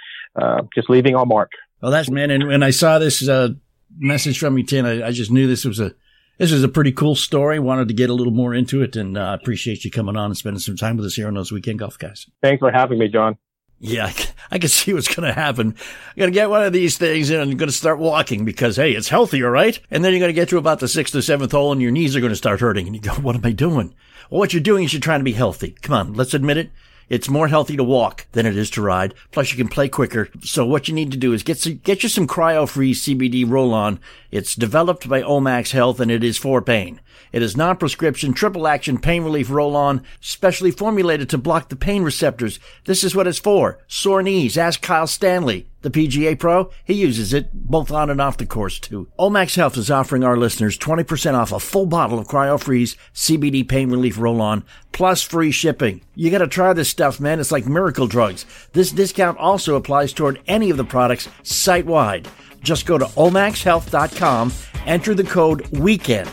uh, 0.40 0.62
just 0.74 0.90
leaving 0.90 1.14
our 1.16 1.24
mark. 1.26 1.50
Well, 1.82 1.90
that's 1.90 2.10
man. 2.10 2.30
And 2.30 2.46
when 2.46 2.62
I 2.62 2.70
saw 2.70 2.98
this 2.98 3.28
uh, 3.28 3.50
message 3.98 4.38
from 4.38 4.56
you, 4.56 4.64
Tin, 4.64 4.86
I, 4.86 5.08
I 5.08 5.10
just 5.10 5.30
knew 5.30 5.46
this 5.46 5.64
was 5.64 5.80
a 5.80 5.94
this 6.38 6.52
was 6.52 6.64
a 6.64 6.68
pretty 6.68 6.92
cool 6.92 7.14
story. 7.14 7.58
Wanted 7.58 7.88
to 7.88 7.94
get 7.94 8.08
a 8.08 8.14
little 8.14 8.32
more 8.32 8.54
into 8.54 8.82
it, 8.82 8.96
and 8.96 9.18
uh, 9.18 9.20
I 9.20 9.34
appreciate 9.34 9.84
you 9.84 9.90
coming 9.90 10.16
on 10.16 10.26
and 10.26 10.36
spending 10.36 10.60
some 10.60 10.76
time 10.76 10.96
with 10.96 11.06
us 11.06 11.14
here 11.14 11.28
on 11.28 11.34
those 11.34 11.52
weekend 11.52 11.80
golf 11.80 11.98
guys. 11.98 12.26
Thanks 12.40 12.60
for 12.60 12.70
having 12.70 12.98
me, 12.98 13.08
John. 13.08 13.36
Yeah, 13.84 14.12
I 14.52 14.60
can 14.60 14.68
see 14.68 14.94
what's 14.94 15.12
going 15.12 15.26
to 15.26 15.32
happen. 15.32 15.74
You're 16.14 16.26
going 16.26 16.32
to 16.32 16.34
get 16.34 16.50
one 16.50 16.62
of 16.62 16.72
these 16.72 16.96
things 16.98 17.30
and 17.30 17.50
you're 17.50 17.58
going 17.58 17.68
to 17.68 17.74
start 17.74 17.98
walking 17.98 18.44
because, 18.44 18.76
hey, 18.76 18.92
it's 18.92 19.08
healthier, 19.08 19.50
right? 19.50 19.76
And 19.90 20.04
then 20.04 20.12
you're 20.12 20.20
going 20.20 20.28
to 20.28 20.40
get 20.40 20.48
to 20.50 20.58
about 20.58 20.78
the 20.78 20.86
sixth 20.86 21.16
or 21.16 21.20
seventh 21.20 21.50
hole 21.50 21.72
and 21.72 21.82
your 21.82 21.90
knees 21.90 22.14
are 22.14 22.20
going 22.20 22.30
to 22.30 22.36
start 22.36 22.60
hurting. 22.60 22.86
And 22.86 22.94
you 22.94 23.02
go, 23.02 23.14
what 23.14 23.34
am 23.34 23.44
I 23.44 23.50
doing? 23.50 23.92
Well, 24.30 24.38
what 24.38 24.52
you're 24.52 24.62
doing 24.62 24.84
is 24.84 24.92
you're 24.92 25.00
trying 25.00 25.18
to 25.18 25.24
be 25.24 25.32
healthy. 25.32 25.74
Come 25.82 25.96
on, 25.96 26.14
let's 26.14 26.32
admit 26.32 26.58
it. 26.58 26.70
It's 27.12 27.28
more 27.28 27.48
healthy 27.48 27.76
to 27.76 27.84
walk 27.84 28.26
than 28.32 28.46
it 28.46 28.56
is 28.56 28.70
to 28.70 28.80
ride. 28.80 29.12
Plus, 29.32 29.52
you 29.52 29.58
can 29.58 29.68
play 29.68 29.86
quicker. 29.86 30.30
So 30.40 30.64
what 30.64 30.88
you 30.88 30.94
need 30.94 31.12
to 31.12 31.18
do 31.18 31.34
is 31.34 31.42
get 31.42 31.58
some, 31.58 31.74
get 31.74 32.02
you 32.02 32.08
some 32.08 32.26
Cryo 32.26 32.66
Freeze 32.66 33.04
CBD 33.04 33.44
roll-on. 33.46 34.00
It's 34.30 34.54
developed 34.54 35.06
by 35.10 35.20
Omax 35.20 35.72
Health 35.72 36.00
and 36.00 36.10
it 36.10 36.24
is 36.24 36.38
for 36.38 36.62
pain. 36.62 37.02
It 37.30 37.42
is 37.42 37.54
non-prescription, 37.54 38.32
triple 38.32 38.66
action 38.66 38.96
pain 38.96 39.24
relief 39.24 39.50
roll-on, 39.50 40.02
specially 40.22 40.70
formulated 40.70 41.28
to 41.28 41.36
block 41.36 41.68
the 41.68 41.76
pain 41.76 42.02
receptors. 42.02 42.58
This 42.86 43.04
is 43.04 43.14
what 43.14 43.26
it's 43.26 43.38
for. 43.38 43.78
Sore 43.86 44.22
knees. 44.22 44.56
Ask 44.56 44.80
Kyle 44.80 45.06
Stanley, 45.06 45.66
the 45.82 45.90
PGA 45.90 46.38
pro. 46.38 46.70
He 46.84 46.94
uses 46.94 47.32
it 47.32 47.52
both 47.52 47.90
on 47.90 48.10
and 48.10 48.20
off 48.20 48.38
the 48.38 48.46
course 48.46 48.78
too. 48.78 49.08
Omax 49.18 49.56
Health 49.56 49.76
is 49.76 49.90
offering 49.90 50.24
our 50.24 50.36
listeners 50.36 50.78
20% 50.78 51.34
off 51.34 51.52
a 51.52 51.60
full 51.60 51.86
bottle 51.86 52.18
of 52.18 52.28
CryoFreeze 52.28 52.96
CBD 53.14 53.68
pain 53.68 53.90
relief 53.90 54.18
roll-on 54.18 54.64
plus 54.92 55.22
free 55.22 55.50
shipping. 55.50 56.00
You 56.14 56.30
gotta 56.30 56.48
try 56.48 56.72
this 56.72 56.88
stuff, 56.88 57.20
man. 57.20 57.40
It's 57.40 57.52
like 57.52 57.66
miracle 57.66 58.06
drugs. 58.06 58.46
This 58.72 58.90
discount 58.90 59.38
also 59.38 59.76
applies 59.76 60.12
toward 60.12 60.40
any 60.46 60.70
of 60.70 60.76
the 60.76 60.84
products 60.84 61.28
site-wide. 61.42 62.28
Just 62.62 62.86
go 62.86 62.96
to 62.96 63.06
omaxhealth.com, 63.06 64.52
enter 64.86 65.14
the 65.14 65.24
code 65.24 65.62
WEEKEND. 65.72 66.28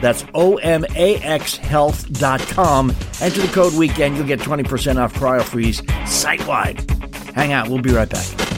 That's 0.00 0.24
O-M-A-X 0.34 1.56
health.com. 1.56 2.90
Enter 3.20 3.40
the 3.40 3.50
code 3.52 3.74
weekend. 3.74 4.16
You'll 4.16 4.26
get 4.26 4.40
20% 4.40 4.96
off 4.96 5.14
CryoFreeze 5.14 6.06
site-wide. 6.06 6.90
Hang 7.34 7.52
out. 7.52 7.68
We'll 7.68 7.82
be 7.82 7.92
right 7.92 8.08
back. 8.08 8.55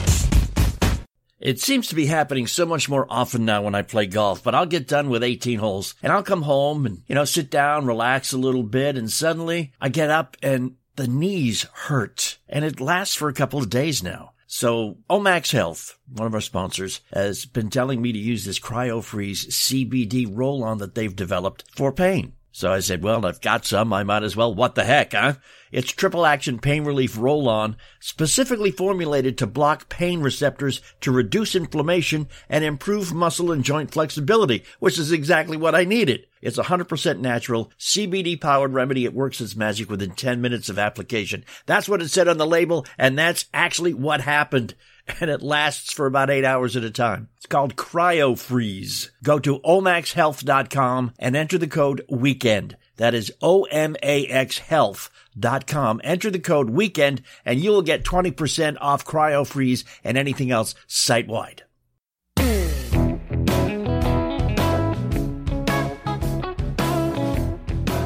It 1.39 1.61
seems 1.61 1.87
to 1.87 1.95
be 1.95 2.07
happening 2.07 2.47
so 2.47 2.65
much 2.65 2.89
more 2.89 3.07
often 3.09 3.45
now 3.45 3.61
when 3.61 3.75
I 3.75 3.81
play 3.81 4.07
golf, 4.07 4.43
but 4.43 4.53
I'll 4.53 4.65
get 4.65 4.87
done 4.87 5.09
with 5.09 5.23
18 5.23 5.59
holes 5.59 5.95
and 6.03 6.11
I'll 6.11 6.23
come 6.23 6.41
home 6.41 6.85
and, 6.85 7.01
you 7.07 7.15
know, 7.15 7.25
sit 7.25 7.49
down, 7.49 7.85
relax 7.85 8.33
a 8.33 8.37
little 8.37 8.63
bit, 8.63 8.97
and 8.97 9.09
suddenly 9.09 9.71
I 9.79 9.89
get 9.89 10.09
up 10.09 10.35
and 10.43 10.75
the 10.97 11.07
knees 11.07 11.65
hurt 11.73 12.39
and 12.49 12.65
it 12.65 12.81
lasts 12.81 13.15
for 13.15 13.29
a 13.29 13.33
couple 13.33 13.59
of 13.59 13.69
days 13.69 14.03
now. 14.03 14.33
So 14.47 14.97
Omax 15.09 15.51
Health, 15.51 15.97
one 16.11 16.25
of 16.27 16.33
our 16.33 16.41
sponsors, 16.41 17.01
has 17.13 17.45
been 17.45 17.69
telling 17.69 18.01
me 18.01 18.11
to 18.11 18.19
use 18.19 18.43
this 18.43 18.59
CryoFreeze 18.59 19.47
CBD 19.47 20.27
roll-on 20.29 20.79
that 20.79 20.95
they've 20.95 21.15
developed 21.15 21.63
for 21.75 21.93
pain. 21.93 22.33
So 22.59 22.73
I 22.73 22.81
said, 22.81 23.01
well, 23.01 23.25
I've 23.25 23.39
got 23.39 23.65
some. 23.65 23.93
I 23.93 24.03
might 24.03 24.23
as 24.23 24.35
well. 24.35 24.53
What 24.53 24.75
the 24.75 24.83
heck, 24.83 25.13
huh? 25.13 25.35
It's 25.71 25.93
triple 25.93 26.25
action 26.25 26.59
pain 26.59 26.83
relief 26.83 27.17
roll 27.17 27.47
on, 27.47 27.77
specifically 28.01 28.69
formulated 28.69 29.37
to 29.37 29.47
block 29.47 29.87
pain 29.87 30.19
receptors 30.19 30.81
to 30.99 31.13
reduce 31.13 31.55
inflammation 31.55 32.27
and 32.49 32.65
improve 32.65 33.13
muscle 33.13 33.49
and 33.49 33.63
joint 33.63 33.91
flexibility, 33.91 34.65
which 34.79 34.99
is 34.99 35.13
exactly 35.13 35.55
what 35.55 35.73
I 35.73 35.85
needed. 35.85 36.27
It's 36.41 36.57
100% 36.57 37.19
natural, 37.19 37.71
CBD 37.79 38.41
powered 38.41 38.73
remedy. 38.73 39.05
It 39.05 39.13
works 39.13 39.39
its 39.39 39.55
magic 39.55 39.89
within 39.89 40.11
10 40.11 40.41
minutes 40.41 40.67
of 40.67 40.77
application. 40.77 41.45
That's 41.65 41.87
what 41.87 42.01
it 42.01 42.09
said 42.09 42.27
on 42.27 42.39
the 42.39 42.45
label, 42.45 42.85
and 42.97 43.17
that's 43.17 43.45
actually 43.53 43.93
what 43.93 44.19
happened. 44.19 44.75
And 45.21 45.29
it 45.29 45.41
lasts 45.41 45.91
for 45.91 46.05
about 46.05 46.29
eight 46.29 46.45
hours 46.45 46.75
at 46.75 46.83
a 46.83 46.91
time. 46.91 47.29
It's 47.37 47.45
called 47.45 47.75
Cryo 47.75 48.37
Freeze. 48.37 49.11
Go 49.23 49.39
to 49.39 49.59
omaxhealth.com 49.59 51.13
and 51.19 51.35
enter 51.35 51.57
the 51.57 51.67
code 51.67 52.05
WEEKEND. 52.09 52.75
That 52.97 53.13
is 53.13 53.31
O-M-A-X 53.41 54.59
health.com. 54.59 56.01
Enter 56.03 56.31
the 56.31 56.39
code 56.39 56.69
WEEKEND 56.69 57.21
and 57.45 57.59
you 57.59 57.71
will 57.71 57.81
get 57.81 58.03
20% 58.03 58.77
off 58.79 59.05
Cryo 59.05 59.45
Freeze 59.45 59.83
and 60.03 60.17
anything 60.17 60.51
else 60.51 60.75
site 60.87 61.27
wide. 61.27 61.63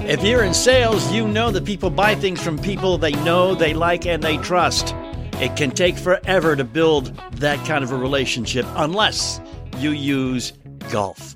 If 0.06 0.24
you're 0.24 0.44
in 0.44 0.54
sales, 0.54 1.12
you 1.12 1.28
know 1.28 1.50
that 1.52 1.66
people 1.66 1.90
buy 1.90 2.14
things 2.14 2.42
from 2.42 2.60
people 2.60 2.98
they 2.98 3.14
know, 3.24 3.56
they 3.56 3.74
like, 3.74 4.06
and 4.06 4.22
they 4.22 4.38
trust. 4.38 4.94
It 5.42 5.56
can 5.56 5.72
take 5.72 5.98
forever 5.98 6.56
to 6.56 6.64
build 6.64 7.16
that 7.34 7.64
kind 7.66 7.84
of 7.84 7.92
a 7.92 7.98
relationship 7.98 8.66
unless 8.76 9.42
you 9.78 9.92
use 9.92 10.54
golf. 10.92 11.36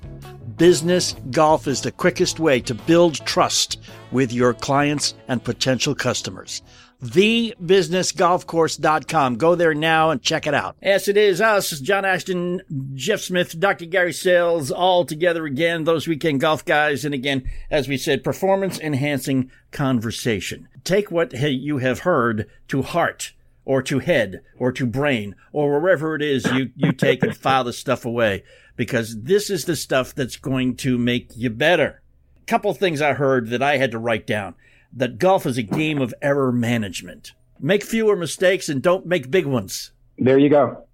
Business 0.56 1.14
golf 1.30 1.66
is 1.66 1.82
the 1.82 1.92
quickest 1.92 2.40
way 2.40 2.60
to 2.60 2.74
build 2.74 3.14
trust 3.26 3.78
with 4.10 4.32
your 4.32 4.54
clients 4.54 5.14
and 5.28 5.42
potential 5.42 5.94
customers 5.94 6.62
thebusinessgolfcourse.com. 7.02 9.36
Go 9.36 9.54
there 9.54 9.74
now 9.74 10.10
and 10.10 10.22
check 10.22 10.46
it 10.46 10.54
out. 10.54 10.76
Yes, 10.82 11.08
it 11.08 11.16
is 11.16 11.40
us, 11.40 11.70
John 11.80 12.04
Ashton, 12.04 12.60
Jeff 12.94 13.20
Smith, 13.20 13.58
Dr. 13.58 13.86
Gary 13.86 14.12
Sailles, 14.12 14.70
all 14.70 15.04
together 15.04 15.46
again, 15.46 15.82
those 15.84 16.06
weekend 16.08 16.40
golf 16.40 16.64
guys. 16.64 17.04
And 17.04 17.14
again, 17.14 17.48
as 17.70 17.88
we 17.88 17.96
said, 17.96 18.24
performance 18.24 18.80
enhancing 18.80 19.50
conversation. 19.70 20.68
Take 20.84 21.10
what 21.10 21.32
you 21.32 21.78
have 21.78 22.00
heard 22.00 22.46
to 22.68 22.82
heart 22.82 23.32
or 23.68 23.82
to 23.82 23.98
head 23.98 24.40
or 24.58 24.72
to 24.72 24.86
brain 24.86 25.36
or 25.52 25.78
wherever 25.78 26.14
it 26.14 26.22
is 26.22 26.42
you, 26.52 26.70
you 26.74 26.90
take 26.90 27.22
and 27.22 27.36
file 27.36 27.64
the 27.64 27.72
stuff 27.72 28.06
away 28.06 28.42
because 28.76 29.20
this 29.24 29.50
is 29.50 29.66
the 29.66 29.76
stuff 29.76 30.14
that's 30.14 30.38
going 30.38 30.74
to 30.74 30.96
make 30.96 31.36
you 31.36 31.50
better. 31.50 32.00
A 32.40 32.46
couple 32.46 32.72
things 32.72 33.02
I 33.02 33.12
heard 33.12 33.50
that 33.50 33.62
I 33.62 33.76
had 33.76 33.90
to 33.90 33.98
write 33.98 34.26
down 34.26 34.54
that 34.90 35.18
golf 35.18 35.44
is 35.44 35.58
a 35.58 35.62
game 35.62 36.00
of 36.00 36.14
error 36.22 36.50
management. 36.50 37.34
Make 37.60 37.84
fewer 37.84 38.16
mistakes 38.16 38.70
and 38.70 38.80
don't 38.80 39.04
make 39.04 39.30
big 39.30 39.44
ones. 39.44 39.92
There 40.16 40.38
you 40.38 40.48
go. 40.48 40.84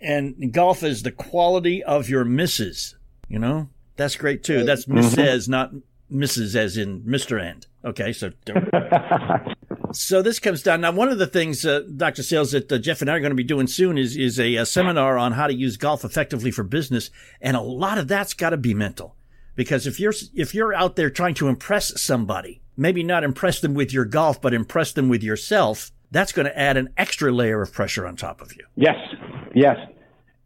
And 0.00 0.52
golf 0.52 0.82
is 0.82 1.04
the 1.04 1.12
quality 1.12 1.84
of 1.84 2.08
your 2.08 2.24
misses. 2.24 2.96
You 3.28 3.38
know, 3.38 3.68
that's 3.94 4.16
great 4.16 4.42
too. 4.42 4.64
That's 4.64 4.86
mm-hmm. 4.86 4.96
misses, 4.96 5.48
not 5.48 5.70
misses 6.10 6.56
as 6.56 6.76
in 6.76 7.02
Mr. 7.02 7.40
And. 7.40 7.64
Okay, 7.84 8.12
so 8.12 8.32
so 9.94 10.22
this 10.22 10.38
comes 10.38 10.62
down 10.62 10.80
now. 10.80 10.92
One 10.92 11.08
of 11.08 11.18
the 11.18 11.26
things, 11.26 11.64
uh, 11.64 11.82
Dr. 11.96 12.22
Sailles, 12.22 12.52
that 12.52 12.70
uh, 12.70 12.78
Jeff 12.78 13.00
and 13.00 13.10
I 13.10 13.14
are 13.14 13.20
going 13.20 13.30
to 13.30 13.36
be 13.36 13.44
doing 13.44 13.66
soon 13.66 13.96
is 13.96 14.16
is 14.16 14.38
a, 14.38 14.56
a 14.56 14.66
seminar 14.66 15.16
on 15.18 15.32
how 15.32 15.46
to 15.46 15.54
use 15.54 15.76
golf 15.76 16.04
effectively 16.04 16.50
for 16.50 16.62
business, 16.62 17.10
and 17.40 17.56
a 17.56 17.60
lot 17.60 17.98
of 17.98 18.08
that's 18.08 18.34
got 18.34 18.50
to 18.50 18.56
be 18.56 18.74
mental, 18.74 19.16
because 19.54 19.86
if 19.86 19.98
you're 19.98 20.14
if 20.34 20.54
you're 20.54 20.74
out 20.74 20.96
there 20.96 21.10
trying 21.10 21.34
to 21.34 21.48
impress 21.48 22.00
somebody, 22.00 22.60
maybe 22.76 23.02
not 23.02 23.24
impress 23.24 23.60
them 23.60 23.74
with 23.74 23.92
your 23.92 24.04
golf, 24.04 24.40
but 24.40 24.54
impress 24.54 24.92
them 24.92 25.08
with 25.08 25.22
yourself, 25.22 25.90
that's 26.10 26.32
going 26.32 26.46
to 26.46 26.58
add 26.58 26.76
an 26.76 26.90
extra 26.96 27.32
layer 27.32 27.62
of 27.62 27.72
pressure 27.72 28.06
on 28.06 28.16
top 28.16 28.40
of 28.40 28.54
you. 28.56 28.64
Yes, 28.76 28.96
yes. 29.54 29.76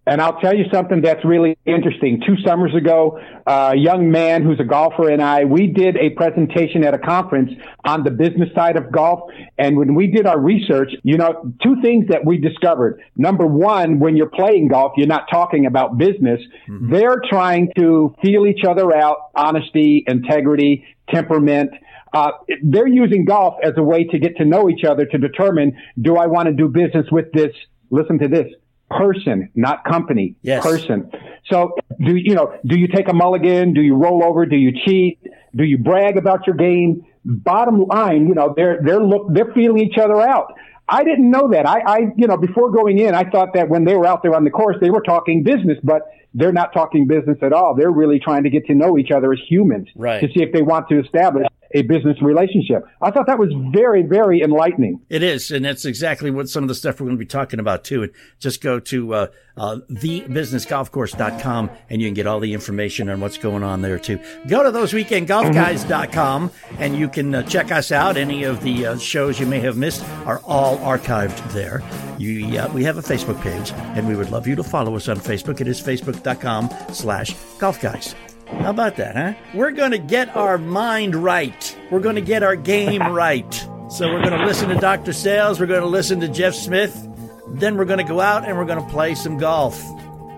And 0.09 0.23
I'll 0.23 0.41
tell 0.41 0.55
you 0.55 0.65
something 0.73 1.03
that's 1.03 1.23
really 1.23 1.59
interesting. 1.67 2.23
Two 2.27 2.37
summers 2.43 2.75
ago, 2.75 3.21
a 3.47 3.77
young 3.77 4.11
man 4.11 4.43
who's 4.43 4.59
a 4.59 4.65
golfer 4.65 5.11
and 5.11 5.23
I, 5.23 5.45
we 5.45 5.67
did 5.67 5.99
a 5.99 6.09
presentation 6.11 6.83
at 6.83 6.95
a 6.95 6.99
conference 6.99 7.51
on 7.85 8.05
the 8.05 8.11
business 8.11 8.49
side 8.55 8.79
of 8.79 8.91
golf. 8.91 9.31
And 9.59 9.77
when 9.77 9.95
we 9.95 10.07
did 10.07 10.25
our 10.25 10.41
research, 10.41 10.93
you 11.03 11.19
know, 11.19 11.53
two 11.63 11.77
things 11.83 12.07
that 12.09 12.25
we 12.25 12.39
discovered. 12.39 13.03
Number 13.17 13.47
one, 13.47 13.99
when 13.99 14.17
you're 14.17 14.31
playing 14.31 14.69
golf, 14.69 14.93
you're 14.97 15.07
not 15.07 15.27
talking 15.31 15.67
about 15.67 15.99
business. 15.99 16.41
Mm-hmm. 16.67 16.91
They're 16.91 17.21
trying 17.29 17.71
to 17.77 18.15
feel 18.23 18.47
each 18.47 18.65
other 18.67 18.97
out, 18.97 19.19
honesty, 19.35 20.05
integrity, 20.07 20.87
temperament, 21.11 21.71
uh, 22.15 22.31
they're 22.63 22.89
using 22.89 23.27
golf 23.27 23.57
as 23.63 23.73
a 23.77 23.83
way 23.83 24.05
to 24.05 24.19
get 24.19 24.39
to 24.39 24.45
know 24.47 24.71
each 24.71 24.83
other 24.83 25.05
to 25.05 25.19
determine, 25.19 25.77
do 26.01 26.17
I 26.17 26.27
want 26.27 26.47
to 26.47 26.55
do 26.55 26.67
business 26.69 27.05
with 27.13 27.31
this? 27.33 27.53
Listen 27.91 28.19
to 28.21 28.29
this 28.29 28.47
person, 28.91 29.51
not 29.55 29.84
company. 29.84 30.36
Yes. 30.43 30.62
Person. 30.64 31.11
So 31.51 31.74
do 32.05 32.16
you 32.16 32.34
know, 32.34 32.55
do 32.66 32.78
you 32.78 32.89
take 32.89 33.09
a 33.09 33.14
mulligan? 33.14 33.74
Do 33.74 33.80
you 33.80 33.95
roll 33.95 34.24
over? 34.24 34.47
Do 34.47 34.57
you 34.57 34.72
cheat? 34.84 35.18
Do 35.55 35.64
you 35.64 35.78
brag 35.78 36.16
about 36.16 36.47
your 36.47 36.57
game? 36.57 37.05
Bottom 37.24 37.84
line, 37.84 38.26
you 38.28 38.34
know, 38.34 38.55
they're, 38.57 38.80
they're 38.82 39.03
look, 39.03 39.26
they're 39.32 39.53
feeling 39.55 39.78
each 39.82 39.99
other 39.99 40.20
out. 40.20 40.55
I 40.89 41.05
didn't 41.05 41.30
know 41.30 41.51
that. 41.51 41.68
I, 41.68 41.80
I, 41.80 41.99
you 42.16 42.26
know, 42.26 42.39
before 42.39 42.70
going 42.70 42.99
in, 42.99 43.14
I 43.14 43.28
thought 43.28 43.53
that 43.55 43.68
when 43.68 43.84
they 43.84 43.95
were 43.95 44.07
out 44.07 44.22
there 44.22 44.34
on 44.34 44.45
the 44.45 44.51
course, 44.51 44.76
they 44.80 44.89
were 44.89 45.03
talking 45.03 45.43
business, 45.43 45.76
but 45.82 46.03
they're 46.32 46.53
not 46.53 46.72
talking 46.72 47.07
business 47.07 47.36
at 47.43 47.53
all. 47.53 47.74
They're 47.74 47.91
really 47.91 48.18
trying 48.18 48.45
to 48.45 48.51
get 48.51 48.66
to 48.66 48.74
know 48.74 48.97
each 48.97 49.11
other 49.11 49.32
as 49.32 49.39
humans 49.49 49.89
right. 49.95 50.20
to 50.20 50.28
see 50.28 50.43
if 50.43 50.53
they 50.53 50.62
want 50.62 50.89
to 50.89 51.01
establish 51.01 51.47
a 51.73 51.83
business 51.83 52.21
relationship. 52.23 52.87
I 53.01 53.11
thought 53.11 53.27
that 53.27 53.39
was 53.39 53.53
very, 53.73 54.03
very 54.03 54.43
enlightening. 54.43 55.01
It 55.09 55.23
is, 55.23 55.51
and 55.51 55.64
that's 55.64 55.85
exactly 55.85 56.31
what 56.31 56.49
some 56.49 56.64
of 56.64 56.69
the 56.69 56.75
stuff 56.75 57.01
we're 57.01 57.07
going 57.07 57.16
to 57.16 57.19
be 57.19 57.27
talking 57.27 57.61
about 57.61 57.85
too. 57.85 58.05
And 58.05 58.12
just 58.39 58.61
go 58.61 58.81
to 58.81 59.14
uh, 59.14 59.27
uh, 59.57 59.79
thebusinessgolfcourse.com 59.91 61.71
and 61.91 62.01
you 62.01 62.09
can 62.09 62.14
get 62.14 62.27
all 62.27 62.41
the 62.41 62.55
information 62.55 63.11
on 63.11 63.21
what's 63.21 63.39
going 63.39 63.62
on 63.62 63.83
there 63.83 63.99
too. 63.99 64.19
Go 64.47 64.62
to 64.62 64.71
thoseweekendgolfguys.com 64.71 66.51
and 66.79 66.97
you 66.97 67.09
can 67.09 67.35
uh, 67.35 67.43
check 67.43 67.73
us 67.73 67.93
out. 67.93 68.16
Any 68.16 68.45
of 68.45 68.62
the 68.62 68.87
uh, 68.87 68.99
shows 68.99 69.39
you 69.39 69.47
may 69.47 69.61
have 69.61 69.77
missed 69.77 70.05
are 70.25 70.41
all 70.45 70.79
archived 70.79 71.53
there. 71.53 71.83
You, 72.19 72.59
uh, 72.59 72.73
we 72.73 72.83
have 72.85 72.99
a 72.99 73.03
Facebook 73.03 73.41
page, 73.41 73.73
and 73.97 74.09
we 74.09 74.16
would 74.16 74.31
love 74.31 74.47
you 74.47 74.57
to 74.57 74.64
follow 74.64 74.97
us 74.97 75.09
on 75.09 75.19
Facebook. 75.19 75.61
It 75.61 75.69
is 75.69 75.81
facebook.com 75.81 76.69
slash 76.93 77.35
golfguys. 77.59 78.28
How 78.51 78.70
about 78.70 78.96
that, 78.96 79.16
huh? 79.16 79.34
We're 79.55 79.70
going 79.70 79.92
to 79.92 79.99
get 79.99 80.34
our 80.36 80.59
mind 80.59 81.14
right. 81.14 81.76
We're 81.90 82.01
going 82.01 82.16
to 82.16 82.20
get 82.20 82.42
our 82.42 82.57
game 82.57 83.03
right. 83.12 83.53
So 83.90 84.12
we're 84.12 84.22
going 84.22 84.38
to 84.38 84.44
listen 84.44 84.68
to 84.68 84.76
Dr. 84.76 85.12
Sailles. 85.12 85.61
We're 85.61 85.66
going 85.66 85.80
to 85.80 85.86
listen 85.86 86.20
to 86.20 86.28
Jeff 86.28 86.55
Smith. 86.55 87.09
Then 87.49 87.76
we're 87.76 87.84
going 87.84 87.99
to 87.99 88.05
go 88.05 88.20
out 88.20 88.46
and 88.46 88.57
we're 88.57 88.66
going 88.66 88.82
to 88.82 88.90
play 88.90 89.14
some 89.14 89.38
golf. 89.38 89.82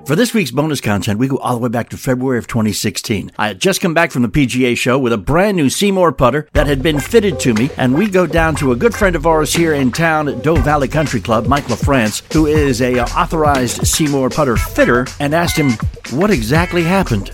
For 0.06 0.16
this 0.16 0.34
week's 0.34 0.50
bonus 0.50 0.80
content, 0.80 1.20
we 1.20 1.28
go 1.28 1.36
all 1.36 1.54
the 1.54 1.60
way 1.60 1.68
back 1.68 1.90
to 1.90 1.96
February 1.96 2.38
of 2.38 2.48
2016. 2.48 3.30
I 3.38 3.48
had 3.48 3.60
just 3.60 3.80
come 3.80 3.94
back 3.94 4.10
from 4.10 4.22
the 4.22 4.28
PGA 4.28 4.76
show 4.76 4.98
with 4.98 5.12
a 5.12 5.18
brand 5.18 5.56
new 5.56 5.66
SeeMore 5.66 6.16
putter 6.16 6.48
that 6.52 6.66
had 6.66 6.82
been 6.82 6.98
fitted 6.98 7.38
to 7.40 7.54
me, 7.54 7.70
and 7.76 7.94
we 7.94 8.08
go 8.08 8.26
down 8.26 8.56
to 8.56 8.72
a 8.72 8.76
good 8.76 8.94
friend 8.94 9.14
of 9.14 9.26
ours 9.26 9.52
here 9.52 9.74
in 9.74 9.92
town, 9.92 10.28
at 10.28 10.42
Doe 10.42 10.56
Valley 10.56 10.88
Country 10.88 11.20
Club, 11.20 11.46
Mike 11.46 11.66
LaFrance, 11.66 12.32
who 12.32 12.46
is 12.46 12.82
a 12.82 12.98
uh, 12.98 13.04
authorized 13.16 13.82
SeeMore 13.82 14.34
putter 14.34 14.56
fitter, 14.56 15.06
and 15.20 15.32
asked 15.32 15.56
him 15.56 15.72
what 16.18 16.30
exactly 16.30 16.82
happened. 16.82 17.30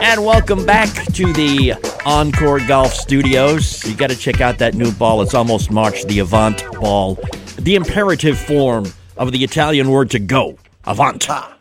And 0.00 0.24
welcome 0.24 0.64
back 0.64 0.88
to 1.14 1.32
the 1.32 1.74
Encore 2.06 2.60
Golf 2.66 2.94
Studios. 2.94 3.84
You 3.84 3.96
got 3.96 4.10
to 4.10 4.16
check 4.16 4.40
out 4.40 4.58
that 4.58 4.74
new 4.74 4.92
ball. 4.92 5.22
It's 5.22 5.34
almost 5.34 5.70
March, 5.70 6.04
the 6.04 6.20
Avant 6.20 6.62
ball, 6.80 7.18
the 7.58 7.74
imperative 7.74 8.38
form 8.38 8.86
of 9.16 9.32
the 9.32 9.42
Italian 9.42 9.90
word 9.90 10.10
to 10.12 10.18
go, 10.18 10.56
avanta. 10.84 11.52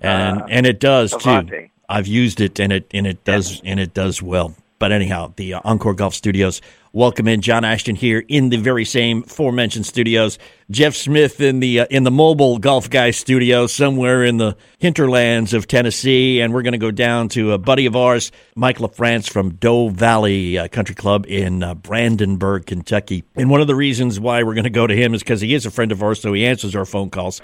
And 0.00 0.42
uh, 0.42 0.46
and 0.48 0.66
it 0.66 0.78
does 0.78 1.12
too. 1.16 1.68
I've 1.88 2.06
used 2.06 2.40
it 2.40 2.60
and 2.60 2.72
it 2.72 2.86
and 2.92 3.06
it 3.06 3.24
does 3.24 3.60
and 3.64 3.80
it 3.80 3.92
does 3.92 4.22
well. 4.22 4.54
But 4.78 4.92
anyhow, 4.92 5.32
the 5.36 5.54
Encore 5.54 5.94
Golf 5.94 6.14
Studios 6.14 6.60
welcome 6.92 7.28
in 7.28 7.40
John 7.40 7.64
Ashton 7.64 7.94
here 7.94 8.22
in 8.26 8.50
the 8.50 8.56
very 8.56 8.84
same 8.84 9.22
aforementioned 9.22 9.86
studios. 9.86 10.38
Jeff 10.70 10.94
Smith 10.94 11.40
in 11.40 11.60
the 11.60 11.80
uh, 11.80 11.86
in 11.90 12.04
the 12.04 12.10
mobile 12.10 12.58
golf 12.58 12.90
guy 12.90 13.10
studio 13.10 13.66
somewhere 13.66 14.24
in 14.24 14.36
the 14.36 14.56
hinterlands 14.78 15.54
of 15.54 15.66
Tennessee, 15.66 16.40
and 16.40 16.52
we're 16.52 16.62
going 16.62 16.72
to 16.72 16.78
go 16.78 16.90
down 16.90 17.28
to 17.30 17.52
a 17.52 17.58
buddy 17.58 17.86
of 17.86 17.96
ours, 17.96 18.32
Mike 18.54 18.78
LaFrance 18.78 19.30
from 19.30 19.54
Doe 19.54 19.88
Valley 19.88 20.58
uh, 20.58 20.68
Country 20.68 20.94
Club 20.94 21.26
in 21.26 21.62
uh, 21.62 21.74
Brandenburg, 21.74 22.66
Kentucky. 22.66 23.24
And 23.34 23.48
one 23.48 23.60
of 23.60 23.66
the 23.66 23.74
reasons 23.74 24.20
why 24.20 24.42
we're 24.42 24.54
going 24.54 24.64
to 24.64 24.70
go 24.70 24.86
to 24.86 24.94
him 24.94 25.14
is 25.14 25.22
because 25.22 25.40
he 25.40 25.54
is 25.54 25.64
a 25.64 25.70
friend 25.70 25.92
of 25.92 26.02
ours, 26.02 26.20
so 26.20 26.32
he 26.32 26.44
answers 26.44 26.76
our 26.76 26.84
phone 26.84 27.10
calls 27.10 27.40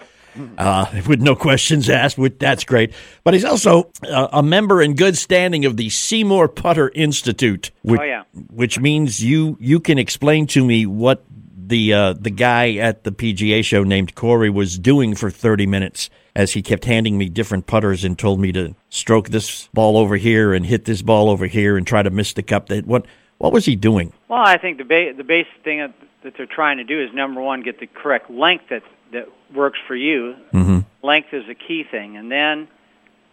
uh, 0.58 0.86
with 1.06 1.20
no 1.20 1.34
questions 1.34 1.88
asked. 1.88 2.18
Which, 2.18 2.34
that's 2.38 2.64
great. 2.64 2.92
But 3.24 3.34
he's 3.34 3.44
also 3.44 3.90
uh, 4.08 4.28
a 4.32 4.42
member 4.42 4.82
in 4.82 4.94
good 4.94 5.16
standing 5.16 5.64
of 5.64 5.76
the 5.76 5.88
SeeMore 5.88 6.54
Putter 6.54 6.90
Institute. 6.94 7.70
Which, 7.82 8.00
oh 8.00 8.04
yeah. 8.04 8.24
Which 8.50 8.78
means 8.78 9.22
you 9.22 9.56
you 9.60 9.80
can 9.80 9.98
explain 9.98 10.46
to 10.48 10.64
me 10.64 10.86
what 10.86 11.24
the 11.72 11.92
uh, 11.92 12.12
the 12.14 12.30
guy 12.30 12.74
at 12.74 13.04
the 13.04 13.12
PGA 13.12 13.64
show 13.64 13.82
named 13.82 14.14
Corey 14.14 14.50
was 14.50 14.78
doing 14.78 15.14
for 15.14 15.30
30 15.30 15.66
minutes 15.66 16.10
as 16.34 16.52
he 16.52 16.62
kept 16.62 16.84
handing 16.84 17.18
me 17.18 17.28
different 17.28 17.66
putters 17.66 18.04
and 18.04 18.18
told 18.18 18.40
me 18.40 18.52
to 18.52 18.74
stroke 18.88 19.28
this 19.28 19.68
ball 19.68 19.96
over 19.96 20.16
here 20.16 20.54
and 20.54 20.66
hit 20.66 20.84
this 20.84 21.02
ball 21.02 21.28
over 21.28 21.46
here 21.46 21.76
and 21.76 21.86
try 21.86 22.02
to 22.02 22.10
miss 22.10 22.32
the 22.32 22.42
cup. 22.42 22.68
That 22.68 22.86
what 22.86 23.06
what 23.38 23.52
was 23.52 23.64
he 23.64 23.76
doing? 23.76 24.12
Well, 24.28 24.42
I 24.44 24.58
think 24.58 24.78
the 24.78 24.84
ba- 24.84 25.12
the 25.16 25.24
basic 25.24 25.52
thing 25.64 25.78
that, 25.78 25.94
that 26.22 26.34
they're 26.36 26.46
trying 26.46 26.78
to 26.78 26.84
do 26.84 27.02
is 27.02 27.10
number 27.12 27.40
one, 27.40 27.62
get 27.62 27.80
the 27.80 27.86
correct 27.86 28.30
length 28.30 28.68
that 28.70 28.82
that 29.12 29.28
works 29.54 29.78
for 29.86 29.96
you. 29.96 30.34
Mm-hmm. 30.52 30.80
Length 31.06 31.28
is 31.32 31.44
a 31.48 31.54
key 31.54 31.84
thing, 31.90 32.16
and 32.16 32.30
then 32.30 32.68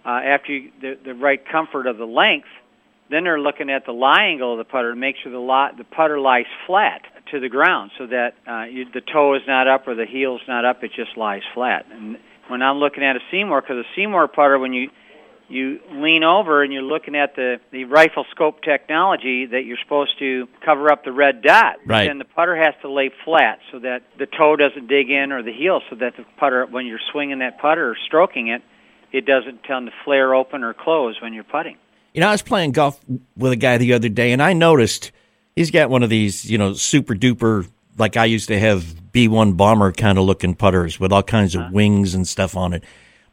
uh, 0.05 0.09
after 0.09 0.53
you, 0.53 0.71
the 0.82 0.97
the 1.03 1.13
right 1.13 1.39
comfort 1.45 1.88
of 1.88 1.97
the 1.97 2.05
length, 2.05 2.47
then 3.09 3.23
they're 3.23 3.39
looking 3.39 3.69
at 3.69 3.86
the 3.86 3.91
lie 3.91 4.25
angle 4.25 4.53
of 4.53 4.57
the 4.57 4.63
putter 4.63 4.91
to 4.93 4.99
make 4.99 5.15
sure 5.21 5.32
the 5.32 5.38
lot 5.38 5.77
the 5.77 5.84
putter 5.84 6.19
lies 6.19 6.45
flat 6.65 7.01
to 7.32 7.39
the 7.39 7.49
ground, 7.49 7.91
so 7.97 8.07
that 8.07 8.34
uh, 8.47 8.63
you, 8.63 8.86
the 8.91 9.01
toe 9.01 9.36
is 9.36 9.41
not 9.47 9.67
up 9.67 9.88
or 9.88 9.95
the 9.95 10.05
heel 10.05 10.36
is 10.36 10.47
not 10.47 10.65
up; 10.65 10.84
it 10.84 10.91
just 10.95 11.17
lies 11.17 11.43
flat. 11.53 11.86
And 11.91 12.17
when 12.47 12.61
I'm 12.61 12.77
looking 12.77 13.03
at 13.03 13.15
a 13.15 13.19
SeeMore, 13.32 13.61
because 13.61 13.86
a 13.86 13.99
SeeMore 13.99 14.32
putter, 14.32 14.57
when 14.57 14.73
you 14.73 14.89
you 15.50 15.80
lean 15.91 16.24
over 16.24 16.64
and 16.64 16.72
you're 16.72 16.84
looking 16.84 17.16
at 17.16 17.36
the 17.36 17.60
the 17.72 17.86
rifle 17.86 18.26
scope 18.32 18.62
technology 18.62 19.47
that 19.47 19.66
you're 19.66 19.78
supposed 19.84 20.18
to 20.20 20.47
cover 20.64 20.91
up 20.91 21.04
the 21.04 21.12
red 21.12 21.41
dot. 21.41 21.78
Right. 21.86 22.10
And 22.10 22.20
the 22.20 22.26
putter 22.26 22.56
has 22.56 22.76
to 22.82 22.91
lay 22.91 23.12
flat 23.26 23.60
so 23.72 23.80
that 23.80 24.04
the 24.18 24.26
toe 24.26 24.56
doesn't 24.56 24.88
dig 24.88 25.10
in 25.10 25.32
or 25.32 25.43
the 25.43 25.54
heel, 25.54 25.82
so 25.89 25.95
that 25.97 26.16
the 26.18 26.26
putter, 26.38 26.66
when 26.66 26.86
you're 26.86 27.00
swinging 27.12 27.39
that 27.39 27.60
putter 27.60 27.89
or 27.89 27.97
stroking 28.06 28.50
it, 28.50 28.62
it 29.12 29.26
doesn't 29.26 29.64
tend 29.64 29.88
to 29.88 29.93
flare 30.06 30.36
open 30.36 30.64
or 30.64 30.74
close 30.74 31.20
when 31.22 31.34
you're 31.34 31.43
putting. 31.43 31.78
You 32.14 32.22
know, 32.22 32.30
I 32.30 32.32
was 32.32 32.41
playing 32.41 32.72
golf 32.72 33.00
with 33.36 33.52
a 33.52 33.56
guy 33.56 33.78
the 33.78 33.93
other 33.93 34.10
day, 34.10 34.32
and 34.32 34.41
I 34.41 34.54
noticed 34.54 35.12
he's 35.56 35.72
got 35.72 35.89
one 35.89 36.04
of 36.04 36.10
these, 36.10 36.50
you 36.50 36.58
know, 36.58 36.74
super 36.74 37.16
duper, 37.16 37.68
like 37.97 38.18
I 38.18 38.26
used 38.26 38.47
to 38.47 38.60
have 38.60 39.12
B 39.12 39.28
1 39.28 39.54
bomber 39.54 39.91
kind 39.91 40.18
of 40.18 40.26
looking 40.26 40.56
putters 40.56 41.00
with 41.00 41.12
all 41.12 41.24
kinds 41.24 41.56
of 41.56 41.62
uh-huh. 41.62 41.72
wings 41.74 42.14
and 42.14 42.28
stuff 42.28 42.56
on 42.56 42.74
it. 42.74 42.84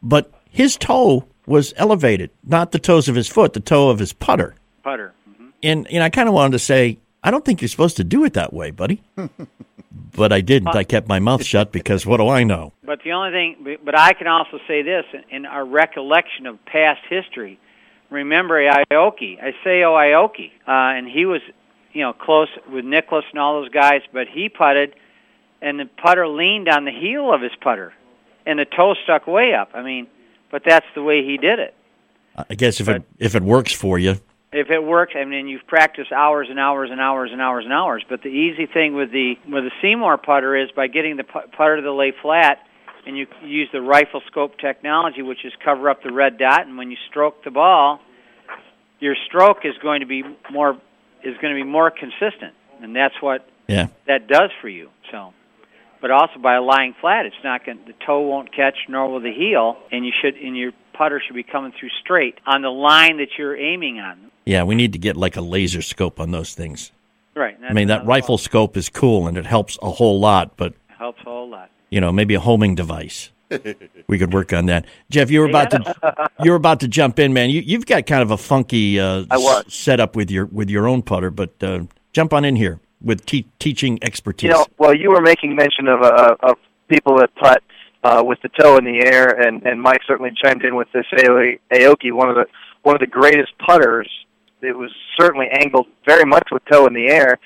But 0.03 0.33
his 0.51 0.77
toe 0.77 1.27
was 1.47 1.72
elevated, 1.76 2.30
not 2.44 2.72
the 2.72 2.78
toes 2.78 3.09
of 3.09 3.14
his 3.14 3.28
foot, 3.28 3.53
the 3.53 3.61
toe 3.61 3.88
of 3.90 3.99
his 3.99 4.12
putter. 4.12 4.55
Putter. 4.82 5.12
hmm 5.36 5.49
And, 5.62 5.86
and 5.88 6.03
I 6.03 6.11
kind 6.11 6.28
of 6.28 6.34
wanted 6.34 6.53
to 6.53 6.59
say, 6.59 6.99
I 7.22 7.30
don't 7.30 7.44
think 7.44 7.61
you're 7.61 7.68
supposed 7.68 7.97
to 7.99 8.05
do 8.05 8.24
it 8.24 8.34
that 8.34 8.53
way, 8.53 8.70
buddy. 8.70 9.03
but 10.16 10.32
I 10.32 10.40
didn't. 10.40 10.68
I 10.68 10.84
kept 10.84 11.09
my 11.09 11.18
mouth 11.18 11.44
shut 11.44 11.72
because 11.72 12.07
what 12.07 12.18
do 12.18 12.28
I 12.28 12.44
know? 12.44 12.72
But 12.84 13.03
the 13.03 13.12
only 13.12 13.30
thing, 13.30 13.78
but- 13.84 13.99
I 13.99 14.12
can 14.12 14.26
also 14.26 14.59
say 14.66 14.82
this 14.82 15.05
in 15.30 15.47
our 15.47 15.64
recollection 15.64 16.47
of 16.47 16.64
past 16.66 17.01
history. 17.09 17.59
Remember 18.11 18.55
Aoki, 18.62 19.42
Isao 19.42 19.92
Aoki, 19.97 20.51
uh, 20.68 20.97
and 20.97 21.09
he 21.09 21.26
was, 21.26 21.40
you 21.92 22.03
know, 22.03 22.12
close 22.12 22.49
with 22.70 22.84
Nicklaus 22.84 23.24
and 23.30 23.40
all 23.40 23.61
those 23.61 23.70
guys, 23.70 24.03
but 24.12 24.28
he 24.28 24.49
putted, 24.49 24.94
and 25.61 25.80
the 25.80 25.86
putter 25.86 26.28
leaned 26.28 26.68
on 26.68 26.84
the 26.84 26.92
heel 26.92 27.32
of 27.32 27.40
his 27.40 27.51
putter, 27.61 27.92
and 28.47 28.61
the 28.61 28.64
toe 28.64 28.94
stuck 29.03 29.26
way 29.26 29.55
up. 29.55 29.70
I 29.74 29.82
mean, 29.82 30.07
but 30.51 30.62
that's 30.64 30.86
the 30.94 31.03
way 31.03 31.24
he 31.24 31.36
did 31.36 31.59
it. 31.59 31.74
I 32.36 32.55
guess 32.55 32.80
if 32.80 32.88
it 32.88 33.03
if 33.18 33.34
it 33.34 33.42
works 33.42 33.72
for 33.72 33.99
you, 33.99 34.16
If 34.53 34.70
it 34.70 34.82
works, 34.82 35.14
I 35.16 35.24
mean, 35.24 35.49
you've 35.49 35.66
practiced 35.66 36.12
hours 36.12 36.49
and 36.49 36.59
hours 36.59 36.90
and 36.90 37.01
hours 37.01 37.30
and 37.32 37.42
hours 37.42 37.64
and 37.64 37.72
hours. 37.72 38.05
But 38.09 38.22
the 38.22 38.28
easy 38.28 38.66
thing 38.66 38.94
with 38.94 39.11
the 39.11 39.34
with 39.49 39.64
the 39.64 39.70
SeeMore 39.82 40.22
putter 40.22 40.57
is 40.57 40.70
by 40.74 40.86
getting 40.86 41.16
the 41.16 41.24
putter 41.24 41.80
to 41.82 41.92
lay 41.92 42.12
flat, 42.22 42.59
and 43.07 43.16
you 43.16 43.26
use 43.42 43.68
the 43.72 43.80
rifle 43.80 44.22
scope 44.26 44.59
technology, 44.59 45.22
which 45.22 45.44
is 45.44 45.53
cover 45.64 45.90
up 45.90 46.03
the 46.03 46.12
red 46.12 46.38
dot, 46.38 46.66
and 46.66 46.78
when 46.78 46.90
you 46.90 46.97
stroke 47.09 47.42
the 47.44 47.51
ball, 47.51 48.01
your 49.01 49.16
stroke 49.26 49.64
is 49.64 49.74
going 49.82 50.01
to 50.01 50.07
be 50.07 50.22
more 50.51 50.78
is 51.22 51.36
going 51.40 51.55
to 51.55 51.62
be 51.62 51.68
more 51.68 51.90
consistent, 51.90 52.55
and 52.82 52.94
that's 52.94 53.20
what 53.20 53.49
yeah. 53.66 53.88
that 54.07 54.28
does 54.28 54.51
for 54.61 54.68
you. 54.68 54.90
So, 55.11 55.32
but 56.01 56.11
also 56.11 56.38
by 56.40 56.59
lying 56.59 56.94
flat, 57.01 57.26
it's 57.26 57.36
not 57.44 57.64
going 57.64 57.78
the 57.86 57.94
toe 58.05 58.20
won't 58.22 58.55
catch, 58.55 58.76
nor 58.88 59.11
will 59.11 59.20
the 59.20 59.32
heel, 59.32 59.76
and 59.90 60.05
you 60.05 60.12
should 60.22 60.34
and 60.36 60.57
your 60.57 60.72
putter 60.92 61.20
should 61.24 61.34
be 61.36 61.42
coming 61.42 61.72
through 61.78 61.90
straight 62.03 62.38
on 62.47 62.62
the 62.62 62.70
line 62.70 63.18
that 63.18 63.28
you're 63.38 63.57
aiming 63.57 63.99
on. 63.99 64.30
Yeah, 64.44 64.62
we 64.62 64.74
need 64.74 64.92
to 64.92 64.99
get 64.99 65.16
like 65.16 65.36
a 65.36 65.40
laser 65.40 65.82
scope 65.82 66.20
on 66.20 66.30
those 66.30 66.55
things. 66.55 66.92
Right. 67.34 67.57
I 67.62 67.72
mean, 67.74 67.88
that 67.88 68.07
rifle 68.07 68.38
scope 68.38 68.76
is 68.76 68.88
cool 68.88 69.26
and 69.26 69.36
it 69.36 69.44
helps 69.44 69.76
a 69.82 69.90
whole 69.90 70.18
lot, 70.20 70.57
but 70.57 70.74
helps 70.88 71.20
a 71.20 71.24
whole 71.24 71.51
lot. 71.51 71.70
you 71.90 72.01
know, 72.01 72.11
maybe 72.11 72.34
a 72.34 72.40
homing 72.40 72.74
device. 72.74 73.30
we 74.09 74.18
could 74.18 74.32
work 74.32 74.53
on 74.53 74.66
that. 74.66 74.86
Jeff, 75.11 75.30
you 75.30 75.40
were 75.40 75.47
about 75.47 75.70
to 75.70 76.30
you 76.42 76.51
were 76.51 76.57
about 76.57 76.80
to 76.80 76.88
jump 76.88 77.18
in, 77.18 77.32
man. 77.32 77.51
You 77.51 77.61
you've 77.61 77.86
got 77.86 78.07
kind 78.07 78.22
of 78.22 78.30
a 78.30 78.36
funky 78.36 78.99
uh, 78.99 79.24
I 79.30 79.36
was. 79.36 79.66
s- 79.66 79.74
setup 79.74 80.16
with 80.16 80.30
your 80.30 80.47
with 80.47 80.68
your 80.70 80.88
own 80.88 81.03
putter, 81.03 81.30
but 81.30 81.62
uh, 81.62 81.80
jump 82.12 82.32
on 82.32 82.44
in 82.44 82.57
here 82.57 82.80
with 83.03 83.24
te- 83.26 83.47
teaching 83.59 83.99
expertise. 84.03 84.49
You 84.49 84.55
know, 84.55 84.66
well, 84.78 84.94
you 84.94 85.11
were 85.11 85.20
making 85.20 85.55
mention 85.55 85.88
of 85.88 86.03
uh, 86.03 86.36
of 86.42 86.57
people 86.88 87.18
that 87.18 87.34
putt 87.34 87.62
uh, 88.03 88.22
with 88.24 88.40
the 88.42 88.49
toe 88.49 88.76
in 88.76 88.84
the 88.84 89.05
air, 89.05 89.28
and 89.28 89.62
and 89.64 89.80
Mike 89.80 90.01
certainly 90.07 90.32
chimed 90.42 90.64
in 90.64 90.76
with 90.76 90.88
this 90.92 91.07
Ao- 91.12 91.59
Aoki, 91.72 92.12
one 92.12 92.28
of 92.28 92.36
the 92.36 92.47
one 92.82 92.94
of 92.94 93.01
the 93.01 93.07
greatest 93.07 93.53
putters. 93.59 94.09
It 94.62 94.76
was 94.76 94.90
certainly 95.20 95.47
angled 95.53 95.86
very 96.07 96.24
much 96.24 96.49
with 96.51 96.62
toe 96.70 96.86
in 96.86 96.94
the 96.94 97.09
air. 97.09 97.38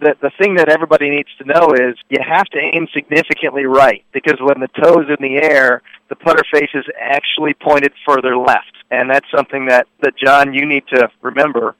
The 0.00 0.14
the 0.20 0.30
thing 0.38 0.56
that 0.56 0.68
everybody 0.68 1.10
needs 1.10 1.28
to 1.38 1.44
know 1.44 1.72
is 1.74 1.96
you 2.08 2.18
have 2.26 2.46
to 2.46 2.58
aim 2.58 2.86
significantly 2.94 3.64
right 3.64 4.04
because 4.12 4.38
when 4.40 4.60
the 4.60 4.68
toe's 4.82 5.06
in 5.08 5.16
the 5.20 5.36
air, 5.36 5.82
the 6.08 6.16
putter 6.16 6.42
face 6.52 6.70
is 6.74 6.84
actually 7.00 7.54
pointed 7.54 7.92
further 8.06 8.36
left, 8.36 8.72
and 8.90 9.10
that's 9.10 9.26
something 9.34 9.66
that 9.66 9.86
that 10.00 10.16
John 10.16 10.54
you 10.54 10.66
need 10.66 10.84
to 10.88 11.08
remember 11.20 11.74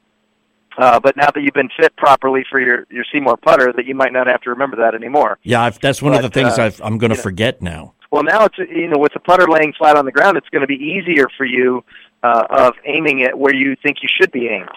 uh, 0.79 1.01
but 1.01 1.17
now 1.17 1.31
that 1.31 1.43
you've 1.43 1.55
been 1.55 1.71
fit 1.79 1.97
properly 1.97 2.45
for 2.51 2.61
your 2.61 2.87
your 2.91 3.05
SeeMore 3.15 3.41
putter, 3.41 3.73
that 3.73 3.87
you 3.87 3.95
might 3.95 4.13
not 4.13 4.27
have 4.27 4.41
to 4.43 4.51
remember 4.51 4.77
that 4.77 4.95
anymore. 4.95 5.39
yeah, 5.43 5.63
I've, 5.63 5.81
that's 5.81 6.03
one 6.03 6.15
of 6.15 6.23
the 6.23 6.31
things 6.31 6.59
uh, 6.59 6.65
I've, 6.65 6.81
I'm 6.83 6.99
going 6.99 7.13
to 7.13 7.21
forget 7.21 7.63
now. 7.63 7.95
Well, 8.11 8.23
now 8.25 8.45
it's 8.45 8.59
you 8.59 8.89
know 8.89 8.99
with 8.99 9.13
the 9.13 9.21
putter 9.21 9.47
laying 9.49 9.73
flat 9.73 9.97
on 9.97 10.05
the 10.05 10.13
ground, 10.13 10.37
it's 10.37 10.49
going 10.49 10.63
to 10.63 10.67
be 10.67 10.77
easier 10.77 11.29
for 11.37 11.45
you 11.45 11.85
uh, 12.23 12.45
of 12.51 12.75
aiming 12.85 13.21
it 13.21 13.37
where 13.37 13.55
you 13.55 13.77
think 13.83 13.99
you 14.03 14.09
should 14.21 14.33
be 14.33 14.49
aimed 14.49 14.71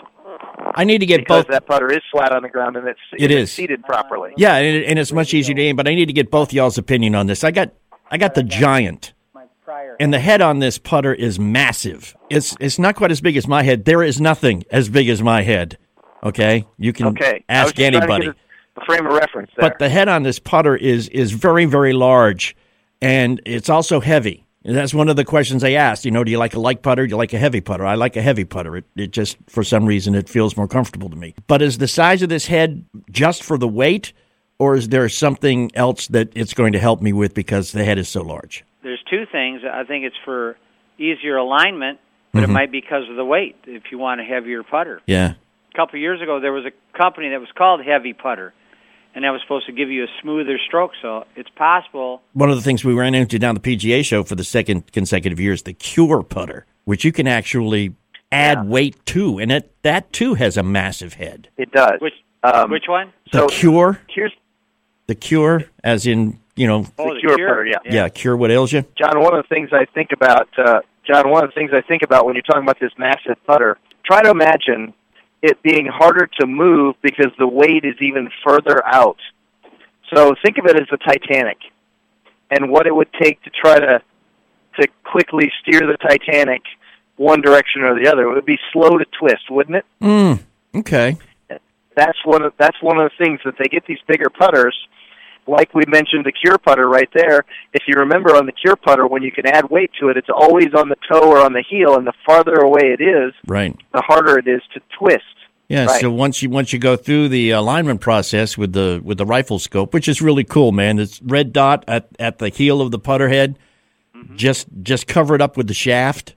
I 0.75 0.83
need 0.83 0.99
to 0.99 1.05
get 1.05 1.19
because 1.19 1.43
both. 1.43 1.51
that 1.51 1.65
putter 1.65 1.91
is 1.91 2.01
flat 2.11 2.31
on 2.31 2.43
the 2.43 2.49
ground 2.49 2.75
and 2.75 2.87
it's 2.87 2.99
It 3.17 3.31
it's 3.31 3.51
seated 3.51 3.83
properly. 3.83 4.33
Yeah, 4.37 4.55
and, 4.55 4.77
it, 4.77 4.85
and 4.87 4.99
it's 4.99 5.11
much 5.11 5.33
easier 5.33 5.55
to 5.55 5.61
aim, 5.61 5.75
but 5.75 5.87
I 5.87 5.95
need 5.95 6.07
to 6.07 6.13
get 6.13 6.31
both 6.31 6.53
y'all's 6.53 6.77
opinion 6.77 7.15
on 7.15 7.27
this. 7.27 7.43
I 7.43 7.51
got 7.51 7.71
I 8.09 8.17
got 8.17 8.35
the 8.35 8.43
giant. 8.43 9.13
And 9.99 10.13
the 10.13 10.19
head 10.19 10.41
on 10.41 10.59
this 10.59 10.77
putter 10.77 11.13
is 11.13 11.39
massive. 11.39 12.15
It's 12.29 12.55
it's 12.59 12.77
not 12.77 12.95
quite 12.95 13.11
as 13.11 13.21
big 13.21 13.35
as 13.35 13.47
my 13.47 13.63
head. 13.63 13.85
There 13.85 14.03
is 14.03 14.21
nothing 14.21 14.63
as 14.71 14.89
big 14.89 15.09
as 15.09 15.21
my 15.21 15.41
head. 15.41 15.77
Okay, 16.25 16.65
you 16.77 16.91
can 16.91 17.07
Okay. 17.07 17.43
Ask 17.47 17.67
just 17.67 17.75
trying 17.75 17.91
to 17.91 17.97
anybody. 17.99 18.25
get 18.25 18.35
a, 18.77 18.81
a 18.81 18.85
frame 18.85 19.05
of 19.05 19.13
reference 19.13 19.51
there. 19.55 19.69
But 19.69 19.79
the 19.79 19.89
head 19.89 20.09
on 20.09 20.23
this 20.23 20.39
putter 20.39 20.75
is 20.75 21.07
is 21.09 21.31
very 21.31 21.65
very 21.65 21.93
large, 21.93 22.55
and 23.01 23.41
it's 23.45 23.69
also 23.69 23.99
heavy. 23.99 24.41
And 24.65 24.75
that's 24.75 24.95
one 24.95 25.09
of 25.09 25.15
the 25.15 25.23
questions 25.23 25.61
they 25.61 25.75
asked. 25.75 26.05
You 26.05 26.11
know, 26.11 26.23
do 26.23 26.31
you 26.31 26.39
like 26.39 26.55
a 26.55 26.59
light 26.59 26.81
putter? 26.81 27.05
Do 27.05 27.11
you 27.11 27.17
like 27.17 27.33
a 27.33 27.37
heavy 27.37 27.61
putter? 27.61 27.85
I 27.85 27.93
like 27.93 28.15
a 28.15 28.21
heavy 28.23 28.45
putter. 28.45 28.77
It, 28.77 28.85
it 28.95 29.11
just 29.11 29.37
for 29.47 29.63
some 29.63 29.85
reason 29.85 30.15
it 30.15 30.27
feels 30.27 30.57
more 30.57 30.67
comfortable 30.67 31.07
to 31.11 31.15
me. 31.15 31.35
But 31.45 31.61
is 31.61 31.77
the 31.77 31.87
size 31.87 32.23
of 32.23 32.29
this 32.29 32.47
head 32.47 32.83
just 33.11 33.43
for 33.43 33.59
the 33.59 33.67
weight, 33.67 34.11
or 34.57 34.75
is 34.75 34.89
there 34.89 35.07
something 35.07 35.69
else 35.75 36.07
that 36.07 36.29
it's 36.35 36.55
going 36.55 36.73
to 36.73 36.79
help 36.79 36.99
me 36.99 37.13
with 37.13 37.35
because 37.35 37.73
the 37.73 37.83
head 37.85 37.99
is 37.99 38.09
so 38.09 38.23
large? 38.23 38.65
There's 38.81 39.03
two 39.07 39.25
things. 39.31 39.61
I 39.71 39.83
think 39.83 40.03
it's 40.03 40.17
for 40.25 40.57
easier 40.97 41.37
alignment, 41.37 41.99
but 42.31 42.39
it 42.39 42.45
mm-hmm. 42.45 42.53
might 42.53 42.71
be 42.71 42.81
because 42.81 43.07
of 43.07 43.17
the 43.17 43.25
weight. 43.25 43.55
If 43.67 43.83
you 43.91 43.99
want 43.99 44.19
a 44.19 44.23
heavier 44.23 44.63
putter, 44.63 44.99
Yeah. 45.05 45.33
A 45.75 45.77
couple 45.77 45.97
of 45.97 46.01
years 46.01 46.21
ago 46.21 46.39
there 46.39 46.53
was 46.53 46.63
a 46.65 46.97
company 46.97 47.29
that 47.29 47.39
was 47.39 47.49
called 47.57 47.83
Heavy 47.83 48.13
Putter, 48.13 48.53
and 49.13 49.23
that 49.25 49.31
was 49.31 49.41
supposed 49.41 49.65
to 49.67 49.71
give 49.73 49.89
you 49.89 50.03
a 50.05 50.07
smoother 50.21 50.57
stroke. 50.67 50.91
So 51.01 51.25
it's 51.35 51.49
possible. 51.49 52.21
One 52.33 52.49
of 52.49 52.55
the 52.55 52.61
things 52.61 52.83
we 52.85 52.93
ran 52.93 53.13
into 53.15 53.37
down 53.37 53.55
the 53.55 53.61
PGA 53.61 54.03
show 54.05 54.23
for 54.23 54.35
the 54.35 54.43
second 54.43 54.91
consecutive 54.91 55.39
year 55.39 55.53
is 55.53 55.63
the 55.63 55.73
Cure 55.73 56.23
putter, 56.23 56.65
which 56.85 57.03
you 57.03 57.11
can 57.11 57.27
actually 57.27 57.93
add 58.31 58.67
weight 58.67 59.05
to, 59.07 59.37
and 59.39 59.51
it, 59.51 59.71
that 59.83 60.11
too 60.13 60.33
has 60.35 60.57
a 60.57 60.63
massive 60.63 61.13
head. 61.15 61.49
it 61.57 61.71
does. 61.71 61.99
Which 62.01 62.13
Um, 62.43 62.69
which 62.71 62.85
one? 62.87 63.11
The 63.31 63.39
So- 63.39 63.47
Cure, 63.47 63.99
Here's 64.09 64.33
the 65.07 65.15
Cure, 65.15 65.65
as 65.83 66.07
in 66.07 66.39
you 66.55 66.67
know, 66.67 66.85
Oh, 66.97 67.13
the 67.13 67.19
Cure 67.19 67.35
Cure. 67.35 67.49
putter, 67.49 67.65
yeah. 67.65 67.77
yeah, 67.83 68.07
cure 68.09 68.37
what 68.37 68.49
ails 68.49 68.71
you. 68.71 68.85
John, 68.97 69.19
one 69.19 69.35
of 69.35 69.43
the 69.43 69.47
things 69.53 69.69
I 69.73 69.83
think 69.93 70.11
about, 70.13 70.47
uh, 70.57 70.79
John, 71.05 71.29
one 71.29 71.43
of 71.43 71.49
the 71.49 71.53
things 71.53 71.71
I 71.73 71.81
think 71.81 72.01
about 72.01 72.25
when 72.25 72.33
you're 72.35 72.43
talking 72.43 72.63
about 72.63 72.79
this 72.79 72.91
massive 72.97 73.35
putter, 73.45 73.77
try 74.05 74.21
to 74.23 74.29
imagine 74.29 74.93
it 75.45 75.61
being 75.61 75.85
harder 75.85 76.27
to 76.39 76.47
move 76.47 76.95
because 77.01 77.31
the 77.37 77.47
weight 77.47 77.85
is 77.85 77.95
even 78.01 78.29
further 78.45 78.85
out. 78.85 79.17
So 80.13 80.35
think 80.43 80.57
of 80.57 80.65
it 80.65 80.75
as 80.75 80.87
the 80.89 80.97
Titanic 80.97 81.57
and 82.49 82.71
what 82.71 82.87
it 82.87 82.95
would 82.95 83.09
take 83.21 83.41
to 83.43 83.49
try 83.49 83.79
to 83.79 84.01
to 84.79 84.87
quickly 85.03 85.49
steer 85.61 85.81
the 85.81 85.97
Titanic 85.97 86.61
one 87.15 87.41
direction 87.41 87.83
or 87.83 87.97
the 87.97 88.11
other. 88.11 88.23
It 88.23 88.33
would 88.33 88.45
be 88.45 88.59
slow 88.73 88.97
to 88.97 89.05
twist, 89.17 89.49
wouldn't 89.49 89.77
it? 89.77 89.85
Mm, 90.01 90.39
okay. 90.75 91.17
that's 91.95 92.17
one 92.25 92.41
of 92.41 92.53
that's 92.57 92.81
one 92.81 92.99
of 92.99 93.09
the 93.09 93.23
things 93.23 93.39
that 93.45 93.55
they 93.57 93.65
get 93.65 93.85
these 93.85 93.99
bigger 94.07 94.29
putters 94.29 94.75
like 95.47 95.73
we 95.73 95.83
mentioned 95.87 96.25
the 96.25 96.31
cure 96.31 96.57
putter 96.57 96.87
right 96.89 97.09
there 97.13 97.45
if 97.73 97.83
you 97.87 97.95
remember 97.99 98.35
on 98.35 98.45
the 98.45 98.51
cure 98.51 98.75
putter 98.75 99.05
when 99.07 99.21
you 99.23 99.31
can 99.31 99.45
add 99.45 99.69
weight 99.69 99.91
to 99.99 100.09
it 100.09 100.17
it's 100.17 100.29
always 100.33 100.73
on 100.75 100.89
the 100.89 100.95
toe 101.11 101.29
or 101.29 101.37
on 101.39 101.53
the 101.53 101.63
heel 101.69 101.95
and 101.95 102.05
the 102.07 102.13
farther 102.25 102.55
away 102.55 102.95
it 102.97 103.01
is 103.01 103.33
Right. 103.47 103.75
the 103.93 104.01
harder 104.01 104.37
it 104.39 104.47
is 104.47 104.61
to 104.73 104.81
twist 104.97 105.23
Yeah, 105.67 105.85
Right. 105.85 106.01
so 106.01 106.11
once 106.11 106.41
you 106.43 106.49
once 106.49 106.73
you 106.73 106.79
go 106.79 106.95
through 106.95 107.29
the 107.29 107.51
alignment 107.51 107.99
process 108.01 108.57
with 108.57 108.73
the 108.73 109.01
with 109.03 109.17
the 109.17 109.25
rifle 109.25 109.57
scope, 109.59 109.93
which 109.95 110.07
is 110.07 110.21
really 110.21 110.43
cool, 110.43 110.71
man. 110.71 110.99
It's 110.99 111.19
red 111.23 111.51
dot 111.53 111.83
at, 111.87 112.07
at 112.19 112.37
the 112.37 112.49
heel 112.49 112.81
of 112.81 112.91
the 112.91 112.99
putter 112.99 113.29
head. 113.29 113.57
Mm-hmm. 114.15 114.35
Just 114.35 114.67
just 114.83 115.07
cover 115.07 115.33
it 115.33 115.41
up 115.41 115.57
with 115.57 115.67
the 115.67 115.73
shaft, 115.73 116.35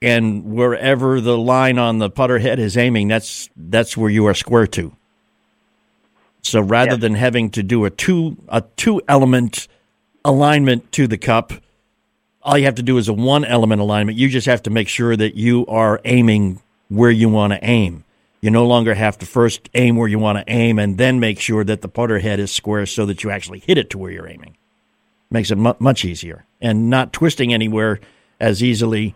and 0.00 0.44
wherever 0.44 1.20
the 1.20 1.36
line 1.36 1.78
on 1.78 1.98
the 1.98 2.10
putter 2.10 2.38
head 2.38 2.58
is 2.60 2.76
aiming, 2.76 3.08
that's 3.08 3.50
that's 3.56 3.96
where 3.96 4.10
you 4.10 4.24
are 4.26 4.34
square 4.34 4.66
to. 4.68 4.94
So 6.48 6.60
rather 6.60 6.92
Yes. 6.92 7.00
than 7.00 7.14
having 7.14 7.50
to 7.50 7.62
do 7.62 7.84
a 7.84 7.90
two 7.90 8.36
a 8.48 8.62
two 8.76 9.00
element 9.08 9.68
alignment 10.24 10.90
to 10.92 11.06
the 11.06 11.18
cup, 11.18 11.52
all 12.42 12.56
you 12.58 12.64
have 12.64 12.74
to 12.76 12.82
do 12.82 12.96
is 12.98 13.08
a 13.08 13.12
one 13.12 13.44
element 13.44 13.80
alignment. 13.80 14.18
You 14.18 14.28
just 14.28 14.46
have 14.46 14.62
to 14.64 14.70
make 14.70 14.88
sure 14.88 15.16
that 15.16 15.36
you 15.36 15.66
are 15.66 16.00
aiming 16.04 16.60
where 16.88 17.10
you 17.10 17.28
want 17.28 17.52
to 17.52 17.62
aim. 17.64 18.04
You 18.40 18.50
no 18.50 18.66
longer 18.66 18.94
have 18.94 19.18
to 19.18 19.26
first 19.26 19.68
aim 19.74 19.96
where 19.96 20.08
you 20.08 20.18
want 20.18 20.38
to 20.38 20.44
aim 20.52 20.78
and 20.78 20.96
then 20.96 21.18
make 21.20 21.40
sure 21.40 21.64
that 21.64 21.82
the 21.82 21.88
putter 21.88 22.20
head 22.20 22.38
is 22.40 22.50
square 22.52 22.86
so 22.86 23.04
that 23.06 23.22
you 23.24 23.30
actually 23.30 23.58
hit 23.58 23.76
it 23.78 23.90
to 23.90 23.98
where 23.98 24.10
you're 24.12 24.28
aiming. 24.28 24.56
Makes 25.30 25.50
it 25.50 25.58
mu- 25.58 25.74
much 25.80 26.04
easier 26.04 26.46
and 26.60 26.88
not 26.88 27.12
twisting 27.12 27.52
anywhere 27.52 28.00
as 28.40 28.62
easily. 28.62 29.14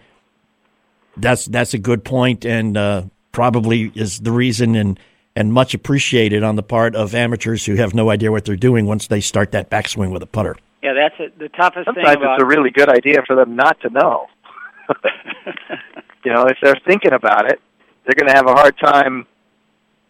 That's 1.17 1.47
that's 1.47 1.73
a 1.73 1.79
good 1.79 2.05
point 2.05 2.45
and 2.45 2.77
uh, 2.77 3.03
probably 3.33 3.93
is 3.95 4.21
the 4.21 4.33
reason 4.33 4.75
and 4.75 4.99
and 5.35 5.53
much 5.53 5.75
appreciated 5.75 6.43
on 6.43 6.57
the 6.57 6.63
part 6.63 6.95
of 6.95 7.15
amateurs 7.15 7.67
who 7.67 7.77
have 7.77 7.95
no 7.95 8.11
idea 8.11 8.31
what 8.31 8.45
they're 8.45 8.57
doing 8.57 8.87
once 8.87 9.07
they 9.07 9.21
start 9.21 9.53
that 9.53 9.71
backswing 9.71 10.11
with 10.11 10.23
a 10.23 10.27
putter. 10.27 10.57
Yeah, 10.83 10.95
that's 10.95 11.15
it. 11.19 11.39
The 11.39 11.49
toughest 11.49 11.87
thing 11.87 11.95
Sometimes 11.95 12.19
it's 12.23 12.43
a 12.43 12.47
really 12.47 12.71
good 12.71 12.89
idea 12.89 13.23
for 13.27 13.37
them 13.37 13.57
not 13.57 13.81
to 13.83 13.91
know. 13.91 14.27
you 16.25 16.33
know, 16.33 16.47
if 16.47 16.59
they're 16.63 16.81
thinking 16.85 17.13
about 17.13 17.51
it, 17.51 17.61
they're 18.05 18.15
going 18.15 18.29
to 18.29 18.35
have 18.35 18.47
a 18.47 18.53
hard 18.53 18.77
time 18.79 19.27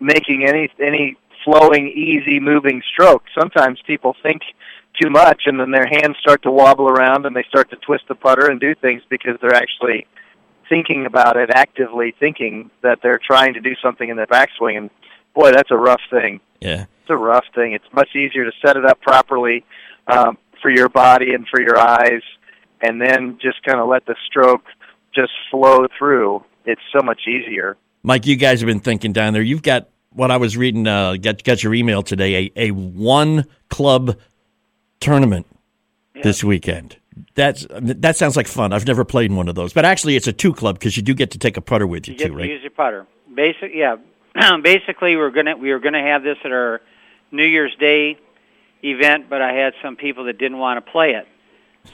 making 0.01 0.45
any 0.47 0.71
any 0.81 1.17
flowing, 1.45 1.89
easy 1.89 2.41
moving 2.41 2.83
stroke. 2.93 3.25
Sometimes 3.39 3.81
people 3.87 4.17
think 4.23 4.43
too 5.01 5.11
much, 5.11 5.43
and 5.47 5.59
then 5.59 5.71
their 5.71 5.87
hands 5.87 6.17
start 6.21 6.43
to 6.43 6.51
wobble 6.51 6.89
around, 6.89 7.27
and 7.27 7.35
they 7.35 7.45
start 7.45 7.71
to 7.71 7.77
twist 7.77 8.05
the 8.09 8.15
putter 8.15 8.47
and 8.51 8.61
do 8.61 8.75
things 8.75 9.03
because 9.09 9.37
they're 9.41 9.55
actually 9.55 10.07
thinking 10.69 11.07
about 11.07 11.37
it, 11.37 11.51
actively 11.51 12.15
thinking 12.19 12.71
that 12.83 13.01
they're 13.03 13.21
trying 13.25 13.55
to 13.55 13.61
do 13.61 13.75
something 13.83 14.09
in 14.09 14.17
their 14.17 14.27
backswing. 14.27 14.79
And 14.79 14.91
boy, 15.35 15.53
that's 15.53 15.71
a 15.71 15.77
rough 15.77 16.01
thing. 16.11 16.41
Yeah. 16.61 16.87
It's 17.01 17.11
a 17.11 17.17
rough 17.17 17.45
thing. 17.55 17.73
It's 17.73 17.85
much 17.93 18.11
easier 18.15 18.45
to 18.45 18.53
set 18.65 18.77
it 18.77 18.85
up 18.85 19.01
properly 19.01 19.65
um, 20.07 20.39
for 20.61 20.71
your 20.71 20.89
body 20.89 21.35
and 21.35 21.47
for 21.49 21.61
your 21.61 21.79
eyes, 21.79 22.23
and 22.81 23.01
then 23.01 23.39
just 23.41 23.63
kind 23.65 23.81
of 23.81 23.89
let 23.89 24.07
the 24.07 24.15
stroke 24.27 24.65
just 25.15 25.33
flow 25.51 25.87
through. 25.99 26.45
It's 26.65 26.81
so 26.97 27.05
much 27.05 27.23
easier. 27.27 27.77
Mike, 28.03 28.27
you 28.27 28.37
guys 28.37 28.61
have 28.61 28.67
been 28.67 28.81
thinking 28.81 29.13
down 29.13 29.33
there. 29.33 29.43
You've 29.43 29.63
got 29.63 29.89
what 30.11 30.31
I 30.31 30.37
was 30.37 30.57
reading. 30.57 30.87
Uh, 30.87 31.17
got 31.17 31.43
got 31.43 31.63
your 31.63 31.75
email 31.75 32.03
today. 32.03 32.51
A 32.57 32.69
a 32.69 32.71
one 32.71 33.47
club 33.69 34.17
tournament 35.01 35.47
this 36.23 36.45
weekend. 36.45 36.97
That's 37.35 37.67
that 37.71 38.17
sounds 38.17 38.37
like 38.37 38.47
fun. 38.47 38.73
I've 38.73 38.87
never 38.87 39.05
played 39.05 39.31
in 39.31 39.37
one 39.37 39.49
of 39.49 39.55
those, 39.55 39.73
but 39.73 39.85
actually, 39.85 40.17
it's 40.17 40.27
a 40.27 40.33
two 40.33 40.55
club 40.55 40.79
because 40.79 40.97
you 40.97 41.03
do 41.03 41.15
get 41.15 41.33
to 41.33 41.39
take 41.39 41.57
a 41.57 41.61
putter 41.61 41.87
with 41.87 42.09
you, 42.09 42.13
you 42.13 42.19
get 42.19 42.27
too, 42.27 42.33
to 42.33 42.39
right? 42.39 42.49
use 42.51 42.63
your 42.63 42.71
putter. 42.71 43.07
Basic, 43.35 43.73
yeah. 43.75 43.97
Um, 44.35 44.63
basically, 44.63 45.17
we're 45.17 45.31
gonna 45.31 45.57
we 45.57 45.73
were 45.73 45.79
gonna 45.79 46.03
have 46.03 46.23
this 46.23 46.39
at 46.45 46.53
our 46.53 46.81
New 47.31 47.47
Year's 47.47 47.75
Day 47.79 48.19
event, 48.83 49.29
but 49.29 49.43
I 49.43 49.53
had 49.53 49.75
some 49.83 49.97
people 49.97 50.25
that 50.25 50.39
didn't 50.39 50.59
want 50.59 50.85
to 50.85 50.91
play 50.91 51.13
it, 51.13 51.29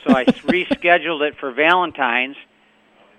so 0.04 0.14
I 0.14 0.24
rescheduled 0.24 1.28
it 1.28 1.36
for 1.38 1.52
Valentine's, 1.52 2.36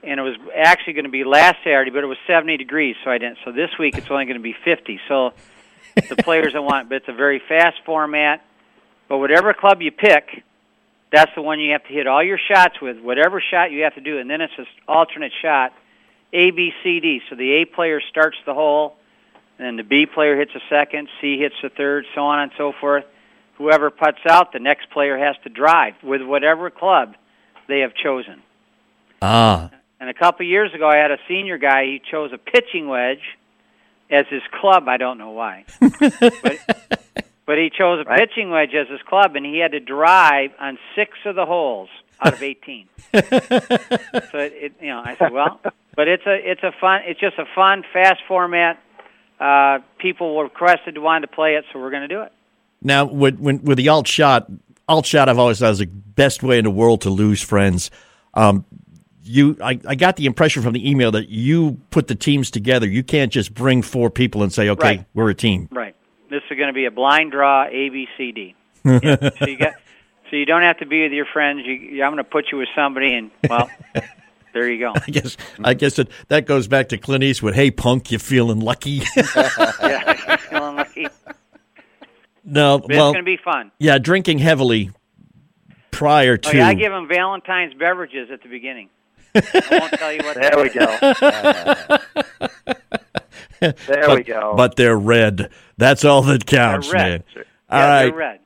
and 0.04 0.20
it 0.20 0.24
was 0.24 0.36
actually 0.56 0.94
going 0.94 1.06
to 1.06 1.12
be 1.12 1.24
last 1.24 1.58
Saturday, 1.64 1.92
but 1.92 2.04
it 2.04 2.08
was 2.08 2.18
70 2.28 2.58
degrees, 2.58 2.96
so 3.04 3.12
I 3.12 3.18
didn't. 3.18 3.38
So 3.44 3.52
this 3.52 3.70
week 3.78 3.98
it's 3.98 4.08
only 4.10 4.26
going 4.26 4.38
to 4.38 4.44
be 4.44 4.56
50. 4.64 5.00
So 5.08 5.34
the 5.96 6.16
players 6.24 6.54
that 6.54 6.62
want, 6.62 6.90
but 6.90 6.96
it's 6.96 7.10
a 7.10 7.14
very 7.14 7.42
fast 7.48 7.78
format. 7.86 8.46
But 9.08 9.18
whatever 9.18 9.54
club 9.54 9.82
you 9.82 9.92
pick, 9.92 10.44
that's 11.12 11.32
the 11.36 11.42
one 11.42 11.60
you 11.60 11.72
have 11.72 11.84
to 11.84 11.94
hit 11.94 12.08
all 12.08 12.24
your 12.24 12.38
shots 12.38 12.80
with. 12.82 13.00
Whatever 13.00 13.42
shot 13.42 13.72
you 13.72 13.84
have 13.84 13.96
to 13.96 14.02
do, 14.02 14.20
and 14.20 14.30
then 14.30 14.42
it's 14.42 14.54
an 14.58 14.68
alternate 14.88 15.32
shot. 15.42 15.74
A, 16.32 16.52
B, 16.52 16.72
C, 16.84 17.00
D. 17.00 17.22
So 17.30 17.36
the 17.36 17.62
A 17.62 17.66
player 17.66 18.00
starts 18.10 18.38
the 18.46 18.54
hole, 18.54 18.96
and 19.60 19.68
then 19.68 19.76
the 19.76 19.84
B 19.84 20.06
player 20.06 20.38
hits 20.38 20.52
a 20.56 20.62
second, 20.70 21.10
C 21.20 21.38
hits 21.38 21.56
the 21.62 21.70
third, 21.70 22.06
so 22.16 22.22
on 22.22 22.40
and 22.40 22.52
so 22.58 22.72
forth. 22.80 23.04
Whoever 23.58 23.90
puts 23.92 24.20
out, 24.28 24.54
the 24.54 24.60
next 24.60 24.90
player 24.90 25.18
has 25.18 25.36
to 25.44 25.50
drive 25.50 25.96
with 26.02 26.22
whatever 26.22 26.70
club 26.70 27.16
they 27.68 27.82
have 27.82 27.94
chosen. 27.94 28.42
Ah, 29.22 29.70
And 30.00 30.10
a 30.10 30.14
couple 30.14 30.46
of 30.46 30.50
years 30.50 30.74
ago, 30.74 30.88
I 30.88 30.96
had 30.96 31.12
a 31.12 31.18
senior 31.28 31.58
guy. 31.58 31.84
He 31.86 32.02
chose 32.10 32.32
a 32.34 32.38
pitching 32.38 32.88
wedge 32.88 33.20
as 34.10 34.26
his 34.30 34.42
club. 34.62 34.88
I 34.88 34.96
don't 34.96 35.18
know 35.18 35.32
why, 35.32 35.66
but, 35.82 37.04
but 37.46 37.58
he 37.58 37.70
chose 37.70 38.00
a 38.00 38.10
pitching 38.18 38.50
wedge 38.50 38.74
as 38.74 38.88
his 38.88 39.02
club, 39.02 39.36
and 39.36 39.46
he 39.46 39.60
had 39.60 39.74
to 39.74 39.82
drive 39.82 40.52
on 40.58 40.80
six 40.96 41.18
of 41.26 41.36
the 41.36 41.46
holes 41.46 41.90
out 42.22 42.32
of 42.32 42.42
eighteen. 42.42 42.88
so 43.14 43.20
it, 43.22 44.54
it, 44.56 44.74
you 44.82 44.88
know, 44.88 45.02
I 45.04 45.18
said, 45.20 45.34
well, 45.34 45.60
but 45.96 46.08
it's 46.08 46.26
a 46.26 46.50
it's 46.50 46.64
a 46.64 46.72
fun. 46.80 47.02
It's 47.06 47.20
just 47.20 47.38
a 47.38 47.46
fun, 47.54 47.84
fast 47.92 48.22
format. 48.26 48.80
Uh, 49.40 49.80
people 50.00 50.36
were 50.36 50.44
requested 50.46 50.96
to 50.96 51.02
want 51.02 51.22
to 51.24 51.28
play 51.28 51.56
it, 51.56 51.66
so 51.72 51.80
we're 51.80 51.92
going 51.92 52.08
to 52.08 52.14
do 52.14 52.22
it. 52.22 52.32
now 52.82 53.06
with 53.06 53.40
when, 53.40 53.64
with 53.64 53.78
the 53.78 53.88
alt 53.90 54.08
shot, 54.08 54.50
alt 54.88 55.06
shot, 55.06 55.30
I've 55.30 55.40
always 55.40 55.60
thought 55.60 55.72
is 55.72 55.80
the 55.80 55.86
best 55.86 56.44
way 56.44 56.58
in 56.58 56.66
the 56.66 56.72
world 56.72 57.02
to 57.02 57.10
lose 57.10 57.42
friends. 57.42 57.90
Um, 58.34 58.66
you, 59.24 59.56
I, 59.64 59.80
I 59.88 59.96
got 59.96 60.16
the 60.16 60.26
impression 60.26 60.64
from 60.64 60.74
the 60.74 60.90
email 60.90 61.12
that 61.12 61.30
you 61.30 61.80
put 61.92 62.08
the 62.08 62.16
teams 62.16 62.50
together. 62.52 62.88
You 62.88 63.04
can't 63.04 63.32
just 63.32 63.54
bring 63.54 63.82
four 63.82 64.10
people 64.10 64.44
and 64.44 64.52
say, 64.52 64.70
"Okay, 64.70 64.88
Right. 64.98 65.06
we're 65.14 65.30
a 65.30 65.36
team." 65.36 65.70
Right. 65.72 65.96
This 66.30 66.42
is 66.50 66.58
going 66.58 66.68
to 66.68 66.74
be 66.74 66.86
a 66.86 66.92
blind 66.92 67.32
draw 67.32 67.66
A 67.66 67.90
B 67.90 68.08
C 68.18 68.32
D. 68.32 68.56
Yeah. 68.84 69.30
so 69.40 69.46
you 69.48 69.58
got 69.58 69.74
so 70.30 70.36
you 70.36 70.46
don't 70.46 70.64
have 70.64 70.78
to 70.80 70.86
be 70.86 71.04
with 71.04 71.12
your 71.12 71.26
friends. 71.32 71.62
You- 71.66 72.04
I'm 72.04 72.12
going 72.12 72.18
to 72.18 72.30
put 72.30 72.46
you 72.52 72.58
with 72.58 72.70
somebody, 72.76 73.14
and 73.16 73.32
well, 73.50 73.70
there 74.54 74.70
you 74.70 74.80
go. 74.80 74.94
I 75.08 75.12
guess 75.12 75.38
I 75.64 75.74
guess 75.74 75.96
that 75.96 76.10
that 76.28 76.46
goes 76.46 76.68
back 76.68 76.90
to 76.90 76.98
Clint 76.98 77.24
Eastwood. 77.24 77.56
Hey, 77.56 77.72
punk, 77.72 78.12
you 78.12 78.20
feeling 78.20 78.60
lucky? 78.60 79.02
yeah, 79.16 80.36
feeling 80.38 80.76
lucky. 80.76 81.08
no, 82.44 82.80
But 82.80 82.92
it's 82.92 82.98
going 82.98 83.14
to 83.16 83.24
be 83.24 83.38
fun. 83.38 83.72
yeah, 83.80 83.98
drinking 83.98 84.40
heavily 84.40 84.92
prior 85.92 86.38
to. 86.38 86.50
Oh 86.50 86.54
yeah, 86.54 86.68
I 86.68 86.74
give 86.74 86.92
them 86.92 87.08
Valentine's 87.08 87.74
beverages 87.74 88.30
at 88.32 88.42
the 88.44 88.50
beginning. 88.50 88.90
I 89.36 89.68
won't 89.72 89.94
tell 89.94 90.12
you 90.12 90.20
what. 90.24 90.36
There 90.36 90.58
we 90.58 90.70
are. 90.70 92.00
go. 92.40 92.58
there 93.60 94.08
but, 94.08 94.18
we 94.18 94.24
go. 94.24 94.54
But 94.56 94.76
they're 94.76 94.98
red. 94.98 95.50
That's 95.78 96.04
all 96.04 96.24
that 96.24 96.46
counts, 96.46 96.92
red. 96.92 97.02
man. 97.02 97.24
Yeah, 97.36 97.44
All 97.70 98.00
they're 98.06 98.14
red. 98.14 98.40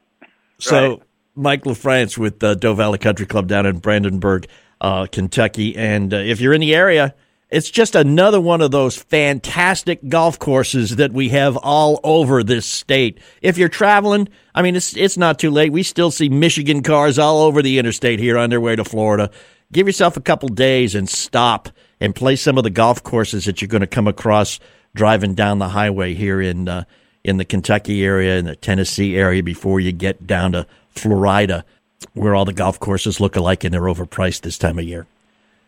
So, 0.59 0.89
Right. 0.89 1.01
Mike 1.35 1.63
LaFrance 1.63 2.17
with 2.17 2.43
uh, 2.43 2.55
Doe 2.55 2.73
Valley 2.73 2.97
Country 2.97 3.25
Club 3.25 3.47
down 3.47 3.65
in 3.65 3.79
Brandenburg, 3.79 4.47
uh, 4.83 5.07
Kentucky. 5.07 5.75
And 5.75 6.13
uh, 6.13 6.17
if 6.17 6.39
you're 6.39 6.53
in 6.53 6.61
the 6.61 6.75
area, 6.75 7.15
it's 7.49 7.69
just 7.69 7.95
another 7.95 8.41
one 8.41 8.61
of 8.61 8.71
those 8.71 8.97
fantastic 8.97 10.07
golf 10.09 10.39
courses 10.39 10.97
that 10.97 11.13
we 11.13 11.29
have 11.29 11.55
all 11.57 11.99
over 12.03 12.43
this 12.43 12.65
state. 12.65 13.19
If 13.41 13.57
you're 13.57 13.69
traveling, 13.69 14.27
I 14.53 14.61
mean, 14.61 14.75
it's 14.75 14.95
it's 14.97 15.17
not 15.17 15.39
too 15.39 15.51
late. 15.51 15.71
We 15.71 15.83
still 15.83 16.11
see 16.11 16.29
Michigan 16.29 16.83
cars 16.83 17.17
all 17.17 17.41
over 17.41 17.61
the 17.61 17.79
interstate 17.79 18.19
here 18.19 18.37
on 18.37 18.49
their 18.49 18.61
way 18.61 18.75
to 18.75 18.83
Florida. 18.83 19.31
Give 19.71 19.87
yourself 19.87 20.17
a 20.17 20.21
couple 20.21 20.49
days 20.49 20.95
and 20.95 21.07
stop 21.07 21.69
and 21.99 22.13
play 22.13 22.35
some 22.35 22.57
of 22.57 22.63
the 22.63 22.69
golf 22.69 23.03
courses 23.03 23.45
that 23.45 23.61
you're 23.61 23.69
going 23.69 23.81
to 23.81 23.87
come 23.87 24.07
across 24.07 24.59
driving 24.95 25.33
down 25.33 25.59
the 25.59 25.69
highway 25.69 26.13
here 26.13 26.41
in 26.41 26.67
uh, 26.67 26.83
in 27.23 27.37
the 27.37 27.45
Kentucky 27.45 28.03
area 28.03 28.37
and 28.37 28.47
the 28.47 28.55
Tennessee 28.55 29.15
area 29.15 29.41
before 29.43 29.79
you 29.79 29.91
get 29.91 30.27
down 30.27 30.51
to 30.53 30.67
Florida, 30.89 31.65
where 32.13 32.35
all 32.35 32.45
the 32.45 32.53
golf 32.53 32.79
courses 32.79 33.19
look 33.19 33.35
alike 33.35 33.63
and 33.63 33.73
they're 33.73 33.81
overpriced 33.81 34.41
this 34.41 34.57
time 34.57 34.77
of 34.79 34.85
year. 34.85 35.05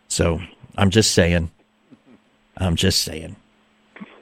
So 0.08 0.42
I'm 0.78 0.90
just 0.90 1.12
saying. 1.12 1.52
I'm 2.58 2.76
just 2.76 3.04
saying. 3.04 3.36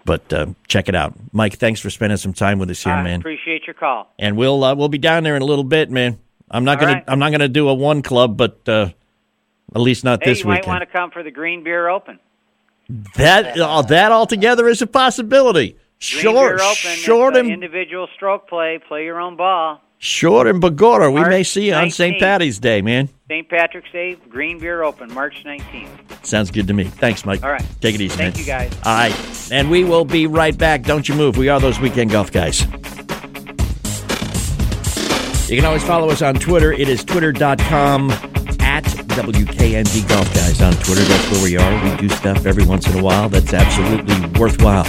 But 0.06 0.34
uh, 0.34 0.48
check 0.68 0.90
it 0.90 0.96
out, 0.96 1.14
Mike. 1.32 1.58
Thanks 1.58 1.80
for 1.80 1.90
spending 1.90 2.18
some 2.18 2.34
time 2.34 2.60
with 2.60 2.70
us 2.70 2.84
here, 2.84 2.94
I 2.94 3.04
man. 3.04 3.20
appreciate 3.22 3.66
your 3.66 3.74
call. 3.74 4.12
And 4.20 4.36
we'll 4.36 4.64
uh, 4.64 4.76
we'll 4.76 4.90
be 4.90 4.98
down 4.98 5.24
there 5.24 5.36
in 5.36 5.42
a 5.42 5.46
little 5.46 5.64
bit, 5.64 5.90
man. 5.90 6.20
I'm 6.52 6.66
not 6.66 6.78
All 6.78 6.82
gonna 6.82 6.94
right. 6.96 7.04
I'm 7.08 7.20
not 7.20 7.32
gonna 7.32 7.48
do 7.48 7.70
a 7.70 7.74
one 7.74 8.02
club, 8.02 8.36
but 8.36 8.68
uh, 8.68 8.90
at 9.74 9.82
least 9.82 10.04
not 10.04 10.22
Hey, 10.24 10.32
this 10.32 10.40
you 10.42 10.48
might 10.48 10.68
want 10.68 10.82
to 10.82 10.86
come 10.86 11.12
for 11.12 11.24
the 11.24 11.32
Green 11.32 11.64
Beer 11.64 11.88
Open. 11.88 12.20
That 13.16 13.58
uh, 13.58 13.82
that 13.84 14.12
altogether 14.12 14.68
is 14.68 14.82
a 14.82 14.88
possibility. 14.88 15.72
Green 15.72 15.80
Short, 16.00 16.58
Beer 16.58 16.66
Open. 16.66 16.76
short 16.98 17.38
and 17.38 17.50
individual 17.50 18.08
stroke 18.14 18.50
play. 18.50 18.80
Play 18.86 19.06
your 19.06 19.22
own 19.22 19.38
ball. 19.38 19.82
Short 20.04 20.48
and 20.48 20.62
Bagora. 20.62 21.08
We 21.14 21.22
March 21.22 21.30
may 21.30 21.44
see 21.44 21.68
you 21.68 21.74
on 21.74 21.90
St. 21.90 22.18
19th. 22.18 22.20
Patty's 22.20 22.60
Day, 22.60 22.82
man. 22.82 23.10
St. 23.30 23.50
Patrick's 23.50 23.92
Day, 23.92 24.16
Green 24.30 24.60
Beer 24.60 24.84
Open, 24.84 25.12
March 25.14 25.44
19th. 25.46 26.26
Sounds 26.26 26.52
good 26.52 26.68
to 26.68 26.74
me. 26.74 26.84
Thanks, 26.84 27.26
Mike. 27.26 27.42
All 27.42 27.52
right. 27.52 27.66
Take 27.80 27.96
it 27.96 28.02
easy, 28.02 28.16
Thank 28.18 28.36
man. 28.36 28.40
you, 28.40 28.46
guys. 28.46 28.74
All 28.84 28.94
right. 28.94 29.52
And 29.52 29.72
we 29.72 29.84
will 29.86 30.06
be 30.06 30.28
right 30.28 30.58
back. 30.58 30.84
Don't 30.84 31.08
you 31.08 31.16
move. 31.16 31.38
We 31.38 31.48
are 31.50 31.60
those 31.60 31.80
weekend 31.80 32.12
golf 32.12 32.32
guys. 32.32 32.62
You 35.50 35.58
can 35.58 35.66
always 35.66 35.84
follow 35.84 36.10
us 36.10 36.22
on 36.22 36.36
Twitter. 36.36 36.74
It 36.74 36.90
is 36.90 37.04
twitter.com 37.04 38.12
at 38.60 38.84
WKND 38.84 40.08
Golf 40.10 40.34
Guys 40.34 40.62
on 40.62 40.74
Twitter. 40.74 41.04
That's 41.04 41.32
where 41.32 41.44
we 41.44 41.58
are. 41.58 41.92
We 41.92 41.98
do 41.98 42.10
stuff 42.10 42.46
every 42.46 42.66
once 42.66 42.88
in 42.88 42.98
a 43.00 43.04
while 43.04 43.30
that's 43.30 43.54
absolutely 43.54 44.40
worthwhile. 44.40 44.86